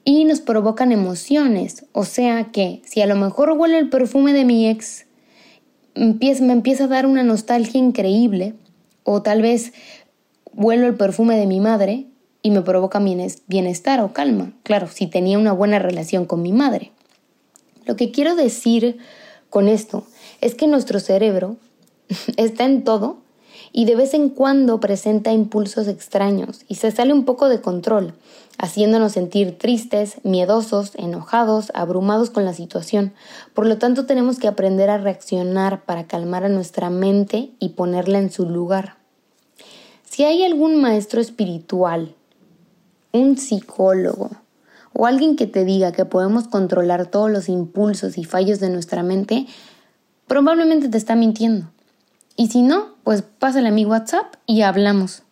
y 0.04 0.26
nos 0.26 0.42
provocan 0.42 0.92
emociones. 0.92 1.86
O 1.92 2.06
sea 2.06 2.46
que 2.52 2.82
si 2.86 3.02
a 3.02 3.08
lo 3.08 3.16
mejor 3.16 3.52
huele 3.52 3.78
el 3.78 3.90
perfume 3.90 4.34
de 4.34 4.46
mi 4.46 4.68
ex, 4.68 5.06
me 5.96 6.54
empieza 6.54 6.86
a 6.86 6.88
dar 6.88 7.06
una 7.06 7.24
nostalgia 7.24 7.80
increíble 7.80 8.56
o 9.10 9.22
tal 9.22 9.42
vez 9.42 9.72
huelo 10.54 10.86
el 10.86 10.96
perfume 10.96 11.38
de 11.38 11.48
mi 11.48 11.62
madre 11.62 12.08
y 12.42 12.52
me 12.52 12.62
provoca 12.62 13.00
bienestar 13.48 14.02
o 14.02 14.12
calma. 14.12 14.52
Claro, 14.64 14.90
si 14.90 15.08
tenía 15.08 15.40
una 15.40 15.54
buena 15.54 15.80
relación 15.80 16.26
con 16.26 16.42
mi 16.42 16.52
madre. 16.52 16.92
Lo 17.86 17.96
que 17.96 18.12
quiero 18.12 18.36
decir 18.36 18.98
con 19.50 19.70
esto 19.70 20.06
es 20.42 20.56
que 20.56 20.68
nuestro 20.68 21.00
cerebro 21.00 21.56
está 22.38 22.66
en 22.66 22.84
todo 22.84 23.20
y 23.72 23.86
de 23.86 23.96
vez 23.96 24.14
en 24.14 24.28
cuando 24.28 24.82
presenta 24.82 25.32
impulsos 25.32 25.88
extraños 25.88 26.66
y 26.68 26.76
se 26.76 26.92
sale 26.92 27.14
un 27.14 27.24
poco 27.24 27.48
de 27.48 27.62
control, 27.62 28.14
haciéndonos 28.58 29.14
sentir 29.14 29.58
tristes, 29.58 30.18
miedosos, 30.24 30.94
enojados, 30.96 31.72
abrumados 31.74 32.30
con 32.30 32.46
la 32.46 32.54
situación. 32.54 33.14
Por 33.54 33.66
lo 33.66 33.78
tanto, 33.78 34.06
tenemos 34.06 34.40
que 34.40 34.48
aprender 34.48 34.90
a 34.90 34.98
reaccionar 34.98 35.84
para 35.84 36.08
calmar 36.08 36.44
a 36.44 36.50
nuestra 36.50 36.90
mente 36.90 37.52
y 37.60 37.70
ponerla 37.70 38.20
en 38.20 38.32
su 38.32 38.50
lugar. 38.50 38.98
Si 40.04 40.24
hay 40.24 40.44
algún 40.44 40.82
maestro 40.82 41.22
espiritual, 41.22 42.16
un 43.12 43.38
psicólogo 43.38 44.32
o 44.94 45.06
alguien 45.06 45.36
que 45.36 45.46
te 45.46 45.64
diga 45.64 45.92
que 45.92 46.06
podemos 46.06 46.48
controlar 46.48 47.06
todos 47.06 47.30
los 47.30 47.50
impulsos 47.50 48.18
y 48.18 48.24
fallos 48.24 48.60
de 48.60 48.70
nuestra 48.70 49.04
mente, 49.04 49.46
probablemente 50.26 50.90
te 50.90 50.98
está 50.98 51.16
mintiendo. 51.16 51.70
Y 52.36 52.48
si 52.48 52.64
no, 52.64 52.96
pues 53.04 53.22
pásale 53.22 53.70
a 53.70 53.72
mi 53.72 53.86
WhatsApp 53.86 54.36
y 54.46 54.62
hablamos. 54.62 55.24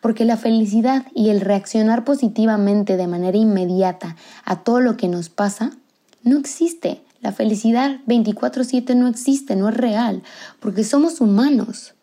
Porque 0.00 0.24
la 0.24 0.36
felicidad 0.36 1.06
y 1.14 1.30
el 1.30 1.40
reaccionar 1.40 2.04
positivamente 2.04 2.96
de 2.96 3.06
manera 3.06 3.36
inmediata 3.36 4.16
a 4.44 4.62
todo 4.62 4.80
lo 4.80 4.96
que 4.96 5.08
nos 5.08 5.28
pasa 5.28 5.72
no 6.22 6.38
existe. 6.38 7.02
La 7.20 7.32
felicidad 7.32 8.00
24/7 8.06 8.94
no 8.94 9.08
existe, 9.08 9.56
no 9.56 9.68
es 9.68 9.76
real, 9.76 10.22
porque 10.58 10.84
somos 10.84 11.20
humanos. 11.20 11.94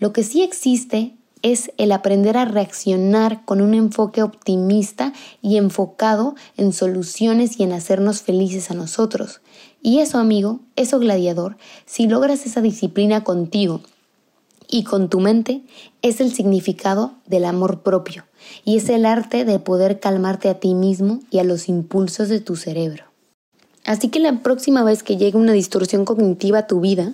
Lo 0.00 0.12
que 0.12 0.24
sí 0.24 0.42
existe 0.42 1.16
es 1.42 1.70
el 1.76 1.92
aprender 1.92 2.38
a 2.38 2.46
reaccionar 2.46 3.44
con 3.44 3.60
un 3.60 3.74
enfoque 3.74 4.22
optimista 4.22 5.12
y 5.42 5.58
enfocado 5.58 6.34
en 6.56 6.72
soluciones 6.72 7.60
y 7.60 7.64
en 7.64 7.72
hacernos 7.72 8.22
felices 8.22 8.70
a 8.70 8.74
nosotros. 8.74 9.42
Y 9.82 9.98
eso, 9.98 10.18
amigo, 10.18 10.60
eso 10.74 10.98
gladiador, 10.98 11.58
si 11.84 12.08
logras 12.08 12.46
esa 12.46 12.62
disciplina 12.62 13.22
contigo 13.24 13.82
y 14.74 14.82
con 14.82 15.08
tu 15.08 15.20
mente, 15.20 15.62
es 16.02 16.20
el 16.20 16.34
significado 16.34 17.12
del 17.26 17.44
amor 17.44 17.82
propio 17.82 18.24
y 18.64 18.76
es 18.76 18.88
el 18.88 19.06
arte 19.06 19.44
de 19.44 19.60
poder 19.60 20.00
calmarte 20.00 20.48
a 20.48 20.58
ti 20.58 20.74
mismo 20.74 21.20
y 21.30 21.38
a 21.38 21.44
los 21.44 21.68
impulsos 21.68 22.28
de 22.28 22.40
tu 22.40 22.56
cerebro. 22.56 23.04
Así 23.84 24.08
que 24.08 24.18
la 24.18 24.40
próxima 24.42 24.82
vez 24.82 25.04
que 25.04 25.16
llegue 25.16 25.38
una 25.38 25.52
distorsión 25.52 26.04
cognitiva 26.04 26.58
a 26.58 26.66
tu 26.66 26.80
vida, 26.80 27.12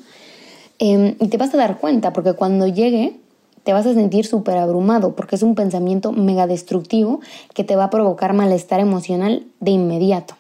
em, 0.78 1.16
y 1.20 1.28
te 1.28 1.36
vas 1.36 1.52
a 1.52 1.58
dar 1.58 1.78
cuenta, 1.78 2.14
porque 2.14 2.32
cuando 2.32 2.66
llegue, 2.66 3.20
te 3.62 3.74
vas 3.74 3.84
a 3.84 3.92
sentir 3.92 4.24
súper 4.24 4.56
abrumado 4.56 5.14
porque 5.14 5.36
es 5.36 5.42
un 5.42 5.54
pensamiento 5.54 6.12
mega 6.12 6.46
destructivo 6.46 7.20
que 7.52 7.62
te 7.62 7.76
va 7.76 7.84
a 7.84 7.90
provocar 7.90 8.32
malestar 8.32 8.80
emocional 8.80 9.44
de 9.60 9.72
inmediato. 9.72 10.34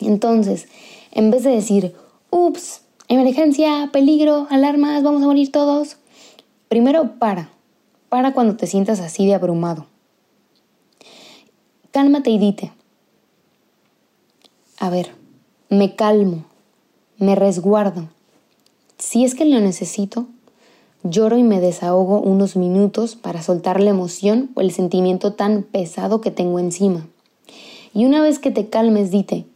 Entonces, 0.00 0.66
en 1.12 1.30
vez 1.30 1.44
de 1.44 1.50
decir, 1.50 1.94
ups, 2.30 2.80
emergencia, 3.06 3.90
peligro, 3.92 4.48
alarmas, 4.50 5.04
vamos 5.04 5.22
a 5.22 5.26
morir 5.26 5.52
todos, 5.52 5.98
primero 6.74 7.20
para, 7.20 7.50
para 8.08 8.32
cuando 8.32 8.56
te 8.56 8.66
sientas 8.66 8.98
así 8.98 9.24
de 9.26 9.34
abrumado. 9.34 9.86
Cálmate 11.92 12.30
y 12.30 12.38
dite, 12.40 12.72
a 14.80 14.90
ver, 14.90 15.12
me 15.68 15.94
calmo, 15.94 16.46
me 17.16 17.36
resguardo. 17.36 18.08
Si 18.98 19.22
es 19.22 19.36
que 19.36 19.44
lo 19.44 19.60
necesito, 19.60 20.26
Lloro 21.04 21.38
y 21.38 21.44
me 21.44 21.60
desahogo 21.60 22.20
unos 22.20 22.56
minutos 22.56 23.14
para 23.14 23.40
soltar 23.40 23.78
la 23.78 23.90
emoción 23.90 24.50
o 24.54 24.60
el 24.60 24.72
sentimiento 24.72 25.34
tan 25.34 25.62
pesado 25.62 26.20
que 26.20 26.32
tengo 26.32 26.58
encima. 26.58 27.06
Y 27.94 28.04
una 28.04 28.20
vez 28.20 28.40
que 28.40 28.50
te 28.50 28.68
calmes, 28.68 29.12
dite, 29.12 29.46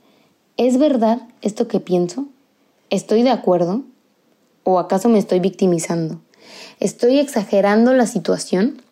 ¿es 0.57 0.79
verdad 0.79 1.23
esto 1.43 1.67
que 1.67 1.81
pienso? 1.81 2.27
¿Estoy 2.91 3.25
de 3.25 3.31
acuerdo? 3.31 3.83
¿O 4.63 4.79
acaso 4.79 5.09
me 5.09 5.19
estoy 5.19 5.41
victimizando? 5.41 6.21
¿Estoy 6.81 7.19
exagerando 7.19 7.93
la 7.93 8.07
situación? 8.07 8.83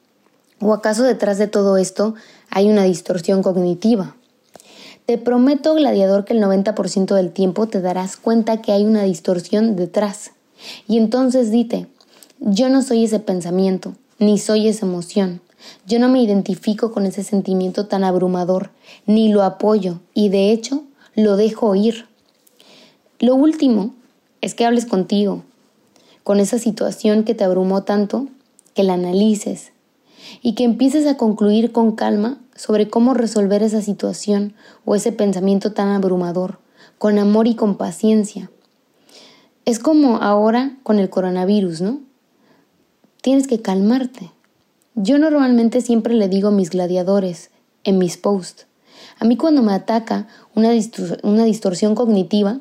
¿O 0.60 0.72
acaso 0.72 1.02
detrás 1.02 1.38
de 1.38 1.46
todo 1.46 1.76
esto 1.76 2.14
hay 2.50 2.68
una 2.68 2.84
distorsión 2.84 3.42
cognitiva? 3.42 4.16
Te 5.06 5.18
prometo, 5.18 5.74
gladiador, 5.74 6.24
que 6.24 6.32
el 6.32 6.42
90% 6.42 7.14
del 7.14 7.30
tiempo 7.30 7.68
te 7.68 7.80
darás 7.80 8.16
cuenta 8.16 8.60
que 8.60 8.72
hay 8.72 8.84
una 8.84 9.04
distorsión 9.04 9.76
detrás. 9.76 10.32
Y 10.88 10.96
entonces 10.96 11.50
dite, 11.50 11.86
yo 12.40 12.68
no 12.68 12.82
soy 12.82 13.04
ese 13.04 13.20
pensamiento, 13.20 13.94
ni 14.18 14.38
soy 14.38 14.66
esa 14.66 14.84
emoción. 14.84 15.40
Yo 15.86 15.98
no 15.98 16.08
me 16.08 16.22
identifico 16.22 16.90
con 16.90 17.06
ese 17.06 17.22
sentimiento 17.22 17.86
tan 17.86 18.02
abrumador, 18.02 18.70
ni 19.06 19.32
lo 19.32 19.42
apoyo, 19.42 20.00
y 20.12 20.28
de 20.28 20.50
hecho 20.50 20.82
lo 21.14 21.36
dejo 21.36 21.74
ir. 21.74 22.06
Lo 23.20 23.34
último 23.34 23.94
es 24.40 24.54
que 24.54 24.66
hables 24.66 24.86
contigo, 24.86 25.44
con 26.26 26.40
esa 26.40 26.58
situación 26.58 27.22
que 27.22 27.36
te 27.36 27.44
abrumó 27.44 27.84
tanto, 27.84 28.26
que 28.74 28.82
la 28.82 28.94
analices 28.94 29.70
y 30.42 30.56
que 30.56 30.64
empieces 30.64 31.06
a 31.06 31.16
concluir 31.16 31.70
con 31.70 31.92
calma 31.92 32.40
sobre 32.56 32.90
cómo 32.90 33.14
resolver 33.14 33.62
esa 33.62 33.80
situación 33.80 34.52
o 34.84 34.96
ese 34.96 35.12
pensamiento 35.12 35.72
tan 35.72 35.90
abrumador, 35.90 36.58
con 36.98 37.20
amor 37.20 37.46
y 37.46 37.54
con 37.54 37.76
paciencia. 37.76 38.50
Es 39.66 39.78
como 39.78 40.16
ahora 40.16 40.76
con 40.82 40.98
el 40.98 41.10
coronavirus, 41.10 41.80
¿no? 41.80 42.00
tienes 43.20 43.46
que 43.46 43.62
calmarte. 43.62 44.32
Yo 44.96 45.18
normalmente 45.18 45.80
siempre 45.80 46.12
le 46.12 46.28
digo 46.28 46.48
a 46.48 46.50
mis 46.50 46.70
gladiadores 46.70 47.50
en 47.84 47.98
mis 47.98 48.16
posts, 48.16 48.66
a 49.20 49.24
mí 49.26 49.36
cuando 49.36 49.62
me 49.62 49.74
ataca 49.74 50.26
una, 50.56 50.70
una 51.22 51.44
distorsión 51.44 51.94
cognitiva 51.94 52.58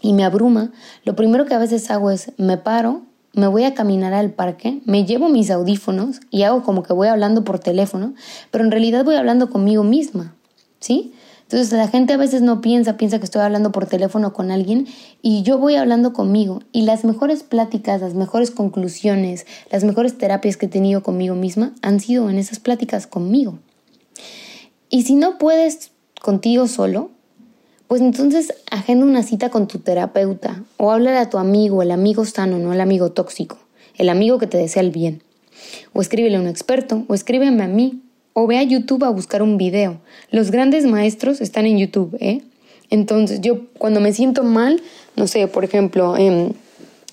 y 0.00 0.12
me 0.12 0.24
abruma, 0.24 0.72
lo 1.04 1.16
primero 1.16 1.46
que 1.46 1.54
a 1.54 1.58
veces 1.58 1.90
hago 1.90 2.10
es 2.10 2.32
me 2.36 2.56
paro, 2.56 3.02
me 3.32 3.46
voy 3.46 3.64
a 3.64 3.74
caminar 3.74 4.12
al 4.12 4.30
parque, 4.30 4.80
me 4.84 5.04
llevo 5.04 5.28
mis 5.28 5.50
audífonos 5.50 6.20
y 6.30 6.42
hago 6.42 6.62
como 6.62 6.82
que 6.82 6.92
voy 6.92 7.08
hablando 7.08 7.44
por 7.44 7.58
teléfono, 7.58 8.14
pero 8.50 8.64
en 8.64 8.70
realidad 8.70 9.04
voy 9.04 9.14
hablando 9.14 9.50
conmigo 9.50 9.84
misma, 9.84 10.34
¿sí? 10.80 11.12
Entonces 11.50 11.72
la 11.72 11.88
gente 11.88 12.12
a 12.12 12.16
veces 12.16 12.42
no 12.42 12.60
piensa, 12.60 12.96
piensa 12.96 13.18
que 13.18 13.24
estoy 13.24 13.42
hablando 13.42 13.72
por 13.72 13.86
teléfono 13.86 14.32
con 14.32 14.52
alguien 14.52 14.86
y 15.20 15.42
yo 15.42 15.58
voy 15.58 15.74
hablando 15.74 16.12
conmigo. 16.12 16.62
Y 16.70 16.82
las 16.82 17.04
mejores 17.04 17.42
pláticas, 17.42 18.00
las 18.00 18.14
mejores 18.14 18.52
conclusiones, 18.52 19.46
las 19.68 19.82
mejores 19.82 20.16
terapias 20.16 20.56
que 20.56 20.66
he 20.66 20.68
tenido 20.68 21.02
conmigo 21.02 21.34
misma 21.34 21.74
han 21.82 21.98
sido 21.98 22.30
en 22.30 22.38
esas 22.38 22.60
pláticas 22.60 23.08
conmigo. 23.08 23.58
Y 24.90 25.02
si 25.02 25.16
no 25.16 25.38
puedes 25.38 25.90
contigo 26.20 26.68
solo, 26.68 27.10
pues 27.90 28.02
entonces 28.02 28.54
agenda 28.70 29.04
una 29.04 29.24
cita 29.24 29.50
con 29.50 29.66
tu 29.66 29.80
terapeuta 29.80 30.62
o 30.76 30.92
háblale 30.92 31.18
a 31.18 31.28
tu 31.28 31.38
amigo, 31.38 31.82
el 31.82 31.90
amigo 31.90 32.24
sano, 32.24 32.56
no 32.56 32.72
el 32.72 32.80
amigo 32.80 33.10
tóxico, 33.10 33.58
el 33.98 34.10
amigo 34.10 34.38
que 34.38 34.46
te 34.46 34.58
desea 34.58 34.84
el 34.84 34.92
bien. 34.92 35.24
O 35.92 36.00
escríbele 36.00 36.36
a 36.36 36.40
un 36.40 36.46
experto 36.46 37.04
o 37.08 37.14
escríbeme 37.14 37.64
a 37.64 37.66
mí 37.66 38.00
o 38.32 38.46
ve 38.46 38.58
a 38.58 38.62
YouTube 38.62 39.02
a 39.02 39.08
buscar 39.08 39.42
un 39.42 39.56
video. 39.56 40.00
Los 40.30 40.52
grandes 40.52 40.86
maestros 40.86 41.40
están 41.40 41.66
en 41.66 41.78
YouTube, 41.78 42.16
¿eh? 42.20 42.42
Entonces 42.90 43.40
yo 43.40 43.62
cuando 43.76 43.98
me 43.98 44.12
siento 44.12 44.44
mal, 44.44 44.80
no 45.16 45.26
sé, 45.26 45.48
por 45.48 45.64
ejemplo, 45.64 46.16
em, 46.16 46.52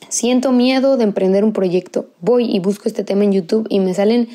siento 0.10 0.52
miedo 0.52 0.96
de 0.96 1.06
emprender 1.06 1.44
un 1.44 1.54
proyecto, 1.54 2.12
voy 2.22 2.56
y 2.56 2.60
busco 2.60 2.88
este 2.88 3.04
tema 3.04 3.24
en 3.24 3.32
YouTube 3.32 3.66
y 3.68 3.80
me 3.80 3.96
salen 3.96 4.28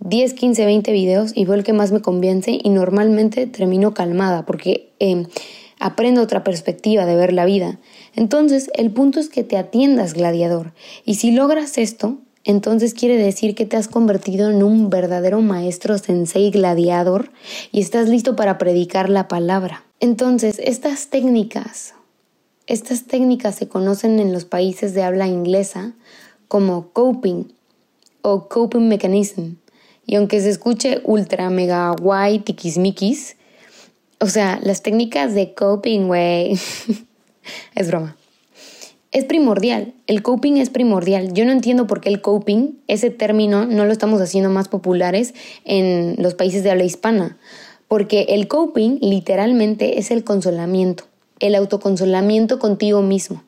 10, 0.00 0.34
15, 0.34 0.66
20 0.66 0.92
videos 0.92 1.32
y 1.34 1.46
veo 1.46 1.54
el 1.54 1.64
que 1.64 1.72
más 1.72 1.92
me 1.92 2.02
convence 2.02 2.58
y 2.62 2.68
normalmente 2.68 3.46
termino 3.46 3.94
calmada 3.94 4.44
porque 4.44 4.90
em, 4.98 5.24
aprendo 5.80 6.22
otra 6.22 6.44
perspectiva 6.44 7.06
de 7.06 7.16
ver 7.16 7.32
la 7.32 7.44
vida. 7.44 7.78
Entonces 8.14 8.70
el 8.74 8.90
punto 8.90 9.20
es 9.20 9.28
que 9.28 9.44
te 9.44 9.56
atiendas, 9.56 10.14
gladiador. 10.14 10.72
Y 11.04 11.14
si 11.14 11.30
logras 11.30 11.78
esto, 11.78 12.18
entonces 12.44 12.94
quiere 12.94 13.16
decir 13.16 13.54
que 13.54 13.66
te 13.66 13.76
has 13.76 13.88
convertido 13.88 14.50
en 14.50 14.62
un 14.62 14.88
verdadero 14.90 15.40
maestro 15.42 15.98
sensei 15.98 16.50
gladiador 16.50 17.30
y 17.72 17.80
estás 17.80 18.08
listo 18.08 18.36
para 18.36 18.56
predicar 18.56 19.10
la 19.10 19.28
palabra. 19.28 19.84
Entonces, 20.00 20.60
estas 20.62 21.08
técnicas, 21.08 21.94
estas 22.66 23.04
técnicas 23.04 23.56
se 23.56 23.68
conocen 23.68 24.18
en 24.20 24.32
los 24.32 24.44
países 24.44 24.94
de 24.94 25.02
habla 25.02 25.26
inglesa 25.26 25.94
como 26.46 26.90
coping 26.92 27.44
o 28.22 28.48
coping 28.48 28.88
mechanism. 28.88 29.56
Y 30.06 30.14
aunque 30.14 30.40
se 30.40 30.48
escuche 30.48 31.02
ultra 31.04 31.50
mega 31.50 31.90
guay, 31.90 32.38
tiquismiquis, 32.38 33.36
o 34.20 34.26
sea, 34.26 34.58
las 34.62 34.82
técnicas 34.82 35.34
de 35.34 35.54
coping, 35.54 36.06
güey, 36.06 36.52
es 37.74 37.88
broma. 37.88 38.16
Es 39.10 39.24
primordial, 39.24 39.94
el 40.06 40.22
coping 40.22 40.58
es 40.58 40.68
primordial. 40.68 41.32
Yo 41.32 41.46
no 41.46 41.52
entiendo 41.52 41.86
por 41.86 42.02
qué 42.02 42.10
el 42.10 42.20
coping, 42.20 42.78
ese 42.88 43.08
término, 43.08 43.64
no 43.64 43.86
lo 43.86 43.92
estamos 43.92 44.20
haciendo 44.20 44.50
más 44.50 44.68
populares 44.68 45.32
en 45.64 46.16
los 46.18 46.34
países 46.34 46.62
de 46.62 46.70
habla 46.70 46.84
hispana, 46.84 47.38
porque 47.86 48.26
el 48.28 48.48
coping 48.48 48.98
literalmente 49.00 49.98
es 49.98 50.10
el 50.10 50.24
consolamiento, 50.24 51.04
el 51.40 51.54
autoconsolamiento 51.54 52.58
contigo 52.58 53.00
mismo. 53.00 53.44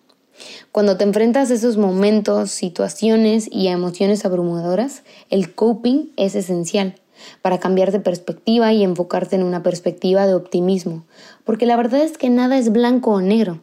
Cuando 0.73 0.97
te 0.97 1.05
enfrentas 1.05 1.51
a 1.51 1.55
esos 1.55 1.77
momentos, 1.77 2.51
situaciones 2.51 3.47
y 3.51 3.69
emociones 3.69 4.25
abrumadoras, 4.25 5.03
el 5.29 5.55
coping 5.55 6.07
es 6.17 6.37
esencial 6.37 6.95
para 7.43 7.59
cambiar 7.59 7.93
de 7.93 8.01
perspectiva 8.01 8.73
y 8.73 8.83
enfocarte 8.83 9.37
en 9.37 9.43
una 9.43 9.63
perspectiva 9.63 10.27
de 10.27 10.35
optimismo, 10.35 11.05
porque 11.45 11.67
la 11.67 11.77
verdad 11.77 12.03
es 12.03 12.19
que 12.19 12.31
nada 12.31 12.59
es 12.59 12.73
blanco 12.73 13.13
o 13.13 13.21
negro. 13.21 13.61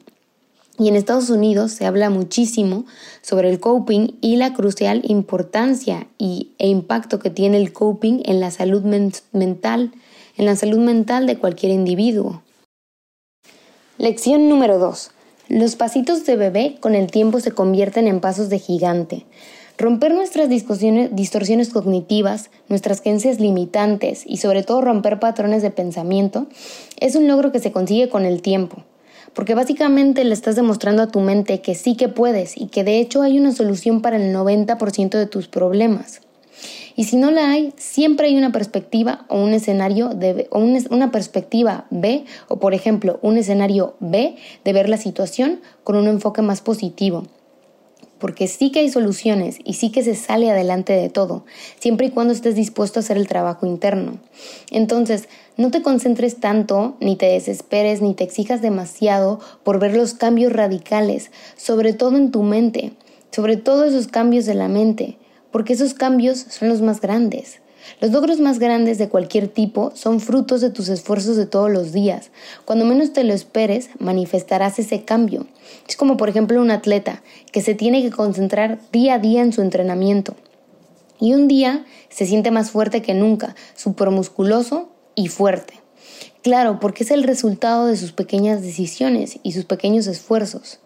Y 0.80 0.90
en 0.90 0.96
Estados 0.96 1.32
Unidos 1.32 1.72
se 1.72 1.88
habla 1.88 2.12
muchísimo 2.12 2.86
sobre 3.22 3.50
el 3.50 3.60
coping 3.60 4.18
y 4.22 4.36
la 4.36 4.54
crucial 4.54 5.02
importancia 5.06 6.08
y, 6.20 6.52
e 6.60 6.68
impacto 6.68 7.18
que 7.18 7.32
tiene 7.32 7.58
el 7.58 7.74
coping 7.74 8.22
en 8.26 8.40
la 8.40 8.52
salud 8.52 8.84
mental, 8.84 9.92
en 10.38 10.46
la 10.46 10.56
salud 10.56 10.78
mental 10.78 11.26
de 11.26 11.40
cualquier 11.40 11.72
individuo. 11.72 12.44
Lección 13.98 14.48
número 14.48 14.78
2. 14.78 15.12
Los 15.50 15.76
pasitos 15.76 16.26
de 16.26 16.36
bebé 16.36 16.78
con 16.80 16.94
el 16.94 17.10
tiempo 17.10 17.40
se 17.40 17.52
convierten 17.52 18.06
en 18.06 18.20
pasos 18.20 18.50
de 18.50 18.60
gigante. 18.60 19.26
Romper 19.78 20.12
nuestras 20.12 20.50
distorsiones 20.50 21.70
cognitivas, 21.70 22.50
nuestras 22.68 23.00
creencias 23.00 23.40
limitantes 23.40 24.24
y 24.26 24.38
sobre 24.38 24.64
todo 24.64 24.82
romper 24.82 25.20
patrones 25.20 25.62
de 25.62 25.70
pensamiento 25.70 26.48
es 27.00 27.16
un 27.16 27.28
logro 27.28 27.52
que 27.52 27.60
se 27.60 27.72
consigue 27.72 28.10
con 28.10 28.26
el 28.26 28.42
tiempo, 28.42 28.78
porque 29.34 29.54
básicamente 29.54 30.24
le 30.24 30.34
estás 30.34 30.56
demostrando 30.56 31.04
a 31.04 31.10
tu 31.10 31.20
mente 31.20 31.62
que 31.62 31.76
sí 31.76 31.96
que 31.96 32.10
puedes 32.10 32.58
y 32.58 32.70
que 32.70 32.84
de 32.84 33.00
hecho 33.00 33.22
hay 33.22 33.38
una 33.38 33.52
solución 33.52 34.02
para 34.02 34.18
el 34.18 34.36
90% 34.36 35.10
de 35.12 35.28
tus 35.28 35.48
problemas. 35.48 36.22
Y 36.96 37.04
si 37.04 37.16
no 37.16 37.30
la 37.30 37.52
hay, 37.52 37.72
siempre 37.78 38.30
hay 38.30 38.36
una 38.36 38.52
perspectiva 38.52 39.26
o 39.28 39.40
un 39.40 39.54
escenario 39.54 40.10
de, 40.10 40.48
o 40.50 40.58
una 40.58 41.12
perspectiva 41.12 41.86
B 41.92 42.26
o 42.48 42.58
por 42.58 42.74
ejemplo 42.74 43.20
un 43.22 43.38
escenario 43.38 43.96
B 44.00 44.38
de 44.66 44.74
ver 44.74 44.90
la 44.90 44.98
situación 44.98 45.62
con 45.84 45.98
un 45.98 46.08
enfoque 46.08 46.42
más 46.42 46.62
positivo. 46.62 47.28
Porque 48.20 48.48
sí 48.48 48.72
que 48.72 48.80
hay 48.80 48.90
soluciones 48.90 49.60
y 49.64 49.74
sí 49.74 49.92
que 49.92 50.04
se 50.04 50.16
sale 50.16 50.50
adelante 50.50 50.94
de 50.94 51.10
todo, 51.10 51.46
siempre 51.80 52.08
y 52.08 52.12
cuando 52.12 52.34
estés 52.34 52.56
dispuesto 52.56 53.00
a 53.00 53.02
hacer 53.02 53.18
el 53.18 53.28
trabajo 53.28 53.66
interno. 53.66 54.18
Entonces, 54.72 55.30
no 55.56 55.72
te 55.72 55.82
concentres 55.82 56.40
tanto, 56.40 56.98
ni 57.00 57.16
te 57.16 57.28
desesperes, 57.28 58.02
ni 58.02 58.14
te 58.14 58.24
exijas 58.24 58.62
demasiado 58.62 59.40
por 59.64 59.80
ver 59.80 59.96
los 59.96 60.14
cambios 60.14 60.54
radicales, 60.54 61.32
sobre 61.56 61.94
todo 61.94 62.18
en 62.18 62.32
tu 62.32 62.44
mente, 62.44 62.94
sobre 63.32 63.58
todo 63.58 63.86
esos 63.86 64.08
cambios 64.08 64.46
de 64.46 64.56
la 64.56 64.68
mente 64.68 65.18
porque 65.52 65.74
esos 65.74 65.94
cambios 65.94 66.38
son 66.38 66.70
los 66.70 66.82
más 66.82 67.02
grandes. 67.02 67.62
Los 68.00 68.12
logros 68.12 68.40
más 68.40 68.60
grandes 68.60 68.98
de 68.98 69.10
cualquier 69.10 69.48
tipo 69.48 69.92
son 69.96 70.20
frutos 70.20 70.62
de 70.62 70.70
tus 70.70 70.90
esfuerzos 70.90 71.36
de 71.38 71.46
todos 71.46 71.72
los 71.72 71.92
días. 71.92 72.32
Cuando 72.66 72.86
menos 72.86 73.14
te 73.14 73.24
lo 73.24 73.34
esperes, 73.34 73.90
manifestarás 74.00 74.80
ese 74.80 75.04
cambio. 75.04 75.48
Es 75.88 75.96
como 75.96 76.18
por 76.18 76.30
ejemplo 76.30 76.62
un 76.62 76.72
atleta 76.72 77.24
que 77.52 77.62
se 77.62 77.76
tiene 77.76 78.02
que 78.02 78.12
concentrar 78.12 78.80
día 78.92 79.16
a 79.16 79.20
día 79.20 79.42
en 79.42 79.54
su 79.54 79.62
entrenamiento. 79.62 80.36
Y 81.20 81.34
un 81.34 81.48
día 81.48 81.86
se 82.10 82.26
siente 82.26 82.52
más 82.52 82.72
fuerte 82.72 83.02
que 83.02 83.14
nunca, 83.14 83.56
musculoso 84.12 84.90
y 85.16 85.30
fuerte. 85.30 85.74
Claro, 86.44 86.80
porque 86.80 87.04
es 87.04 87.12
el 87.12 87.24
resultado 87.24 87.88
de 87.88 87.98
sus 87.98 88.12
pequeñas 88.12 88.62
decisiones 88.62 89.40
y 89.44 89.52
sus 89.54 89.66
pequeños 89.66 90.08
esfuerzos. 90.08 90.80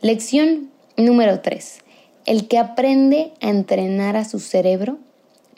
Lección 0.00 0.70
número 0.96 1.40
3. 1.40 1.78
El 2.26 2.48
que 2.48 2.58
aprende 2.58 3.32
a 3.40 3.48
entrenar 3.48 4.16
a 4.16 4.24
su 4.24 4.40
cerebro 4.40 4.98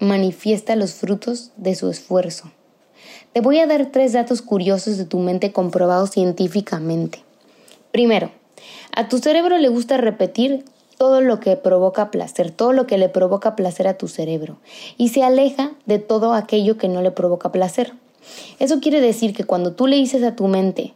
manifiesta 0.00 0.74
los 0.76 0.94
frutos 0.94 1.52
de 1.56 1.74
su 1.74 1.90
esfuerzo. 1.90 2.50
Te 3.32 3.40
voy 3.40 3.60
a 3.60 3.66
dar 3.66 3.92
tres 3.92 4.12
datos 4.12 4.42
curiosos 4.42 4.96
de 4.98 5.04
tu 5.04 5.18
mente 5.18 5.52
comprobados 5.52 6.10
científicamente. 6.10 7.22
Primero, 7.92 8.32
a 8.94 9.08
tu 9.08 9.18
cerebro 9.18 9.56
le 9.58 9.68
gusta 9.68 9.98
repetir 9.98 10.64
todo 10.98 11.20
lo 11.20 11.38
que 11.38 11.56
provoca 11.56 12.10
placer, 12.10 12.50
todo 12.50 12.72
lo 12.72 12.86
que 12.86 12.98
le 12.98 13.08
provoca 13.08 13.56
placer 13.56 13.86
a 13.86 13.96
tu 13.96 14.08
cerebro, 14.08 14.58
y 14.98 15.08
se 15.08 15.22
aleja 15.22 15.72
de 15.86 15.98
todo 15.98 16.34
aquello 16.34 16.76
que 16.76 16.88
no 16.88 17.02
le 17.02 17.10
provoca 17.10 17.52
placer. 17.52 17.94
Eso 18.58 18.80
quiere 18.80 19.00
decir 19.00 19.32
que 19.32 19.44
cuando 19.44 19.72
tú 19.72 19.86
le 19.86 19.96
dices 19.96 20.22
a 20.24 20.36
tu 20.36 20.46
mente, 20.46 20.92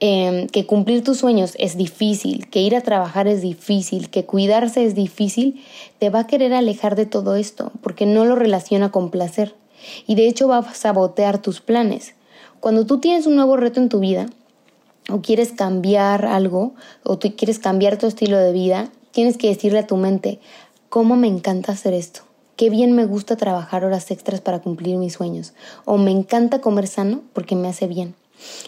Em, 0.00 0.46
que 0.46 0.64
cumplir 0.64 1.02
tus 1.02 1.18
sueños 1.18 1.54
es 1.58 1.76
difícil, 1.76 2.48
que 2.50 2.60
ir 2.60 2.76
a 2.76 2.82
trabajar 2.82 3.26
es 3.26 3.42
difícil, 3.42 4.10
que 4.10 4.24
cuidarse 4.24 4.84
es 4.84 4.94
difícil, 4.94 5.60
te 5.98 6.08
va 6.08 6.20
a 6.20 6.26
querer 6.28 6.54
alejar 6.54 6.94
de 6.94 7.04
todo 7.04 7.34
esto 7.34 7.72
porque 7.82 8.06
no 8.06 8.24
lo 8.24 8.36
relaciona 8.36 8.92
con 8.92 9.10
placer 9.10 9.56
y 10.06 10.14
de 10.14 10.28
hecho 10.28 10.46
va 10.46 10.58
a 10.58 10.74
sabotear 10.74 11.42
tus 11.42 11.60
planes. 11.60 12.14
Cuando 12.60 12.86
tú 12.86 12.98
tienes 12.98 13.26
un 13.26 13.34
nuevo 13.34 13.56
reto 13.56 13.80
en 13.80 13.88
tu 13.88 13.98
vida 13.98 14.26
o 15.10 15.20
quieres 15.20 15.50
cambiar 15.50 16.26
algo 16.26 16.74
o 17.02 17.18
tú 17.18 17.34
quieres 17.36 17.58
cambiar 17.58 17.98
tu 17.98 18.06
estilo 18.06 18.38
de 18.38 18.52
vida, 18.52 18.90
tienes 19.10 19.36
que 19.36 19.48
decirle 19.48 19.80
a 19.80 19.86
tu 19.88 19.96
mente, 19.96 20.38
¿cómo 20.90 21.16
me 21.16 21.26
encanta 21.26 21.72
hacer 21.72 21.92
esto? 21.92 22.20
Qué 22.54 22.70
bien 22.70 22.92
me 22.92 23.04
gusta 23.04 23.36
trabajar 23.36 23.84
horas 23.84 24.12
extras 24.12 24.40
para 24.40 24.60
cumplir 24.60 24.96
mis 24.96 25.14
sueños. 25.14 25.54
O 25.84 25.96
me 25.96 26.10
encanta 26.12 26.60
comer 26.60 26.86
sano 26.86 27.22
porque 27.32 27.56
me 27.56 27.68
hace 27.68 27.86
bien. 27.86 28.14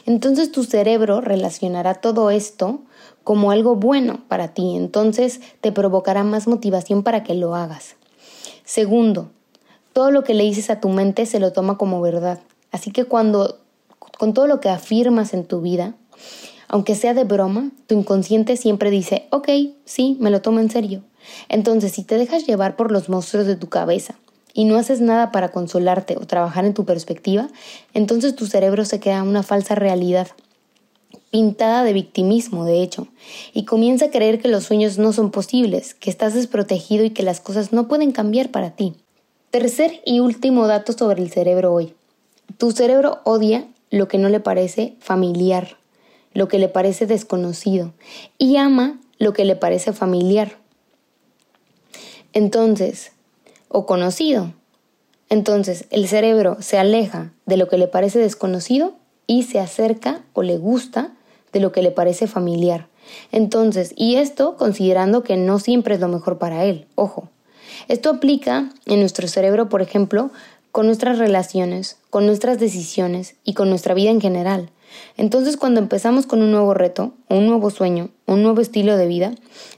Entonces 0.07 0.53
tu 0.53 0.65
cerebro 0.65 1.21
relacionará 1.21 1.95
todo 1.95 2.31
esto 2.31 2.83
como 3.25 3.51
algo 3.51 3.77
bueno 3.77 4.25
para 4.29 4.55
ti, 4.55 4.77
entonces 4.77 5.41
te 5.61 5.73
provocará 5.73 6.25
más 6.25 6.49
motivación 6.49 7.03
para 7.03 7.23
que 7.23 7.35
lo 7.35 7.55
hagas. 7.55 7.97
Segundo, 8.65 9.31
todo 9.93 10.11
lo 10.11 10.25
que 10.25 10.35
le 10.35 10.45
dices 10.45 10.71
a 10.71 10.81
tu 10.81 10.89
mente 10.89 11.27
se 11.27 11.41
lo 11.41 11.53
toma 11.53 11.77
como 11.77 12.01
verdad. 12.01 12.41
Así 12.73 12.91
que 12.91 13.05
cuando 13.05 13.59
con 13.99 14.35
todo 14.35 14.47
lo 14.47 14.61
que 14.61 14.69
afirmas 14.69 15.35
en 15.35 15.45
tu 15.45 15.61
vida, 15.61 15.95
aunque 16.69 16.95
sea 16.95 17.15
de 17.15 17.25
broma, 17.25 17.71
tu 17.87 17.97
inconsciente 17.97 18.57
siempre 18.57 18.91
dice, 18.91 19.27
ok, 19.31 19.49
sí, 19.85 20.17
me 20.21 20.31
lo 20.31 20.41
tomo 20.41 20.61
en 20.61 20.71
serio. 20.71 21.03
Entonces, 21.49 21.93
si 21.93 22.05
te 22.05 22.17
dejas 22.17 22.47
llevar 22.47 22.77
por 22.77 22.93
los 22.93 23.09
monstruos 23.09 23.47
de 23.47 23.57
tu 23.57 23.69
cabeza, 23.69 24.15
y 24.53 24.65
no 24.65 24.77
haces 24.77 25.01
nada 25.01 25.33
para 25.33 25.51
consolarte 25.51 26.17
o 26.17 26.27
trabajar 26.27 26.65
en 26.65 26.75
tu 26.75 26.85
perspectiva, 26.85 27.49
entonces 27.95 28.35
tu 28.37 28.47
cerebro 28.47 28.85
se 28.85 29.01
queda 29.01 29.23
una 29.23 29.43
falsa 29.43 29.75
realidad, 29.75 30.29
pintada 31.31 31.85
de 31.85 31.93
victimismo, 31.93 32.65
de 32.65 32.83
hecho, 32.83 33.07
y 33.55 33.65
comienza 33.65 34.07
a 34.07 34.11
creer 34.11 34.41
que 34.41 34.49
los 34.49 34.65
sueños 34.65 34.99
no 34.99 35.13
son 35.13 35.31
posibles, 35.31 35.95
que 35.95 36.11
estás 36.11 36.35
desprotegido 36.35 37.05
y 37.05 37.11
que 37.11 37.23
las 37.23 37.41
cosas 37.41 37.73
no 37.73 37.89
pueden 37.89 38.13
cambiar 38.13 38.51
para 38.51 38.73
ti. 38.73 38.95
Tercer 39.51 40.01
y 40.05 40.21
último 40.21 40.67
dato 40.67 40.93
sobre 40.93 41.23
el 41.23 41.31
cerebro 41.31 41.73
hoy. 41.73 41.95
Tu 42.59 42.73
cerebro 42.73 43.21
odia 43.25 43.67
lo 43.91 44.09
que 44.09 44.19
no 44.19 44.29
le 44.29 44.41
parece 44.41 44.95
familiar, 45.01 45.77
lo 46.33 46.49
que 46.49 46.59
le 46.59 46.69
parece 46.69 47.07
desconocido, 47.07 47.93
y 48.39 48.57
ama 48.57 49.01
lo 49.19 49.33
que 49.33 49.45
le 49.45 49.57
parece 49.57 49.93
familiar. 49.93 50.57
Entonces, 52.33 53.13
o 53.71 53.87
conocido. 53.87 54.53
Entonces 55.31 55.87
el 55.91 56.09
cerebro 56.09 56.59
se 56.61 56.77
aleja 56.77 57.33
de 57.47 57.57
lo 57.57 57.69
que 57.69 57.79
le 57.79 57.87
parece 57.87 58.19
desconocido 58.19 58.95
y 59.27 59.45
se 59.45 59.61
acerca 59.61 60.23
o 60.35 60.43
le 60.43 60.59
gusta 60.59 61.13
de 61.53 61.61
lo 61.61 61.73
que 61.73 61.83
le 61.83 61.93
parece 61.93 62.27
familiar. 62.27 62.89
Entonces, 63.33 63.95
y 63.97 64.17
esto 64.17 64.57
considerando 64.57 65.23
que 65.23 65.37
no 65.37 65.59
siempre 65.59 65.95
es 65.95 66.01
lo 66.01 66.09
mejor 66.09 66.39
para 66.39 66.65
él, 66.65 66.87
ojo. 66.97 67.29
Esto 67.89 68.11
aplica 68.11 68.71
en 68.87 69.01
nuestro 69.01 69.29
cerebro, 69.29 69.69
por 69.69 69.83
ejemplo, 69.83 70.31
con 70.73 70.87
nuestras 70.87 71.19
relaciones, 71.19 71.99
con 72.11 72.27
nuestras 72.27 72.59
decisiones 72.59 73.37
y 73.45 73.55
con 73.55 73.71
nuestra 73.71 73.95
vida 73.95 74.11
en 74.11 74.21
general. 74.21 74.71
Entonces, 75.17 75.57
cuando 75.57 75.81
empezamos 75.81 76.27
con 76.27 76.43
un 76.43 76.51
nuevo 76.51 76.75
reto, 76.75 77.15
un 77.29 77.47
nuevo 77.47 77.71
sueño, 77.71 78.11
un 78.27 78.43
nuevo 78.43 78.61
estilo 78.61 78.97
de 78.97 79.07
vida, 79.07 79.33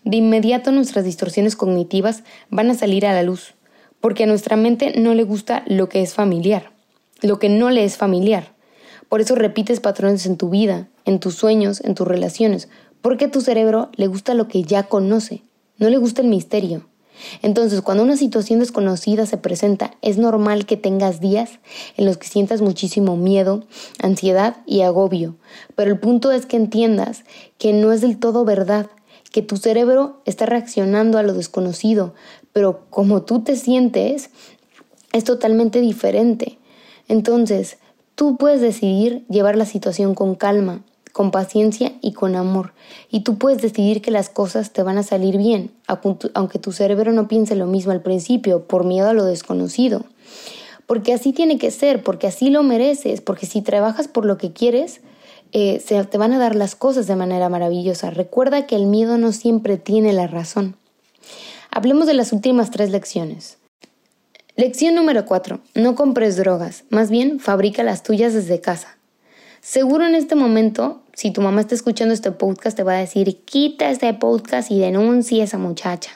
de 0.04 0.16
inmediato 0.16 0.72
nuestras 0.72 1.04
distorsiones 1.04 1.56
cognitivas 1.56 2.24
van 2.48 2.70
a 2.70 2.74
salir 2.74 3.06
a 3.06 3.12
la 3.12 3.22
luz 3.22 3.54
porque 4.02 4.24
a 4.24 4.26
nuestra 4.26 4.56
mente 4.56 4.92
no 4.98 5.14
le 5.14 5.22
gusta 5.22 5.62
lo 5.66 5.88
que 5.88 6.02
es 6.02 6.12
familiar, 6.12 6.72
lo 7.22 7.38
que 7.38 7.48
no 7.48 7.70
le 7.70 7.84
es 7.84 7.96
familiar. 7.96 8.52
Por 9.08 9.20
eso 9.20 9.36
repites 9.36 9.78
patrones 9.78 10.26
en 10.26 10.36
tu 10.36 10.50
vida, 10.50 10.88
en 11.04 11.20
tus 11.20 11.36
sueños, 11.36 11.80
en 11.84 11.94
tus 11.94 12.06
relaciones, 12.06 12.68
porque 13.00 13.26
a 13.26 13.30
tu 13.30 13.40
cerebro 13.40 13.90
le 13.94 14.08
gusta 14.08 14.34
lo 14.34 14.48
que 14.48 14.64
ya 14.64 14.82
conoce, 14.82 15.42
no 15.78 15.88
le 15.88 15.98
gusta 15.98 16.20
el 16.20 16.28
misterio. 16.28 16.88
Entonces, 17.42 17.80
cuando 17.80 18.02
una 18.02 18.16
situación 18.16 18.58
desconocida 18.58 19.24
se 19.26 19.36
presenta, 19.36 19.92
es 20.02 20.18
normal 20.18 20.66
que 20.66 20.76
tengas 20.76 21.20
días 21.20 21.60
en 21.96 22.06
los 22.06 22.16
que 22.16 22.26
sientas 22.26 22.60
muchísimo 22.60 23.16
miedo, 23.16 23.64
ansiedad 24.02 24.56
y 24.66 24.80
agobio, 24.80 25.36
pero 25.76 25.92
el 25.92 26.00
punto 26.00 26.32
es 26.32 26.44
que 26.44 26.56
entiendas 26.56 27.22
que 27.56 27.72
no 27.72 27.92
es 27.92 28.00
del 28.00 28.18
todo 28.18 28.44
verdad, 28.44 28.88
que 29.30 29.42
tu 29.42 29.56
cerebro 29.56 30.20
está 30.24 30.46
reaccionando 30.46 31.18
a 31.18 31.22
lo 31.22 31.32
desconocido, 31.32 32.14
pero 32.52 32.86
como 32.90 33.22
tú 33.22 33.42
te 33.42 33.56
sientes 33.56 34.30
es 35.12 35.24
totalmente 35.24 35.80
diferente. 35.80 36.58
Entonces, 37.08 37.78
tú 38.14 38.36
puedes 38.36 38.60
decidir 38.60 39.24
llevar 39.28 39.56
la 39.56 39.66
situación 39.66 40.14
con 40.14 40.34
calma, 40.34 40.82
con 41.12 41.30
paciencia 41.30 41.92
y 42.00 42.12
con 42.12 42.36
amor. 42.36 42.72
Y 43.10 43.20
tú 43.20 43.36
puedes 43.36 43.60
decidir 43.60 44.00
que 44.00 44.10
las 44.10 44.30
cosas 44.30 44.72
te 44.72 44.82
van 44.82 44.98
a 44.98 45.02
salir 45.02 45.36
bien, 45.36 45.70
aunque 45.86 46.58
tu 46.58 46.72
cerebro 46.72 47.12
no 47.12 47.28
piense 47.28 47.54
lo 47.54 47.66
mismo 47.66 47.92
al 47.92 48.02
principio, 48.02 48.66
por 48.66 48.84
miedo 48.84 49.08
a 49.08 49.12
lo 49.12 49.24
desconocido. 49.24 50.04
Porque 50.86 51.12
así 51.12 51.32
tiene 51.32 51.58
que 51.58 51.70
ser, 51.70 52.02
porque 52.02 52.26
así 52.26 52.50
lo 52.50 52.62
mereces, 52.62 53.20
porque 53.20 53.46
si 53.46 53.62
trabajas 53.62 54.08
por 54.08 54.24
lo 54.24 54.38
que 54.38 54.52
quieres, 54.52 55.00
eh, 55.52 55.82
se 55.84 56.02
te 56.04 56.18
van 56.18 56.32
a 56.32 56.38
dar 56.38 56.56
las 56.56 56.74
cosas 56.74 57.06
de 57.06 57.16
manera 57.16 57.48
maravillosa. 57.50 58.10
Recuerda 58.10 58.66
que 58.66 58.74
el 58.74 58.86
miedo 58.86 59.18
no 59.18 59.32
siempre 59.32 59.76
tiene 59.76 60.12
la 60.14 60.26
razón. 60.26 60.76
Hablemos 61.74 62.06
de 62.06 62.12
las 62.12 62.34
últimas 62.34 62.70
tres 62.70 62.90
lecciones. 62.90 63.56
Lección 64.56 64.94
número 64.94 65.24
4. 65.24 65.58
No 65.74 65.94
compres 65.94 66.36
drogas, 66.36 66.84
más 66.90 67.08
bien 67.08 67.40
fabrica 67.40 67.82
las 67.82 68.02
tuyas 68.02 68.34
desde 68.34 68.60
casa. 68.60 68.98
Seguro 69.62 70.06
en 70.06 70.14
este 70.14 70.34
momento, 70.34 71.00
si 71.14 71.30
tu 71.30 71.40
mamá 71.40 71.62
está 71.62 71.74
escuchando 71.74 72.12
este 72.12 72.30
podcast, 72.30 72.76
te 72.76 72.82
va 72.82 72.92
a 72.92 72.98
decir, 72.98 73.42
quita 73.46 73.88
este 73.88 74.12
podcast 74.12 74.70
y 74.70 74.80
denuncia 74.80 75.40
a 75.40 75.46
esa 75.46 75.56
muchacha. 75.56 76.10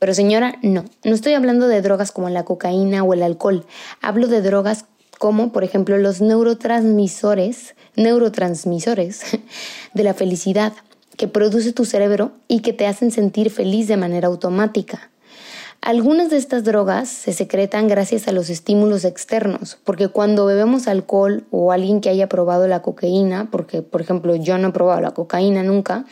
Pero 0.00 0.12
señora, 0.12 0.56
no, 0.62 0.84
no 1.04 1.14
estoy 1.14 1.34
hablando 1.34 1.68
de 1.68 1.82
drogas 1.82 2.10
como 2.10 2.28
la 2.28 2.44
cocaína 2.44 3.04
o 3.04 3.14
el 3.14 3.22
alcohol. 3.22 3.66
Hablo 4.02 4.26
de 4.26 4.42
drogas 4.42 4.86
como, 5.20 5.52
por 5.52 5.62
ejemplo, 5.62 5.98
los 5.98 6.20
neurotransmisores, 6.20 7.76
neurotransmisores 7.94 9.22
de 9.94 10.02
la 10.02 10.14
felicidad, 10.14 10.72
que 11.20 11.28
produce 11.28 11.74
tu 11.74 11.84
cerebro 11.84 12.32
y 12.48 12.60
que 12.60 12.72
te 12.72 12.86
hacen 12.86 13.10
sentir 13.10 13.50
feliz 13.50 13.88
de 13.88 13.98
manera 13.98 14.28
automática. 14.28 15.10
Algunas 15.82 16.30
de 16.30 16.38
estas 16.38 16.64
drogas 16.64 17.10
se 17.10 17.34
secretan 17.34 17.88
gracias 17.88 18.26
a 18.26 18.32
los 18.32 18.48
estímulos 18.48 19.04
externos, 19.04 19.76
porque 19.84 20.08
cuando 20.08 20.46
bebemos 20.46 20.88
alcohol 20.88 21.44
o 21.50 21.72
alguien 21.72 22.00
que 22.00 22.08
haya 22.08 22.26
probado 22.26 22.66
la 22.68 22.80
cocaína, 22.80 23.50
porque 23.50 23.82
por 23.82 24.00
ejemplo 24.00 24.34
yo 24.34 24.56
no 24.56 24.68
he 24.68 24.72
probado 24.72 25.02
la 25.02 25.10
cocaína 25.10 25.62
nunca, 25.62 26.06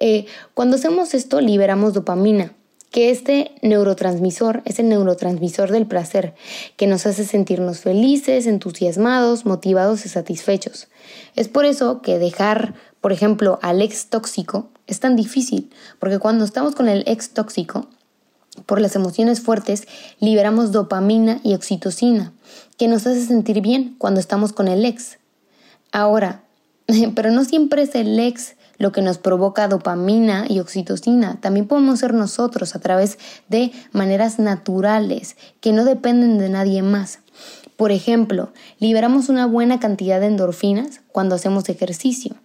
eh, 0.00 0.26
cuando 0.52 0.74
hacemos 0.74 1.14
esto 1.14 1.40
liberamos 1.40 1.94
dopamina, 1.94 2.52
que 2.90 3.10
este 3.10 3.52
neurotransmisor 3.62 4.62
es 4.64 4.80
el 4.80 4.88
neurotransmisor 4.88 5.70
del 5.70 5.86
placer, 5.86 6.34
que 6.76 6.88
nos 6.88 7.06
hace 7.06 7.24
sentirnos 7.24 7.80
felices, 7.80 8.46
entusiasmados, 8.46 9.46
motivados 9.46 10.04
y 10.06 10.08
satisfechos. 10.08 10.88
Es 11.36 11.48
por 11.48 11.64
eso 11.64 12.02
que 12.02 12.18
dejar, 12.18 12.74
por 13.00 13.12
ejemplo, 13.12 13.58
al 13.62 13.80
ex 13.80 14.06
tóxico 14.06 14.68
es 14.86 15.00
tan 15.00 15.16
difícil, 15.16 15.70
porque 15.98 16.18
cuando 16.18 16.44
estamos 16.44 16.74
con 16.74 16.88
el 16.88 17.02
ex 17.06 17.30
tóxico, 17.30 17.86
por 18.66 18.80
las 18.80 18.94
emociones 18.94 19.40
fuertes, 19.40 19.86
liberamos 20.18 20.72
dopamina 20.72 21.40
y 21.42 21.54
oxitocina, 21.54 22.32
que 22.76 22.88
nos 22.88 23.06
hace 23.06 23.24
sentir 23.24 23.62
bien 23.62 23.94
cuando 23.96 24.20
estamos 24.20 24.52
con 24.52 24.68
el 24.68 24.84
ex. 24.84 25.18
Ahora, 25.92 26.42
pero 27.14 27.30
no 27.30 27.44
siempre 27.44 27.82
es 27.82 27.94
el 27.94 28.18
ex 28.18 28.56
lo 28.76 28.92
que 28.92 29.02
nos 29.02 29.18
provoca 29.18 29.68
dopamina 29.68 30.46
y 30.48 30.58
oxitocina. 30.58 31.38
También 31.40 31.68
podemos 31.68 32.00
ser 32.00 32.14
nosotros 32.14 32.74
a 32.74 32.80
través 32.80 33.18
de 33.48 33.72
maneras 33.92 34.38
naturales 34.38 35.36
que 35.60 35.72
no 35.72 35.84
dependen 35.84 36.38
de 36.38 36.48
nadie 36.48 36.82
más. 36.82 37.20
Por 37.76 37.92
ejemplo, 37.92 38.52
liberamos 38.78 39.28
una 39.28 39.46
buena 39.46 39.80
cantidad 39.80 40.18
de 40.20 40.26
endorfinas 40.26 41.02
cuando 41.12 41.34
hacemos 41.34 41.68
ejercicio 41.68 42.36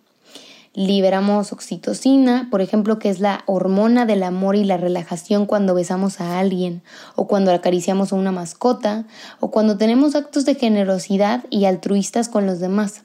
liberamos 0.76 1.53
oxitocina, 1.53 2.49
por 2.51 2.61
ejemplo, 2.61 2.99
que 2.99 3.09
es 3.09 3.19
la 3.19 3.43
hormona 3.45 4.05
del 4.05 4.23
amor 4.23 4.57
y 4.57 4.65
la 4.65 4.78
relajación 4.78 5.45
cuando 5.45 5.73
besamos 5.73 6.19
a 6.19 6.38
alguien, 6.38 6.84
o 7.15 7.28
cuando 7.28 7.51
acariciamos 7.51 8.11
a 8.11 8.17
una 8.17 8.34
mascota, 8.34 9.05
o 9.39 9.51
cuando 9.51 9.78
tenemos 9.78 10.15
actos 10.15 10.45
de 10.45 10.55
generosidad 10.55 11.45
y 11.49 11.65
altruistas 11.65 12.28
con 12.28 12.45
los 12.45 12.59
demás. 12.59 13.03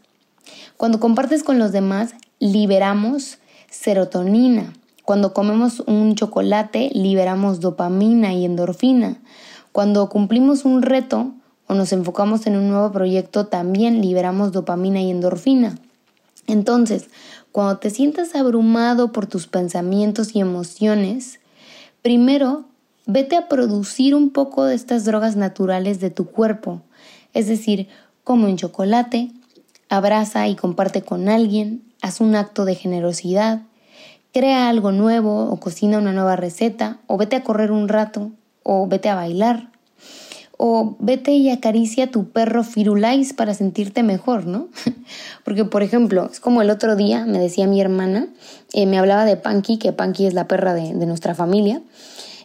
Cuando 0.76 0.98
compartes 0.98 1.44
con 1.44 1.58
los 1.58 1.70
demás, 1.70 2.14
liberamos 2.40 3.38
serotonina. 3.70 4.72
Cuando 5.04 5.32
comemos 5.32 5.80
un 5.86 6.16
chocolate, 6.16 6.90
liberamos 6.92 7.60
dopamina 7.60 8.32
y 8.34 8.44
endorfina. 8.44 9.18
Cuando 9.72 10.08
cumplimos 10.08 10.64
un 10.64 10.82
reto 10.82 11.32
o 11.68 11.74
nos 11.74 11.92
enfocamos 11.92 12.48
en 12.48 12.56
un 12.56 12.68
nuevo 12.68 12.90
proyecto, 12.90 13.46
también 13.46 14.02
liberamos 14.02 14.50
dopamina 14.50 15.00
y 15.00 15.10
endorfina. 15.10 15.78
Entonces, 16.46 17.08
cuando 17.52 17.78
te 17.78 17.90
sientas 17.90 18.34
abrumado 18.34 19.12
por 19.12 19.26
tus 19.26 19.46
pensamientos 19.46 20.34
y 20.34 20.40
emociones, 20.40 21.40
primero 22.02 22.64
vete 23.06 23.36
a 23.36 23.48
producir 23.48 24.14
un 24.14 24.30
poco 24.30 24.64
de 24.64 24.74
estas 24.74 25.04
drogas 25.04 25.36
naturales 25.36 26.00
de 26.00 26.10
tu 26.10 26.26
cuerpo, 26.26 26.82
es 27.34 27.48
decir, 27.48 27.88
come 28.24 28.46
un 28.46 28.56
chocolate, 28.56 29.32
abraza 29.88 30.46
y 30.48 30.54
comparte 30.54 31.02
con 31.02 31.28
alguien, 31.28 31.82
haz 32.02 32.20
un 32.20 32.36
acto 32.36 32.64
de 32.64 32.76
generosidad, 32.76 33.62
crea 34.32 34.68
algo 34.68 34.92
nuevo 34.92 35.50
o 35.50 35.58
cocina 35.58 35.98
una 35.98 36.12
nueva 36.12 36.36
receta, 36.36 37.00
o 37.06 37.16
vete 37.16 37.36
a 37.36 37.42
correr 37.42 37.72
un 37.72 37.88
rato, 37.88 38.30
o 38.62 38.86
vete 38.86 39.08
a 39.08 39.16
bailar, 39.16 39.69
o 40.62 40.94
vete 40.98 41.32
y 41.32 41.48
acaricia 41.48 42.04
a 42.04 42.10
tu 42.10 42.28
perro 42.28 42.64
Firulais 42.64 43.32
para 43.32 43.54
sentirte 43.54 44.02
mejor, 44.02 44.44
¿no? 44.44 44.68
Porque, 45.42 45.64
por 45.64 45.82
ejemplo, 45.82 46.28
es 46.30 46.38
como 46.38 46.60
el 46.60 46.68
otro 46.68 46.96
día 46.96 47.24
me 47.24 47.38
decía 47.38 47.66
mi 47.66 47.80
hermana, 47.80 48.28
eh, 48.74 48.84
me 48.84 48.98
hablaba 48.98 49.24
de 49.24 49.38
Panky, 49.38 49.78
que 49.78 49.94
Panky 49.94 50.26
es 50.26 50.34
la 50.34 50.48
perra 50.48 50.74
de, 50.74 50.92
nuestra 51.06 51.34
familia, 51.34 51.80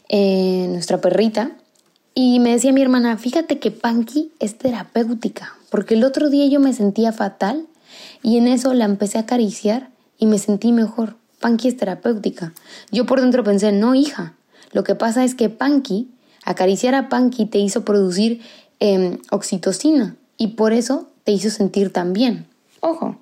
eh, 0.07 0.65
nuestra 0.69 1.01
perrita, 1.01 1.57
y 2.13 2.39
me 2.39 2.51
decía 2.51 2.71
mi 2.71 2.81
hermana, 2.81 3.17
fíjate 3.17 3.59
que 3.59 3.71
Panky 3.71 4.31
es 4.39 4.57
terapéutica, 4.57 5.53
porque 5.69 5.95
el 5.95 6.05
otro 6.05 6.29
día 6.29 6.45
yo 6.45 6.61
me 6.61 6.71
sentía 6.71 7.11
fatal 7.11 7.67
y 8.23 8.37
en 8.37 8.47
eso 8.47 8.73
la 8.73 8.85
empecé 8.85 9.17
a 9.17 9.21
acariciar 9.21 9.89
y 10.17 10.27
me 10.27 10.37
sentí 10.37 10.71
mejor. 10.71 11.17
Panky 11.41 11.67
es 11.67 11.75
terapéutica. 11.75 12.53
Yo 12.93 13.05
por 13.05 13.19
dentro 13.19 13.43
pensé, 13.43 13.73
no, 13.73 13.93
hija, 13.93 14.35
lo 14.71 14.85
que 14.85 14.95
pasa 14.95 15.25
es 15.25 15.35
que 15.35 15.49
Panky 15.49 16.14
Acariciar 16.45 16.95
a 16.95 17.09
Panky 17.09 17.47
te 17.47 17.57
hizo 17.57 17.83
producir 17.83 18.41
em, 18.79 19.17
oxitocina 19.31 20.15
y 20.37 20.49
por 20.49 20.71
eso 20.71 21.09
te 21.23 21.31
hizo 21.31 21.49
sentir 21.49 21.91
tan 21.91 22.13
bien. 22.13 22.45
Ojo. 22.79 23.17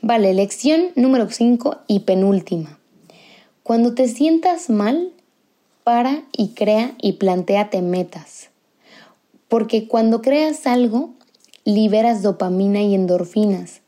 Vale, 0.00 0.34
lección 0.34 0.86
número 0.96 1.30
5 1.30 1.82
y 1.86 2.00
penúltima. 2.00 2.78
Cuando 3.62 3.94
te 3.94 4.08
sientas 4.08 4.68
mal, 4.70 5.12
para 5.84 6.22
y 6.36 6.48
crea 6.48 6.94
y 7.00 7.14
planteate 7.14 7.82
metas. 7.82 8.50
Porque 9.48 9.86
cuando 9.86 10.22
creas 10.22 10.66
algo, 10.66 11.10
liberas 11.64 12.22
dopamina 12.22 12.82
y 12.82 12.94
endorfinas, 12.94 13.82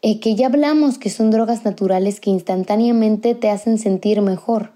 eh, 0.00 0.20
que 0.20 0.34
ya 0.34 0.46
hablamos 0.46 0.98
que 0.98 1.10
son 1.10 1.30
drogas 1.30 1.64
naturales 1.64 2.20
que 2.20 2.30
instantáneamente 2.30 3.34
te 3.34 3.50
hacen 3.50 3.78
sentir 3.78 4.22
mejor. 4.22 4.72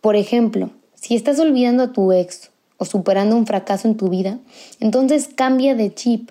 Por 0.00 0.16
ejemplo, 0.16 0.70
si 1.00 1.14
estás 1.14 1.38
olvidando 1.38 1.84
a 1.84 1.92
tu 1.92 2.12
ex 2.12 2.50
o 2.76 2.84
superando 2.84 3.36
un 3.36 3.46
fracaso 3.46 3.86
en 3.86 3.96
tu 3.96 4.08
vida, 4.08 4.38
entonces 4.80 5.28
cambia 5.34 5.74
de 5.74 5.94
chip. 5.94 6.30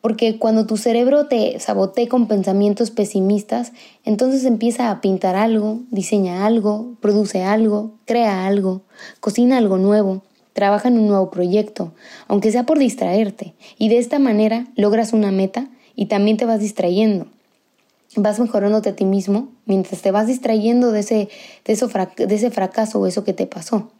Porque 0.00 0.38
cuando 0.38 0.66
tu 0.66 0.76
cerebro 0.76 1.26
te 1.26 1.58
sabotea 1.58 2.08
con 2.08 2.28
pensamientos 2.28 2.92
pesimistas, 2.92 3.72
entonces 4.04 4.44
empieza 4.44 4.90
a 4.90 5.00
pintar 5.00 5.34
algo, 5.34 5.80
diseña 5.90 6.46
algo, 6.46 6.94
produce 7.00 7.42
algo, 7.42 7.94
crea 8.04 8.46
algo, 8.46 8.82
cocina 9.18 9.58
algo 9.58 9.78
nuevo, 9.78 10.22
trabaja 10.52 10.88
en 10.88 10.98
un 10.98 11.08
nuevo 11.08 11.30
proyecto, 11.30 11.92
aunque 12.28 12.52
sea 12.52 12.64
por 12.64 12.78
distraerte. 12.78 13.54
Y 13.78 13.88
de 13.88 13.98
esta 13.98 14.20
manera 14.20 14.68
logras 14.76 15.12
una 15.12 15.32
meta 15.32 15.68
y 15.96 16.06
también 16.06 16.36
te 16.36 16.44
vas 16.44 16.60
distrayendo 16.60 17.26
vas 18.16 18.38
mejorándote 18.38 18.90
a 18.90 18.96
ti 18.96 19.04
mismo 19.04 19.48
mientras 19.64 20.02
te 20.02 20.10
vas 20.10 20.26
distrayendo 20.26 20.92
de 20.92 21.00
ese, 21.00 21.28
de, 21.64 22.26
de 22.26 22.34
ese 22.34 22.50
fracaso 22.50 23.00
o 23.00 23.06
eso 23.06 23.24
que 23.24 23.32
te 23.32 23.46
pasó. 23.46 23.90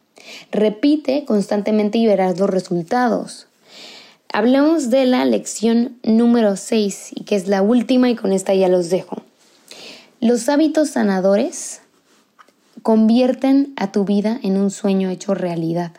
Repite 0.51 1.25
constantemente 1.25 1.97
y 1.97 2.05
verás 2.05 2.39
los 2.39 2.49
resultados. 2.49 3.47
Hablemos 4.33 4.89
de 4.89 5.05
la 5.05 5.23
lección 5.25 5.97
número 6.03 6.57
6 6.57 7.11
y 7.15 7.23
que 7.23 7.35
es 7.35 7.47
la 7.47 7.61
última 7.61 8.09
y 8.09 8.15
con 8.15 8.33
esta 8.33 8.53
ya 8.53 8.67
los 8.67 8.89
dejo. 8.89 9.21
Los 10.19 10.49
hábitos 10.49 10.89
sanadores 10.89 11.81
convierten 12.81 13.73
a 13.77 13.91
tu 13.91 14.03
vida 14.03 14.39
en 14.43 14.57
un 14.57 14.71
sueño 14.71 15.09
hecho 15.09 15.33
realidad. 15.33 15.91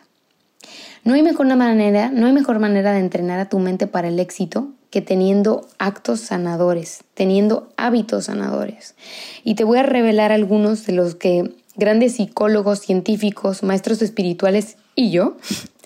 No 1.03 1.13
hay 1.13 1.23
mejor 1.23 1.47
manera, 1.55 2.11
no 2.11 2.27
hay 2.27 2.33
mejor 2.33 2.59
manera 2.59 2.91
de 2.93 2.99
entrenar 2.99 3.39
a 3.39 3.49
tu 3.49 3.59
mente 3.59 3.87
para 3.87 4.09
el 4.09 4.19
éxito 4.19 4.67
que 4.89 5.01
teniendo 5.01 5.67
actos 5.77 6.19
sanadores, 6.19 7.03
teniendo 7.13 7.69
hábitos 7.77 8.25
sanadores. 8.25 8.95
Y 9.43 9.55
te 9.55 9.63
voy 9.63 9.77
a 9.77 9.83
revelar 9.83 10.31
algunos 10.31 10.85
de 10.85 10.93
los 10.93 11.15
que 11.15 11.53
grandes 11.75 12.15
psicólogos, 12.15 12.79
científicos, 12.79 13.63
maestros 13.63 14.01
espirituales 14.01 14.77
y 14.95 15.11
yo 15.11 15.37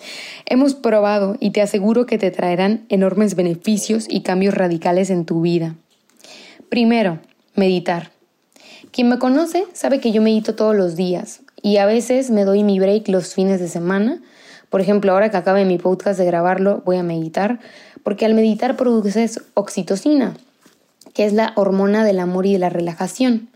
hemos 0.46 0.74
probado 0.74 1.38
y 1.40 1.52
te 1.52 1.62
aseguro 1.62 2.06
que 2.06 2.18
te 2.18 2.32
traerán 2.32 2.86
enormes 2.90 3.36
beneficios 3.36 4.06
y 4.10 4.22
cambios 4.22 4.54
radicales 4.54 5.10
en 5.10 5.26
tu 5.26 5.42
vida. 5.42 5.76
Primero, 6.70 7.20
meditar. 7.56 8.12
Quien 8.92 9.10
me 9.10 9.20
conoce 9.20 9.66
sabe 9.74 10.00
que 10.00 10.12
yo 10.12 10.22
medito 10.22 10.56
todos 10.56 10.76
los 10.76 10.96
días 10.96 11.42
y 11.62 11.78
a 11.78 11.86
veces 11.86 12.30
me 12.30 12.46
doy 12.46 12.64
mi 12.64 12.80
break 12.80 13.08
los 13.08 13.34
fines 13.34 13.60
de 13.60 13.68
semana. 13.68 14.22
Por 14.70 14.82
ejemplo, 14.82 15.12
ahora 15.12 15.30
que 15.30 15.38
acabe 15.38 15.66
mi 15.66 15.78
podcast 15.78 16.20
de 16.20 16.26
grabarlo, 16.26 16.82
voy 16.84 16.98
a 16.98 17.04
meditar, 17.04 17.60
porque 18.04 18.26
al 18.26 18.34
meditar 18.34 18.78
produces 18.78 19.42
oxitocina, 19.54 20.36
que 21.14 21.26
es 21.26 21.34
la 21.34 21.54
hormona 21.56 22.06
del 22.06 22.20
amor 22.20 22.46
y 22.46 22.54
de 22.54 22.60
la 22.60 22.70
relajación. 22.70 23.50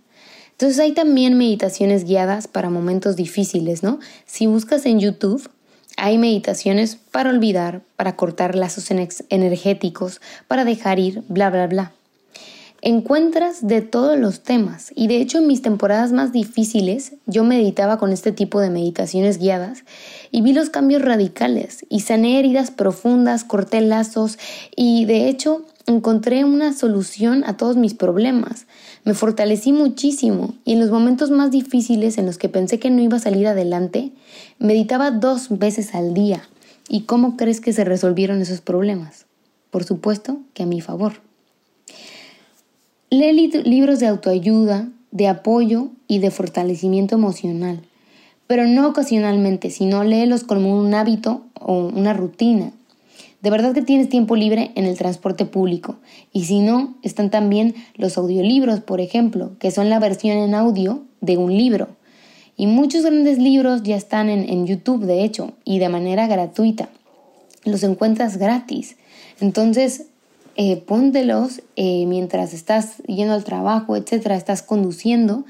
Entonces 0.52 0.80
hay 0.80 0.94
también 0.94 1.38
meditaciones 1.38 2.04
guiadas 2.04 2.48
para 2.48 2.70
momentos 2.70 3.16
difíciles, 3.16 3.84
¿no? 3.84 4.00
Si 4.26 4.48
buscas 4.48 4.86
en 4.88 5.00
YouTube, 5.00 5.50
hay 5.98 6.18
meditaciones 6.18 6.96
para 6.96 7.30
olvidar, 7.30 7.82
para 7.96 8.16
cortar 8.16 8.56
lazos 8.56 8.90
energéticos, 9.30 10.22
para 10.48 10.66
dejar 10.66 11.00
ir, 11.00 11.24
bla, 11.28 11.50
bla, 11.50 11.68
bla. 11.68 11.92
Encuentras 12.90 13.68
de 13.68 13.82
todos 13.82 14.18
los 14.18 14.44
temas 14.44 14.94
y 14.96 15.08
de 15.08 15.18
hecho 15.18 15.40
en 15.40 15.48
mis 15.48 15.62
temporadas 15.62 16.14
más 16.14 16.32
difíciles 16.32 17.16
yo 17.26 17.44
meditaba 17.44 17.98
con 17.98 18.14
este 18.14 18.32
tipo 18.32 18.62
de 18.62 18.70
meditaciones 18.70 19.40
guiadas 19.40 19.84
y 20.32 20.42
vi 20.42 20.54
los 20.54 20.70
cambios 20.70 21.02
radicales 21.02 21.86
y 21.90 22.00
sané 22.00 22.40
heridas 22.40 22.72
profundas, 22.72 23.44
corté 23.44 23.82
lazos 23.82 24.40
y 24.74 25.04
de 25.04 25.28
hecho 25.28 25.66
encontré 25.86 26.46
una 26.46 26.72
solución 26.72 27.44
a 27.46 27.58
todos 27.58 27.76
mis 27.76 27.94
problemas. 27.94 28.68
Me 29.04 29.14
fortalecí 29.14 29.74
muchísimo 29.74 30.54
y 30.64 30.72
en 30.72 30.80
los 30.80 30.90
momentos 30.90 31.30
más 31.30 31.52
difíciles 31.52 32.18
en 32.18 32.26
los 32.26 32.38
que 32.38 32.48
pensé 32.48 32.80
que 32.80 32.90
no 32.90 33.02
iba 33.02 33.18
a 33.18 33.20
salir 33.20 33.48
adelante, 33.48 34.14
meditaba 34.60 35.12
dos 35.12 35.48
veces 35.50 35.94
al 35.94 36.14
día. 36.14 36.48
¿Y 36.88 37.02
cómo 37.02 37.36
crees 37.36 37.60
que 37.60 37.74
se 37.74 37.84
resolvieron 37.84 38.42
esos 38.42 38.62
problemas? 38.62 39.26
Por 39.72 39.84
supuesto 39.84 40.40
que 40.54 40.64
a 40.64 40.66
mi 40.66 40.80
favor. 40.80 41.27
Lee 43.10 43.50
libros 43.64 44.00
de 44.00 44.08
autoayuda, 44.08 44.90
de 45.12 45.30
apoyo 45.30 45.92
y 46.10 46.20
de 46.20 46.30
fortalecimiento 46.30 47.16
emocional. 47.16 47.82
pero 48.48 48.66
no 48.66 48.88
ocasionalmente, 48.88 49.70
sino 49.70 50.06
léelos 50.06 50.46
como 50.46 50.78
un 50.78 50.94
hábito 50.94 51.42
o 51.60 51.88
una 51.88 52.14
rutina. 52.14 52.72
De 53.42 53.50
verdad 53.50 53.74
que 53.74 53.82
tienes 53.82 54.08
tiempo 54.08 54.36
libre 54.36 54.72
en 54.76 54.86
el 54.86 54.98
transporte 54.98 55.46
público. 55.46 55.98
Y 56.32 56.46
si 56.46 56.60
no, 56.60 56.96
están 57.02 57.30
también 57.30 57.76
los 57.96 58.18
audiolibros, 58.18 58.80
por 58.80 59.02
ejemplo, 59.02 59.52
que 59.60 59.72
son 59.72 59.90
la 59.90 60.00
versión 60.00 60.38
en 60.38 60.56
audio 60.56 61.04
de 61.20 61.38
un 61.38 61.58
libro. 61.58 61.90
Y 62.56 62.68
muchos 62.68 63.04
grandes 63.04 63.38
libros 63.38 63.84
ya 63.84 63.96
están 63.96 64.30
en, 64.30 64.66
YouTube, 64.66 65.06
de 65.06 65.24
hecho, 65.24 65.54
y 65.64 65.80
de 65.80 65.90
manera 65.90 66.28
gratuita. 66.28 66.90
Los 67.66 67.84
encuentras 67.84 68.38
gratis. 68.38 68.96
Entonces, 69.40 70.08
eh, 70.58 70.78
póntelos 70.78 71.62
eh, 71.78 72.06
mientras 72.08 72.54
estás 72.54 72.98
yendo 73.08 73.34
al 73.34 73.46
trabajo, 73.46 73.96
etcétera, 73.96 74.36
estás 74.36 74.62
conduciendo. 74.62 75.46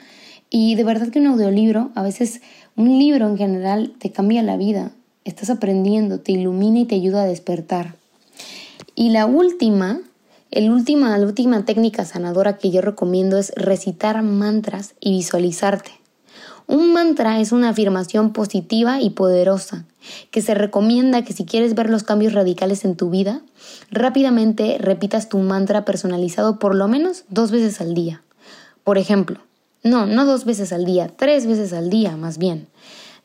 Y 0.49 0.75
de 0.75 0.83
verdad 0.83 1.09
que 1.09 1.19
un 1.19 1.27
audiolibro, 1.27 1.91
a 1.95 2.03
veces 2.03 2.41
un 2.75 2.99
libro 2.99 3.27
en 3.27 3.37
general, 3.37 3.93
te 3.97 4.11
cambia 4.11 4.43
la 4.43 4.57
vida 4.57 4.91
estás 5.27 5.49
aprendiendo, 5.49 6.21
te 6.21 6.31
ilumina 6.31 6.79
y 6.79 6.85
te 6.85 6.95
ayuda 6.95 7.23
a 7.23 7.27
despertar. 7.27 7.95
Y 8.95 9.09
la 9.09 9.25
última, 9.25 9.99
el 10.51 10.71
última, 10.71 11.17
la 11.17 11.25
última 11.25 11.65
técnica 11.65 12.05
sanadora 12.05 12.57
que 12.57 12.71
yo 12.71 12.81
recomiendo 12.81 13.37
es 13.37 13.51
recitar 13.55 14.23
mantras 14.23 14.95
y 15.01 15.11
visualizarte. 15.11 15.91
Un 16.67 16.91
mantra 16.91 17.39
es 17.39 17.53
una 17.53 17.69
afirmación 17.69 18.33
positiva 18.33 19.01
y 19.01 19.11
poderosa 19.11 19.85
que 20.31 20.41
se 20.41 20.53
recomienda 20.53 21.23
que 21.23 21.31
si 21.31 21.45
quieres 21.45 21.75
ver 21.75 21.89
los 21.89 22.03
cambios 22.03 22.33
radicales 22.33 22.83
en 22.83 22.97
tu 22.97 23.09
vida, 23.09 23.41
rápidamente 23.89 24.77
repitas 24.77 25.29
tu 25.29 25.37
mantra 25.39 25.85
personalizado 25.85 26.59
por 26.59 26.75
lo 26.75 26.89
menos 26.89 27.23
dos 27.29 27.51
veces 27.51 27.79
al 27.79 27.93
día. 27.93 28.21
Por 28.83 28.97
ejemplo, 28.97 29.39
no, 29.83 30.05
no 30.05 30.25
dos 30.25 30.43
veces 30.43 30.73
al 30.73 30.83
día, 30.83 31.07
tres 31.15 31.45
veces 31.45 31.71
al 31.71 31.89
día 31.89 32.17
más 32.17 32.37
bien. 32.37 32.67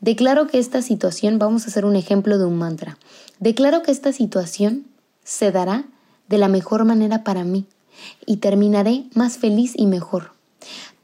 Declaro 0.00 0.46
que 0.46 0.60
esta 0.60 0.80
situación, 0.80 1.40
vamos 1.40 1.64
a 1.64 1.68
hacer 1.68 1.84
un 1.84 1.96
ejemplo 1.96 2.38
de 2.38 2.44
un 2.44 2.58
mantra. 2.58 2.96
Declaro 3.40 3.82
que 3.82 3.90
esta 3.90 4.12
situación 4.12 4.86
se 5.24 5.50
dará 5.50 5.84
de 6.28 6.38
la 6.38 6.48
mejor 6.48 6.84
manera 6.84 7.24
para 7.24 7.42
mí 7.42 7.66
y 8.24 8.36
terminaré 8.36 9.04
más 9.14 9.38
feliz 9.38 9.72
y 9.76 9.86
mejor. 9.86 10.32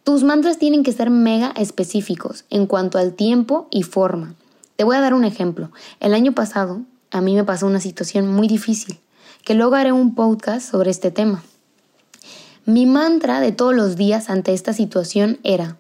Tus 0.09 0.25
mantras 0.25 0.57
tienen 0.57 0.85
que 0.85 0.95
ser 0.95 1.11
mega 1.11 1.51
específicos 1.51 2.47
en 2.49 2.65
cuanto 2.65 2.97
al 2.97 3.13
tiempo 3.13 3.69
y 3.71 3.83
forma. 3.83 4.37
Te 4.77 4.85
voy 4.85 4.97
a 4.97 5.03
dar 5.03 5.13
un 5.13 5.23
ejemplo. 5.23 5.71
El 6.01 6.15
año 6.15 6.33
pasado 6.33 6.81
a 7.11 7.21
mí 7.21 7.35
me 7.35 7.45
pasó 7.45 7.67
una 7.67 7.79
situación 7.79 8.27
muy 8.27 8.49
difícil, 8.49 8.99
que 9.45 9.53
luego 9.53 9.75
haré 9.75 9.93
un 9.93 10.15
podcast 10.15 10.67
sobre 10.67 10.91
este 10.91 11.11
tema. 11.11 11.45
Mi 12.65 12.87
mantra 12.87 13.41
de 13.41 13.53
todos 13.53 13.75
los 13.75 13.97
días 13.97 14.31
ante 14.31 14.55
esta 14.55 14.73
situación 14.73 15.41
era, 15.43 15.77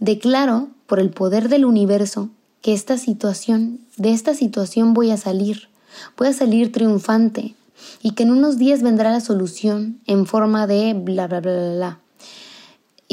declaro 0.00 0.68
por 0.86 1.00
el 1.00 1.08
poder 1.08 1.48
del 1.48 1.64
universo 1.64 2.28
que 2.60 2.74
esta 2.74 2.98
situación, 2.98 3.80
de 3.96 4.12
esta 4.12 4.34
situación 4.34 4.92
voy 4.92 5.12
a 5.12 5.16
salir, 5.16 5.70
voy 6.18 6.28
a 6.28 6.34
salir 6.34 6.72
triunfante 6.72 7.54
y 8.02 8.10
que 8.10 8.24
en 8.24 8.32
unos 8.32 8.58
días 8.58 8.82
vendrá 8.82 9.10
la 9.10 9.20
solución 9.20 9.98
en 10.06 10.26
forma 10.26 10.66
de 10.66 10.92
bla, 10.92 11.26
bla, 11.26 11.40
bla, 11.40 11.52
bla, 11.52 11.74
bla. 11.74 12.01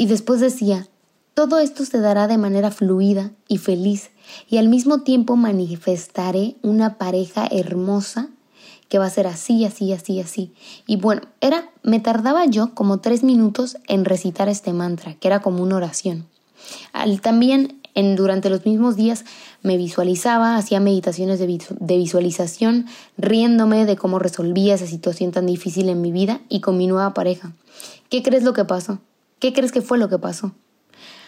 Y 0.00 0.06
después 0.06 0.40
decía, 0.40 0.88
todo 1.34 1.58
esto 1.58 1.84
se 1.84 2.00
dará 2.00 2.26
de 2.26 2.38
manera 2.38 2.70
fluida 2.70 3.32
y 3.48 3.58
feliz 3.58 4.08
y 4.48 4.56
al 4.56 4.66
mismo 4.66 5.02
tiempo 5.02 5.36
manifestaré 5.36 6.56
una 6.62 6.96
pareja 6.96 7.46
hermosa 7.50 8.30
que 8.88 8.98
va 8.98 9.04
a 9.04 9.10
ser 9.10 9.26
así, 9.26 9.66
así, 9.66 9.92
así, 9.92 10.18
así. 10.18 10.54
Y 10.86 10.96
bueno, 10.96 11.20
era, 11.42 11.68
me 11.82 12.00
tardaba 12.00 12.46
yo 12.46 12.74
como 12.74 13.00
tres 13.00 13.22
minutos 13.22 13.76
en 13.88 14.06
recitar 14.06 14.48
este 14.48 14.72
mantra, 14.72 15.16
que 15.16 15.28
era 15.28 15.42
como 15.42 15.62
una 15.62 15.76
oración. 15.76 16.26
Al, 16.94 17.20
también 17.20 17.82
en, 17.94 18.16
durante 18.16 18.48
los 18.48 18.64
mismos 18.64 18.96
días 18.96 19.26
me 19.62 19.76
visualizaba, 19.76 20.56
hacía 20.56 20.80
meditaciones 20.80 21.40
de, 21.40 21.62
de, 21.78 21.96
visualización, 21.98 22.86
riéndome 23.18 23.84
de 23.84 23.96
cómo 23.96 24.18
resolvía 24.18 24.76
esa 24.76 24.86
situación 24.86 25.30
tan 25.30 25.44
difícil 25.44 25.90
en 25.90 26.00
mi 26.00 26.10
vida 26.10 26.40
y 26.48 26.62
con 26.62 26.78
mi 26.78 26.86
nueva 26.86 27.12
pareja. 27.12 27.52
¿Qué 28.08 28.22
crees 28.22 28.44
lo 28.44 28.54
que 28.54 28.64
pasó? 28.64 28.98
¿Qué 29.40 29.52
crees 29.54 29.72
que 29.72 29.80
fue 29.80 29.98
lo 29.98 30.08
que 30.08 30.18
pasó? 30.18 30.52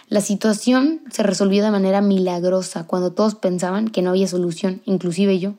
La 0.08 0.20
situación 0.20 1.00
se 1.10 1.22
resolvió 1.22 1.64
de 1.64 1.70
manera 1.70 2.02
milagrosa 2.02 2.86
cuando 2.86 3.12
todos 3.12 3.34
pensaban 3.34 3.88
que 3.88 4.02
no 4.02 4.10
había 4.10 4.28
solución, 4.28 4.82
inclusive 4.84 5.38
yo. 5.38 5.54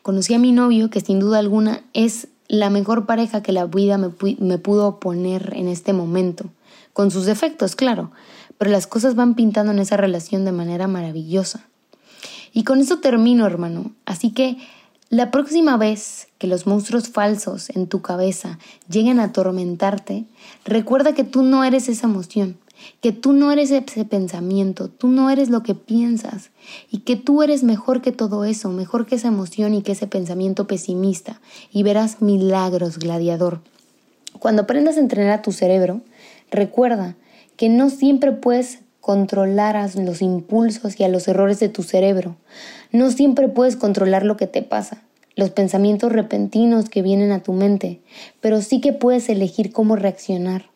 Conocí 0.00 0.32
a 0.32 0.38
mi 0.38 0.52
novio, 0.52 0.88
que 0.88 1.02
sin 1.02 1.20
duda 1.20 1.38
alguna 1.38 1.82
es 1.92 2.28
la 2.48 2.70
mejor 2.70 3.04
pareja 3.04 3.42
que 3.42 3.52
la 3.52 3.66
vida 3.66 3.98
me, 3.98 4.08
me 4.38 4.56
pudo 4.56 4.98
poner 4.98 5.52
en 5.54 5.68
este 5.68 5.92
momento, 5.92 6.46
con 6.94 7.10
sus 7.10 7.26
defectos, 7.26 7.76
claro, 7.76 8.10
pero 8.56 8.70
las 8.70 8.86
cosas 8.86 9.14
van 9.14 9.34
pintando 9.34 9.70
en 9.72 9.78
esa 9.78 9.98
relación 9.98 10.46
de 10.46 10.52
manera 10.52 10.88
maravillosa. 10.88 11.68
Y 12.54 12.64
con 12.64 12.80
eso 12.80 13.00
termino, 13.00 13.44
hermano. 13.44 13.92
Así 14.06 14.30
que 14.30 14.56
la 15.10 15.30
próxima 15.30 15.78
vez 15.78 16.28
que 16.36 16.46
los 16.46 16.66
monstruos 16.66 17.08
falsos 17.08 17.70
en 17.70 17.86
tu 17.86 18.02
cabeza 18.02 18.58
lleguen 18.90 19.20
a 19.20 19.24
atormentarte, 19.24 20.26
recuerda 20.66 21.14
que 21.14 21.24
tú 21.24 21.42
no 21.42 21.64
eres 21.64 21.88
esa 21.88 22.06
emoción, 22.06 22.58
que 23.00 23.12
tú 23.12 23.32
no 23.32 23.50
eres 23.50 23.70
ese 23.70 24.04
pensamiento, 24.04 24.88
tú 24.88 25.08
no 25.08 25.30
eres 25.30 25.48
lo 25.48 25.62
que 25.62 25.74
piensas 25.74 26.50
y 26.90 26.98
que 26.98 27.16
tú 27.16 27.42
eres 27.42 27.62
mejor 27.62 28.02
que 28.02 28.12
todo 28.12 28.44
eso, 28.44 28.68
mejor 28.68 29.06
que 29.06 29.14
esa 29.14 29.28
emoción 29.28 29.72
y 29.72 29.80
que 29.80 29.92
ese 29.92 30.06
pensamiento 30.06 30.66
pesimista 30.66 31.40
y 31.72 31.84
verás 31.84 32.20
milagros, 32.20 32.98
gladiador. 32.98 33.60
Cuando 34.38 34.62
aprendas 34.62 34.98
a 34.98 35.00
entrenar 35.00 35.38
a 35.38 35.42
tu 35.42 35.52
cerebro, 35.52 36.02
recuerda 36.50 37.16
que 37.56 37.70
no 37.70 37.88
siempre 37.88 38.32
puedes 38.32 38.80
controlar 39.08 39.74
a 39.74 39.88
los 39.94 40.20
impulsos 40.20 41.00
y 41.00 41.02
a 41.02 41.08
los 41.08 41.28
errores 41.28 41.58
de 41.60 41.70
tu 41.70 41.82
cerebro. 41.82 42.36
No 42.92 43.10
siempre 43.10 43.48
puedes 43.48 43.74
controlar 43.74 44.22
lo 44.22 44.36
que 44.36 44.46
te 44.46 44.60
pasa, 44.60 45.02
los 45.34 45.48
pensamientos 45.48 46.12
repentinos 46.12 46.90
que 46.90 47.00
vienen 47.00 47.32
a 47.32 47.42
tu 47.42 47.54
mente, 47.54 48.02
pero 48.42 48.60
sí 48.60 48.82
que 48.82 48.92
puedes 48.92 49.30
elegir 49.30 49.72
cómo 49.72 49.96
reaccionar, 49.96 50.66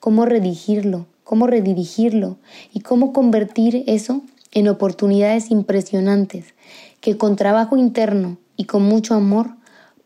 cómo 0.00 0.26
redigirlo, 0.26 1.06
cómo 1.24 1.46
redirigirlo 1.46 2.36
y 2.74 2.80
cómo 2.80 3.14
convertir 3.14 3.84
eso 3.86 4.20
en 4.52 4.68
oportunidades 4.68 5.50
impresionantes 5.50 6.52
que 7.00 7.16
con 7.16 7.36
trabajo 7.36 7.78
interno 7.78 8.36
y 8.58 8.64
con 8.64 8.82
mucho 8.82 9.14
amor, 9.14 9.52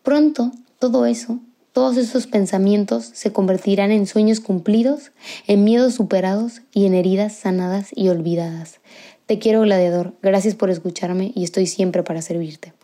pronto 0.05 0.53
todo 0.79 1.05
eso 1.05 1.41
todos 1.73 1.97
esos 1.97 2.27
pensamientos 2.27 3.11
se 3.15 3.33
convertirán 3.33 3.91
en 3.91 4.07
sueños 4.07 4.41
cumplidos, 4.41 5.13
en 5.47 5.65
miedos 5.65 5.95
superados 5.95 6.61
y 6.73 6.87
en 6.87 6.95
heridas 6.95 7.35
sanadas 7.35 7.89
y 7.95 8.09
olvidadas. 8.09 8.81
Te 9.27 9.39
quiero, 9.39 9.63
gladiador. 9.63 10.15
Gracias 10.23 10.55
por 10.55 10.69
escucharme 10.69 11.33
y 11.35 11.45
estoy 11.45 11.67
siempre 11.67 12.03
para 12.03 12.21
servirte. 12.21 12.75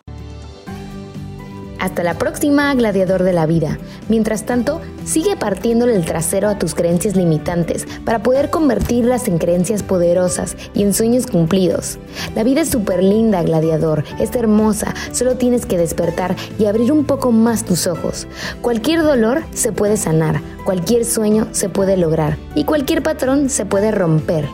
Hasta 1.79 2.03
la 2.03 2.15
próxima, 2.15 2.75
gladiador 2.75 3.23
de 3.23 3.33
la 3.33 3.47
vida. 3.47 3.79
Mientras 4.09 4.45
tanto, 4.45 4.81
sigue 5.05 5.37
partiéndole 5.37 5.95
el 5.95 6.05
trasero 6.05 6.49
a 6.49 6.59
tus 6.59 6.75
creencias 6.75 7.15
limitantes 7.15 7.87
para 8.05 8.23
poder 8.23 8.51
convertirlas 8.51 9.29
en 9.29 9.39
creencias 9.39 9.85
poderosas 9.85 10.57
y 10.75 10.83
en 10.83 10.93
sueños 10.93 11.27
cumplidos. 11.27 11.99
La 12.35 12.43
vida 12.43 12.63
es 12.63 12.71
súper 12.71 13.03
linda, 13.03 13.43
gladiador, 13.43 14.05
es 14.19 14.35
hermosa, 14.35 14.93
solo 15.13 15.37
tienes 15.37 15.67
que 15.67 15.79
despertar 15.79 16.35
y 16.59 16.65
abrir 16.65 16.91
un 16.91 17.05
poco 17.05 17.31
más 17.31 17.65
tus 17.65 17.87
ojos. 17.87 18.27
Cualquier 18.61 19.03
dolor 19.03 19.43
se 19.55 19.71
puede 19.71 19.97
sanar, 19.97 20.41
cualquier 20.65 21.05
sueño 21.05 21.47
se 21.53 21.69
puede 21.69 21.97
lograr 21.97 22.37
y 22.57 22.65
cualquier 22.65 23.05
patrón 23.05 23.51
se 23.51 23.67
puede 23.67 23.93
romper. 23.93 24.49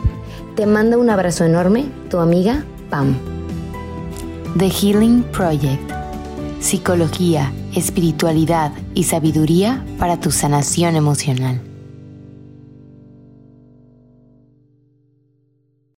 Te 0.55 0.67
mando 0.67 0.99
un 0.99 1.09
abrazo 1.09 1.43
enorme, 1.43 1.85
tu 2.09 2.19
amiga 2.19 2.63
Pam. 2.89 3.17
The 4.57 4.69
Healing 4.69 5.23
Project 5.23 6.04
psicología, 6.59 7.51
espiritualidad 7.75 8.71
y 8.93 9.03
sabiduría 9.03 9.85
para 9.99 10.19
tu 10.19 10.31
sanación 10.31 10.95
emocional. 10.95 11.61